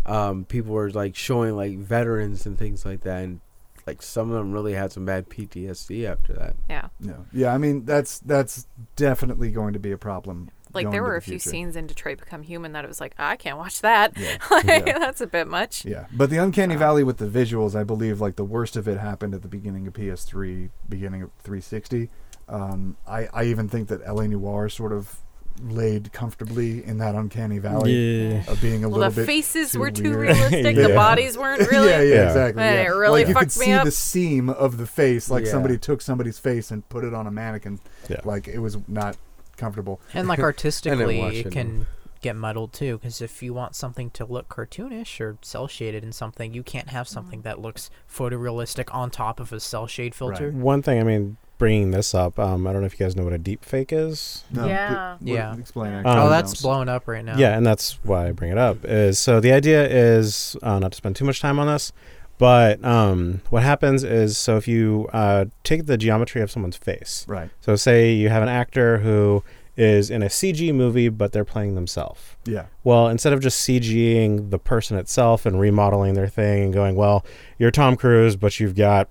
um, 0.05 0.45
people 0.45 0.73
were 0.73 0.89
like 0.89 1.15
showing 1.15 1.55
like 1.55 1.77
veterans 1.77 2.45
and 2.47 2.57
things 2.57 2.86
like 2.86 3.01
that, 3.01 3.23
and 3.23 3.41
like 3.88 4.01
some 4.01 4.29
of 4.31 4.36
them 4.38 4.51
really 4.51 4.73
had 4.73 4.91
some 4.91 5.05
bad 5.05 5.29
PTSD 5.29 6.09
after 6.09 6.33
that. 6.33 6.55
Yeah. 6.69 6.88
No. 6.99 7.25
Yeah, 7.31 7.53
I 7.53 7.57
mean 7.57 7.86
that's 7.86 8.19
that's 8.19 8.67
definitely 8.95 9.51
going 9.51 9.73
to 9.73 9.79
be 9.79 9.91
a 9.91 9.97
problem. 9.97 10.49
Like 10.73 10.86
going 10.86 10.91
there 10.91 11.03
were 11.03 11.11
the 11.11 11.17
a 11.17 11.21
few 11.21 11.39
future. 11.39 11.49
scenes 11.51 11.75
in 11.77 11.88
Detroit 11.88 12.19
Become 12.19 12.43
Human 12.43 12.73
that 12.73 12.83
it 12.83 12.88
was 12.89 12.99
like, 12.99 13.15
I 13.17 13.38
can't 13.38 13.57
watch 13.57 13.79
that. 13.81 14.11
Yeah. 14.17 14.38
like, 14.51 14.65
Yeah. 14.65 14.99
That's 14.99 15.21
a 15.21 15.27
bit 15.27 15.47
much. 15.47 15.86
Yeah, 15.86 16.07
but 16.11 16.29
the 16.29 16.38
Uncanny 16.38 16.75
Valley 16.75 17.03
with 17.03 17.17
the 17.17 17.27
visuals, 17.27 17.75
I 17.75 17.86
believe, 17.86 18.19
like 18.19 18.36
the 18.36 18.43
worst 18.43 18.75
of 18.75 18.86
it 18.88 18.97
happened 18.97 19.33
at 19.33 19.41
the 19.41 19.47
beginning 19.47 19.88
of 19.88 19.93
PS3, 19.93 20.69
beginning 20.89 21.21
of 21.21 21.31
360. 21.43 22.09
Um, 22.49 22.97
I 23.07 23.27
I 23.33 23.43
even 23.45 23.69
think 23.69 23.88
that 23.88 24.05
LA 24.05 24.27
Noire 24.27 24.67
sort 24.69 24.91
of 24.91 25.19
laid 25.63 26.11
comfortably 26.11 26.83
in 26.85 26.97
that 26.97 27.15
Uncanny 27.15 27.59
Valley 27.59 27.93
Yeah. 27.93 28.43
of 28.47 28.61
being 28.61 28.83
a 28.83 28.89
Well, 28.89 28.99
little 28.99 29.11
the 29.11 29.21
bit 29.21 29.27
faces 29.27 29.71
too 29.71 29.79
were 29.79 29.91
too 29.91 30.03
weird. 30.11 30.19
realistic. 30.37 30.75
The 30.75 30.89
bodies 30.89 31.37
weren't 31.37 31.69
really. 31.71 31.89
yeah, 31.89 32.01
yeah, 32.01 32.13
Yeah. 32.15 32.27
exactly. 32.27 32.63
And 32.63 32.75
yeah. 32.75 32.81
it 32.83 32.95
really 32.95 33.21
like 33.23 33.29
you 33.29 33.35
could 33.35 33.47
me 33.47 33.65
see 33.65 33.71
up. 33.73 33.85
the 33.85 33.91
seam 33.91 34.49
of 34.49 34.77
the 34.77 34.85
face, 34.85 35.29
like 35.29 35.45
Yeah. 35.45 35.51
somebody 35.51 35.77
took 35.77 36.01
somebody's 36.01 36.39
face 36.39 36.71
and 36.71 36.87
put 36.89 37.03
it 37.03 37.13
on 37.13 37.27
a 37.27 37.31
mannequin. 37.31 37.79
Yeah. 38.09 38.21
Like 38.25 38.47
it 38.47 38.59
was 38.59 38.77
not 38.87 39.17
comfortable. 39.57 40.01
And 40.13 40.27
like 40.27 40.39
artistically, 40.51 41.19
watch 41.19 41.33
it 41.35 41.47
it, 41.47 41.51
can 41.53 41.87
get 42.21 42.35
muddled 42.35 42.73
too. 42.73 42.97
Because 42.97 43.21
if 43.21 43.41
you 43.41 43.53
want 43.53 43.75
something 43.75 44.09
to 44.11 44.25
look 44.25 44.49
cartoonish 44.49 45.19
or 45.21 45.37
cell 45.41 45.67
shaded 45.67 46.03
in 46.03 46.11
something, 46.11 46.53
you 46.53 46.63
can't 46.63 46.89
have 46.89 47.07
something 47.07 47.39
mm. 47.39 47.43
that 47.43 47.59
looks 47.61 47.89
photorealistic 48.11 48.93
on 48.93 49.09
top 49.09 49.39
of 49.39 49.53
a 49.53 49.59
cell 49.59 49.87
shade 49.87 50.13
filter. 50.13 50.51
One 50.51 50.81
thing, 50.81 50.99
I 50.99 51.03
mean, 51.03 51.37
bringing 51.57 51.91
this 51.91 52.13
up, 52.13 52.37
um, 52.39 52.67
I 52.67 52.71
don't 52.73 52.81
know 52.81 52.85
if 52.87 52.99
you 52.99 53.05
guys 53.05 53.15
know 53.15 53.23
what 53.23 53.33
a 53.33 53.37
deep 53.37 53.63
fake 53.63 53.91
is. 53.93 54.43
No, 54.51 54.65
Yeah. 54.67 55.17
but- 55.19 55.27
Yeah. 55.27 55.55
Explain. 55.57 55.93
Um, 55.93 56.03
oh, 56.05 56.29
that's 56.29 56.61
blown 56.61 56.89
up 56.89 57.07
right 57.07 57.23
now. 57.23 57.37
Yeah, 57.37 57.55
and 57.57 57.65
that's 57.65 57.99
why 58.03 58.27
I 58.27 58.31
bring 58.31 58.51
it 58.51 58.57
up. 58.57 58.77
Is 58.83 59.19
so 59.19 59.39
the 59.39 59.51
idea 59.53 59.87
is 59.87 60.55
uh, 60.63 60.79
not 60.79 60.91
to 60.91 60.95
spend 60.97 61.15
too 61.15 61.25
much 61.25 61.39
time 61.39 61.59
on 61.59 61.67
this, 61.67 61.91
but 62.37 62.83
um, 62.83 63.41
what 63.49 63.63
happens 63.63 64.03
is 64.03 64.37
so 64.37 64.57
if 64.57 64.67
you 64.67 65.07
uh, 65.13 65.45
take 65.63 65.85
the 65.85 65.97
geometry 65.97 66.41
of 66.41 66.51
someone's 66.51 66.77
face, 66.77 67.25
right. 67.27 67.49
so 67.61 67.75
say 67.75 68.11
you 68.13 68.29
have 68.29 68.43
an 68.43 68.49
actor 68.49 68.97
who 68.99 69.43
is 69.77 70.09
in 70.09 70.23
a 70.23 70.27
CG 70.27 70.73
movie, 70.73 71.09
but 71.09 71.33
they're 71.33 71.43
playing 71.45 71.75
themselves. 71.75 72.21
Yeah. 72.45 72.65
Well, 72.85 73.09
instead 73.09 73.33
of 73.33 73.41
just 73.41 73.67
CGing 73.67 74.49
the 74.49 74.57
person 74.59 74.97
itself 74.97 75.45
and 75.45 75.59
remodeling 75.59 76.13
their 76.13 76.29
thing 76.29 76.63
and 76.63 76.73
going, 76.73 76.95
well, 76.95 77.25
you're 77.59 77.71
Tom 77.71 77.97
Cruise, 77.97 78.37
but 78.37 78.57
you've 78.59 78.75
got 78.75 79.09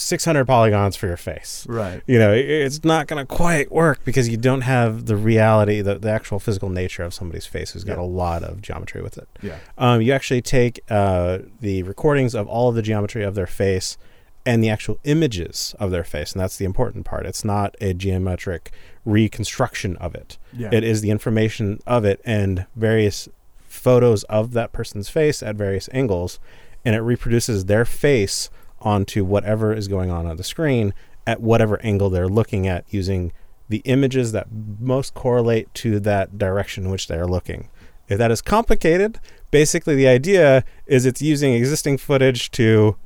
600 0.00 0.44
polygons 0.46 0.96
for 0.96 1.06
your 1.06 1.16
face. 1.16 1.66
Right. 1.68 2.02
You 2.06 2.18
know, 2.18 2.32
it's 2.32 2.82
not 2.84 3.06
going 3.06 3.24
to 3.24 3.26
quite 3.26 3.70
work 3.70 4.00
because 4.04 4.28
you 4.28 4.36
don't 4.36 4.62
have 4.62 5.06
the 5.06 5.16
reality, 5.16 5.80
the, 5.80 5.98
the 5.98 6.10
actual 6.10 6.38
physical 6.38 6.68
nature 6.70 7.02
of 7.02 7.12
somebody's 7.14 7.46
face 7.46 7.70
who's 7.72 7.84
got 7.84 7.96
Yeah. 7.98 8.04
a 8.04 8.06
lot 8.06 8.42
of 8.42 8.62
geometry 8.62 9.02
with 9.02 9.18
it. 9.18 9.28
Yeah. 9.42 9.56
Um, 9.78 10.00
you 10.02 10.12
actually 10.12 10.42
take 10.42 10.80
uh, 10.90 11.38
the 11.60 11.82
recordings 11.84 12.34
of 12.34 12.46
all 12.48 12.68
of 12.70 12.74
the 12.74 12.82
geometry 12.82 13.22
of 13.24 13.34
their 13.34 13.46
face 13.46 13.96
and 14.46 14.64
the 14.64 14.70
actual 14.70 14.98
images 15.04 15.74
of 15.78 15.90
their 15.90 16.02
face, 16.04 16.32
and 16.32 16.40
that's 16.40 16.56
the 16.56 16.64
important 16.64 17.04
part. 17.04 17.26
It's 17.26 17.44
not 17.44 17.76
a 17.80 17.92
geometric 17.92 18.72
reconstruction 19.04 19.96
of 19.96 20.14
it. 20.14 20.38
Yeah. 20.56 20.70
It 20.72 20.82
is 20.82 21.02
the 21.02 21.10
information 21.10 21.78
of 21.86 22.04
it 22.06 22.20
and 22.24 22.64
various 22.74 23.28
photos 23.68 24.24
of 24.24 24.52
that 24.52 24.72
person's 24.72 25.08
face 25.08 25.42
at 25.42 25.56
various 25.56 25.88
angles, 25.92 26.40
and 26.84 26.94
it 26.94 27.00
reproduces 27.00 27.66
their 27.66 27.84
face 27.84 28.48
onto 28.80 29.24
whatever 29.24 29.72
is 29.72 29.88
going 29.88 30.10
on 30.10 30.26
on 30.26 30.36
the 30.36 30.44
screen 30.44 30.94
at 31.26 31.40
whatever 31.40 31.80
angle 31.82 32.10
they're 32.10 32.28
looking 32.28 32.66
at 32.66 32.84
using 32.88 33.32
the 33.68 33.82
images 33.84 34.32
that 34.32 34.48
most 34.80 35.14
correlate 35.14 35.72
to 35.74 36.00
that 36.00 36.38
direction 36.38 36.84
in 36.84 36.90
which 36.90 37.06
they 37.06 37.16
are 37.16 37.26
looking. 37.26 37.68
If 38.08 38.18
that 38.18 38.32
is 38.32 38.42
complicated, 38.42 39.20
basically 39.50 39.94
the 39.94 40.08
idea 40.08 40.64
is 40.86 41.06
it's 41.06 41.22
using 41.22 41.54
existing 41.54 41.98
footage 41.98 42.50
to 42.52 42.96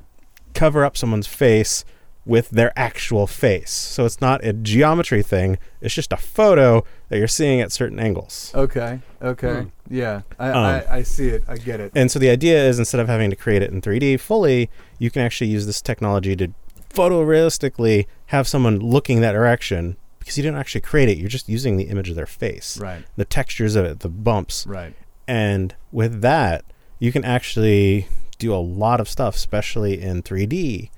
cover 0.53 0.83
up 0.83 0.97
someone's 0.97 1.27
face 1.27 1.85
with 2.25 2.49
their 2.49 2.73
actual 2.75 3.27
face. 3.27 3.69
So 3.71 4.03
it's 4.05 4.19
not 4.19 4.43
a 4.43 4.51
geometry 4.51 5.21
thing, 5.21 5.59
it's 5.81 5.93
just 5.93 6.11
a 6.11 6.17
photo 6.17 6.83
that 7.09 7.19
you're 7.19 7.27
seeing 7.27 7.61
at 7.61 7.71
certain 7.71 7.99
angles. 7.99 8.51
Okay. 8.55 8.99
Okay. 9.21 9.61
Hmm. 9.61 9.67
Yeah. 9.93 10.21
I, 10.39 10.49
Um, 10.49 10.57
I 10.57 10.93
I 10.97 11.03
see 11.03 11.27
it. 11.27 11.43
I 11.47 11.57
get 11.57 11.79
it. 11.79 11.91
And 11.95 12.09
so 12.09 12.17
the 12.17 12.29
idea 12.29 12.67
is 12.67 12.79
instead 12.79 12.99
of 12.99 13.07
having 13.07 13.29
to 13.29 13.35
create 13.35 13.61
it 13.61 13.71
in 13.71 13.79
3D 13.81 14.19
fully, 14.19 14.69
you 14.97 15.11
can 15.11 15.21
actually 15.21 15.51
use 15.51 15.65
this 15.67 15.81
technology 15.81 16.35
to 16.37 16.47
photorealistically 16.89 18.05
have 18.27 18.47
someone 18.47 18.79
looking 18.79 19.21
that 19.21 19.33
direction 19.33 19.95
because 20.19 20.37
you 20.37 20.43
didn't 20.43 20.57
actually 20.57 20.81
create 20.81 21.09
it. 21.09 21.17
You're 21.17 21.29
just 21.29 21.47
using 21.47 21.77
the 21.77 21.83
image 21.83 22.09
of 22.09 22.15
their 22.15 22.25
face, 22.25 22.77
Right. 22.79 23.03
the 23.15 23.25
textures 23.25 23.75
of 23.75 23.85
it, 23.85 23.99
the 23.99 24.09
bumps. 24.09 24.65
Right. 24.65 24.95
And 25.27 25.75
with 25.91 26.21
that, 26.21 26.65
you 26.97 27.11
can 27.11 27.23
actually 27.23 28.07
do 28.39 28.53
a 28.53 28.57
lot 28.57 28.99
of 28.99 29.07
stuff, 29.07 29.35
especially 29.35 30.01
in 30.01 30.23
3D 30.23 30.89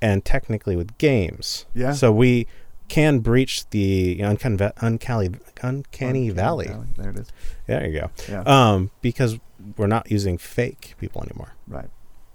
and 0.00 0.24
technically 0.24 0.76
with 0.76 0.96
games. 0.98 1.66
Yeah. 1.74 1.92
So 1.92 2.12
we 2.12 2.46
can 2.88 3.18
breach 3.18 3.68
the 3.70 4.20
uncanny, 4.20 4.70
uncanny, 4.80 5.30
uncanny 5.62 6.30
valley. 6.30 6.70
There 6.96 7.10
it 7.10 7.16
is. 7.16 7.28
There 7.66 7.86
you 7.86 8.00
go. 8.00 8.10
Yeah. 8.28 8.42
Um, 8.42 8.90
because 9.00 9.38
we're 9.76 9.86
not 9.88 10.10
using 10.10 10.38
fake 10.38 10.94
people 10.98 11.22
anymore. 11.22 11.54
Right. 11.66 11.88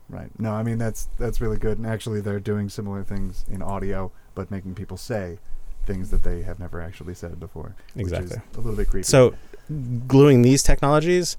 Right. 0.09 0.29
No, 0.37 0.51
I 0.51 0.61
mean 0.63 0.77
that's 0.77 1.07
that's 1.17 1.39
really 1.39 1.57
good. 1.57 1.77
And 1.77 1.87
actually, 1.87 2.19
they're 2.19 2.41
doing 2.41 2.67
similar 2.67 3.01
things 3.01 3.45
in 3.49 3.61
audio, 3.61 4.11
but 4.35 4.51
making 4.51 4.75
people 4.75 4.97
say 4.97 5.39
things 5.85 6.09
that 6.11 6.23
they 6.23 6.41
have 6.41 6.59
never 6.59 6.81
actually 6.81 7.13
said 7.13 7.39
before. 7.39 7.75
Which 7.93 8.03
Exactly. 8.07 8.35
is 8.35 8.57
a 8.57 8.59
little 8.59 8.75
bit 8.75 8.89
creepy. 8.89 9.03
So, 9.03 9.35
gluing 10.07 10.41
these 10.41 10.63
technologies, 10.63 11.37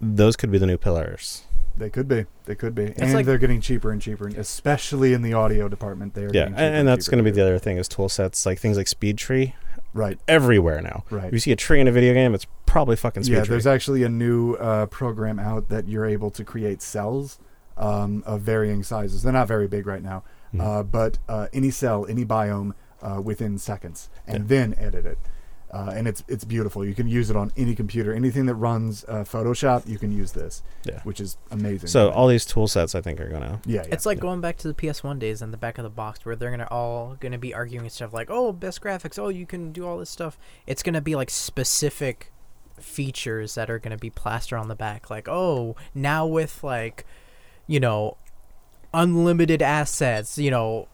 those 0.00 0.34
could 0.34 0.50
be 0.50 0.58
the 0.58 0.66
new 0.66 0.76
pillars. 0.78 1.44
They 1.76 1.90
could 1.90 2.06
be. 2.08 2.26
They 2.44 2.54
could 2.54 2.74
be. 2.74 2.92
and 2.96 3.12
like- 3.14 3.26
they're 3.26 3.38
getting 3.38 3.60
cheaper 3.60 3.90
and 3.90 4.00
cheaper, 4.00 4.28
especially 4.28 5.12
in 5.12 5.22
the 5.22 5.32
audio 5.32 5.68
department. 5.68 6.14
They're 6.14 6.30
Yeah, 6.32 6.46
and, 6.46 6.58
and 6.58 6.88
that's 6.88 7.08
going 7.08 7.18
to 7.18 7.24
be 7.24 7.30
the 7.34 7.42
other 7.42 7.58
thing 7.58 7.76
is 7.78 7.88
tool 7.88 8.08
sets 8.08 8.44
like 8.46 8.58
things 8.58 8.76
like 8.76 8.86
SpeedTree 8.86 9.54
right. 9.94 10.18
everywhere 10.28 10.80
now. 10.82 11.04
Right. 11.10 11.26
If 11.26 11.32
you 11.32 11.38
see 11.38 11.52
a 11.52 11.56
tree 11.56 11.80
in 11.80 11.88
a 11.88 11.92
video 11.92 12.12
game, 12.14 12.34
it's 12.34 12.46
probably 12.66 12.96
fucking 12.96 13.24
Speed 13.24 13.32
Yeah, 13.34 13.40
Tree. 13.44 13.48
there's 13.50 13.66
actually 13.66 14.02
a 14.02 14.08
new 14.08 14.54
uh, 14.54 14.86
program 14.86 15.38
out 15.38 15.68
that 15.70 15.88
you're 15.88 16.06
able 16.06 16.30
to 16.30 16.44
create 16.44 16.82
cells 16.82 17.38
um, 17.76 18.22
of 18.26 18.42
varying 18.42 18.82
sizes. 18.82 19.22
They're 19.22 19.32
not 19.32 19.48
very 19.48 19.66
big 19.66 19.86
right 19.86 20.02
now, 20.02 20.24
Mhm. 20.54 20.60
uh, 20.60 20.82
but 20.82 21.18
uh, 21.28 21.48
any 21.52 21.70
cell, 21.70 22.06
any 22.06 22.24
biome, 22.24 22.72
uh, 23.00 23.20
within 23.20 23.58
seconds, 23.58 24.08
and 24.26 24.44
Yeah. 24.44 24.48
then 24.48 24.74
edit 24.78 25.06
it. 25.06 25.18
Uh, 25.72 25.90
and 25.96 26.06
it's 26.06 26.22
it's 26.28 26.44
beautiful. 26.44 26.84
You 26.84 26.94
can 26.94 27.08
use 27.08 27.30
it 27.30 27.36
on 27.36 27.50
any 27.56 27.74
computer, 27.74 28.12
anything 28.12 28.44
that 28.44 28.56
runs 28.56 29.04
uh, 29.08 29.24
Photoshop. 29.24 29.88
You 29.88 29.96
can 29.98 30.12
use 30.12 30.32
this, 30.32 30.62
Yeah. 30.84 31.00
which 31.04 31.18
is 31.18 31.38
amazing. 31.50 31.88
So 31.88 32.10
all 32.10 32.28
these 32.28 32.44
tool 32.44 32.68
sets, 32.68 32.94
I 32.94 33.00
think, 33.00 33.20
are 33.20 33.28
gonna. 33.28 33.58
yeah, 33.64 33.80
yeah, 33.86 33.94
It's 33.94 34.04
like 34.04 34.20
going 34.20 34.42
back 34.42 34.58
to 34.58 34.68
the 34.68 34.74
PS1 34.74 35.18
days 35.18 35.40
in 35.40 35.50
the 35.50 35.56
back 35.56 35.78
of 35.78 35.84
the 35.84 35.88
box 35.90 36.26
where 36.26 36.36
they're 36.36 36.50
gonna 36.50 36.68
all 36.70 37.16
gonna 37.20 37.38
be 37.38 37.54
arguing 37.54 37.86
and 37.86 37.92
stuff 37.92 38.12
like, 38.12 38.28
oh, 38.30 38.52
best 38.52 38.82
graphics, 38.82 39.18
oh, 39.18 39.28
you 39.30 39.46
can 39.46 39.72
do 39.72 39.86
all 39.86 39.96
this 39.96 40.10
stuff. 40.10 40.38
It's 40.66 40.82
gonna 40.82 41.00
be 41.00 41.16
like 41.16 41.30
specific 41.30 42.30
features 42.78 43.54
that 43.54 43.70
are 43.70 43.78
gonna 43.78 43.96
be 43.96 44.10
plastered 44.10 44.58
on 44.58 44.68
the 44.68 44.74
back, 44.76 45.08
like, 45.08 45.26
oh, 45.26 45.74
now 45.94 46.26
with 46.26 46.62
like, 46.62 47.06
you 47.66 47.80
know, 47.80 48.18
unlimited 48.94 49.62
assets, 49.62 50.36
you 50.36 50.50
know, 50.50 50.86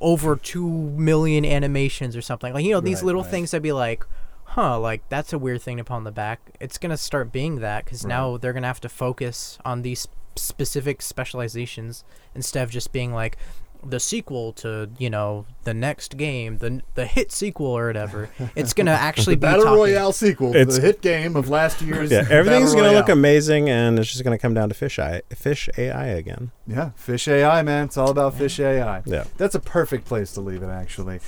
over 0.00 0.36
two 0.36 0.68
million 0.68 1.44
animations 1.46 2.14
or 2.14 2.20
something. 2.20 2.52
Like, 2.52 2.64
you 2.64 2.72
know, 2.72 2.80
these 2.80 2.98
Right, 2.98 3.06
little 3.06 3.22
right. 3.22 3.30
things 3.30 3.50
that'd 3.52 3.62
be 3.62 3.72
like, 3.72 4.04
huh, 4.48 4.78
like 4.78 5.02
that's 5.08 5.32
a 5.32 5.38
weird 5.38 5.62
thing 5.62 5.76
to 5.78 5.84
put 5.84 5.94
on 5.94 6.04
the 6.04 6.12
back. 6.12 6.40
It's 6.60 6.78
gonna 6.78 6.96
start 6.96 7.32
being 7.32 7.60
that 7.60 7.84
because 7.84 8.04
Right. 8.04 8.08
now 8.10 8.36
they're 8.36 8.52
gonna 8.52 8.66
have 8.66 8.80
to 8.82 8.88
focus 8.88 9.58
on 9.64 9.82
these 9.82 10.08
specific 10.36 11.02
specializations 11.02 12.04
instead 12.34 12.62
of 12.62 12.70
just 12.70 12.92
being 12.92 13.12
like 13.12 13.36
the 13.84 14.00
sequel 14.00 14.52
to 14.52 14.90
you 14.98 15.08
know 15.08 15.46
the 15.62 15.72
next 15.74 16.16
game, 16.16 16.58
the 16.58 16.80
the 16.94 17.06
hit 17.06 17.30
sequel 17.30 17.66
or 17.68 17.86
whatever. 17.86 18.28
It's 18.56 18.72
gonna 18.72 18.90
actually 19.08 19.36
be 19.36 19.40
Battle 19.40 19.64
talking- 19.64 19.78
Royale 19.78 20.12
sequel, 20.12 20.56
It's- 20.56 20.76
the 20.76 20.82
hit 20.82 21.00
game 21.00 21.36
of 21.36 21.48
last 21.48 21.80
year's. 21.80 22.10
Yeah, 22.10 22.26
everything's 22.28 22.74
gonna 22.74 22.90
look 22.92 23.08
amazing, 23.08 23.68
and 23.70 23.96
it's 23.98 24.10
just 24.10 24.24
gonna 24.24 24.38
come 24.38 24.52
down 24.54 24.68
to 24.68 24.74
fish 24.74 24.98
eye, 24.98 25.22
fish 25.32 25.68
AI 25.78 26.06
again. 26.06 26.50
Yeah, 26.66 26.90
Fish 26.96 27.28
AI, 27.28 27.62
man. 27.62 27.84
It's 27.86 27.96
all 27.96 28.10
about 28.10 28.34
Fish 28.34 28.58
AI. 28.58 29.02
Yeah. 29.06 29.24
That's 29.36 29.54
a 29.54 29.60
perfect 29.60 30.06
place 30.06 30.32
to 30.32 30.40
leave 30.40 30.62
it, 30.64 30.68
actually. 30.68 31.20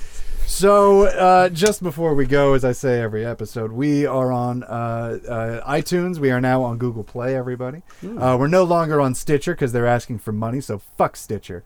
So, 0.47 1.05
uh, 1.05 1.49
just 1.49 1.81
before 1.81 2.13
we 2.13 2.25
go, 2.25 2.53
as 2.53 2.63
I 2.65 2.71
say 2.73 3.01
every 3.01 3.25
episode, 3.25 3.71
we 3.71 4.05
are 4.05 4.31
on 4.31 4.63
uh, 4.63 5.17
uh, 5.27 5.71
iTunes. 5.71 6.17
We 6.19 6.29
are 6.29 6.41
now 6.41 6.61
on 6.63 6.77
Google 6.77 7.03
Play, 7.03 7.35
everybody. 7.35 7.81
Uh, 8.03 8.37
we're 8.39 8.47
no 8.47 8.63
longer 8.63 8.99
on 9.01 9.15
Stitcher 9.15 9.53
because 9.53 9.71
they're 9.71 9.87
asking 9.87 10.19
for 10.19 10.31
money, 10.31 10.59
so 10.61 10.77
fuck 10.97 11.15
Stitcher. 11.15 11.63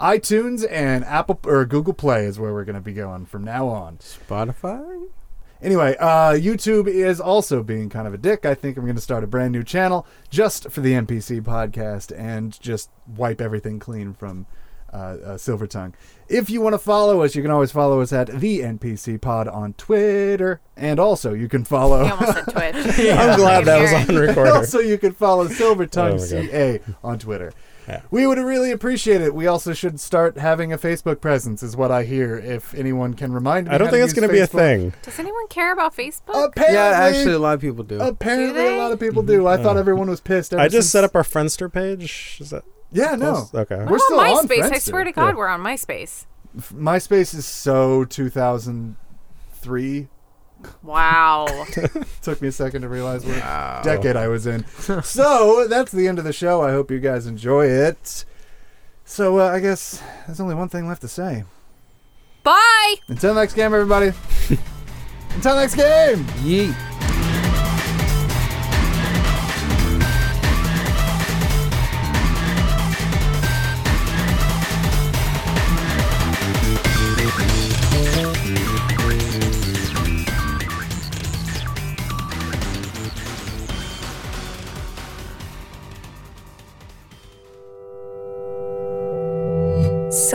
iTunes 0.00 0.66
and 0.68 1.04
Apple 1.04 1.38
or 1.44 1.64
Google 1.66 1.92
Play 1.92 2.24
is 2.24 2.38
where 2.40 2.52
we're 2.52 2.64
going 2.64 2.74
to 2.74 2.80
be 2.80 2.94
going 2.94 3.26
from 3.26 3.44
now 3.44 3.68
on. 3.68 3.98
Spotify. 3.98 5.06
Anyway, 5.62 5.96
uh, 6.00 6.32
YouTube 6.32 6.88
is 6.88 7.20
also 7.20 7.62
being 7.62 7.88
kind 7.88 8.06
of 8.08 8.14
a 8.14 8.18
dick. 8.18 8.44
I 8.44 8.54
think 8.54 8.76
I'm 8.76 8.84
going 8.84 8.96
to 8.96 9.00
start 9.02 9.22
a 9.22 9.28
brand 9.28 9.52
new 9.52 9.62
channel 9.62 10.06
just 10.28 10.70
for 10.70 10.80
the 10.80 10.92
NPC 10.92 11.40
podcast 11.42 12.12
and 12.18 12.58
just 12.60 12.90
wipe 13.06 13.40
everything 13.40 13.78
clean 13.78 14.12
from 14.14 14.46
uh, 14.94 14.96
uh, 15.32 15.36
Silver 15.36 15.66
Tongue. 15.66 15.94
If 16.28 16.48
you 16.48 16.60
want 16.60 16.72
to 16.74 16.78
follow 16.78 17.22
us, 17.22 17.34
you 17.34 17.42
can 17.42 17.50
always 17.50 17.72
follow 17.72 18.00
us 18.00 18.12
at 18.12 18.28
the 18.28 18.60
NPC 18.60 19.20
Pod 19.20 19.48
on 19.48 19.74
Twitter, 19.74 20.60
and 20.76 20.98
also 21.00 21.34
you 21.34 21.48
can 21.48 21.64
follow. 21.64 22.04
He 22.04 22.10
almost 22.10 22.32
said 22.32 22.44
Twitch. 22.44 22.76
I'm 23.10 23.36
glad 23.38 23.64
that 23.66 23.80
was 23.82 23.92
on 23.92 24.00
And 24.08 24.18
recorder. 24.18 24.52
also, 24.52 24.78
you 24.78 24.96
can 24.96 25.12
follow 25.12 25.48
Silver 25.48 25.86
Tongue 25.86 26.14
Oh. 26.14 26.18
CA 26.18 26.80
on 27.02 27.18
Twitter. 27.18 27.52
Yeah. 27.86 28.00
We 28.10 28.26
would 28.26 28.38
really 28.38 28.70
appreciate 28.70 29.20
it. 29.20 29.34
We 29.34 29.46
also 29.46 29.74
should 29.74 30.00
start 30.00 30.38
having 30.38 30.72
a 30.72 30.78
Facebook 30.78 31.20
presence, 31.20 31.62
is 31.62 31.76
what 31.76 31.90
I 31.90 32.04
hear. 32.04 32.34
If 32.38 32.72
anyone 32.72 33.12
can 33.12 33.30
remind 33.30 33.68
me, 33.68 33.74
I 33.74 33.78
don't 33.78 33.88
think 33.90 33.98
to 34.00 34.04
it's 34.04 34.12
use 34.12 34.20
going 34.20 34.28
to 34.28 34.32
be 34.32 34.40
a 34.40 34.46
thing. 34.46 34.94
Does 35.02 35.18
anyone 35.18 35.46
care 35.48 35.70
about 35.70 35.94
Facebook? 35.94 36.46
Apparently, 36.46 36.74
Yeah, 36.76 36.84
actually, 36.92 37.34
a 37.34 37.38
lot 37.38 37.52
of 37.56 37.60
people 37.60 37.84
do. 37.84 38.00
apparently, 38.00 38.58
Do 38.62 38.74
a 38.74 38.78
lot 38.78 38.92
of 38.92 38.98
people 39.00 39.22
do. 39.22 39.46
I 39.46 39.58
thought 39.58 39.76
everyone 39.76 40.08
was 40.08 40.22
pissed. 40.22 40.54
I 40.54 40.68
just 40.68 40.74
since- 40.88 40.92
set 40.92 41.04
up 41.04 41.14
our 41.14 41.22
Friendster 41.24 41.70
page. 41.70 42.38
Is 42.40 42.48
that 42.50 42.64
Yeah, 42.94 43.16
no. 43.16 43.32
close? 43.32 43.54
Okay. 43.54 43.76
We're 43.76 43.86
We're 43.86 43.98
still 43.98 44.20
on 44.20 44.26
on 44.38 44.48
MySpace. 44.48 44.62
I 44.62 44.70
Friendster. 44.70 44.80
swear 44.80 45.04
to 45.04 45.12
God, 45.12 45.26
Yeah. 45.28 45.34
we're 45.34 45.48
on 45.48 45.60
MySpace. 45.60 46.24
MySpace 46.72 47.34
is 47.34 47.44
so 47.46 48.04
2003. 48.04 50.08
Wow. 50.82 51.66
Took 52.22 52.40
me 52.40 52.48
a 52.48 52.52
second 52.52 52.82
to 52.82 52.88
realize 52.88 53.24
what 53.26 53.34
decade 53.84 54.16
I 54.16 54.28
was 54.28 54.46
in. 54.46 54.64
so 55.02 55.66
that's 55.68 55.92
the 55.92 56.08
end 56.08 56.18
of 56.18 56.24
the 56.24 56.32
show. 56.32 56.62
I 56.62 56.70
hope 56.70 56.90
you 56.90 57.00
guys 57.00 57.26
enjoy 57.26 57.66
it. 57.66 58.24
So 59.04 59.40
uh, 59.40 59.48
I 59.50 59.60
guess 59.60 60.02
there's 60.26 60.40
only 60.40 60.54
one 60.54 60.70
thing 60.70 60.88
left 60.88 61.02
to 61.02 61.08
say. 61.08 61.44
Bye. 62.42 62.94
Until 63.08 63.34
next 63.34 63.52
game, 63.54 63.74
everybody. 63.74 64.12
Until 65.34 65.56
next 65.56 65.74
game. 65.74 66.24
Yeet. 66.44 66.93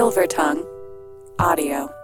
Silver 0.09 0.25
Tongue 0.25 0.65
Audio. 1.37 1.98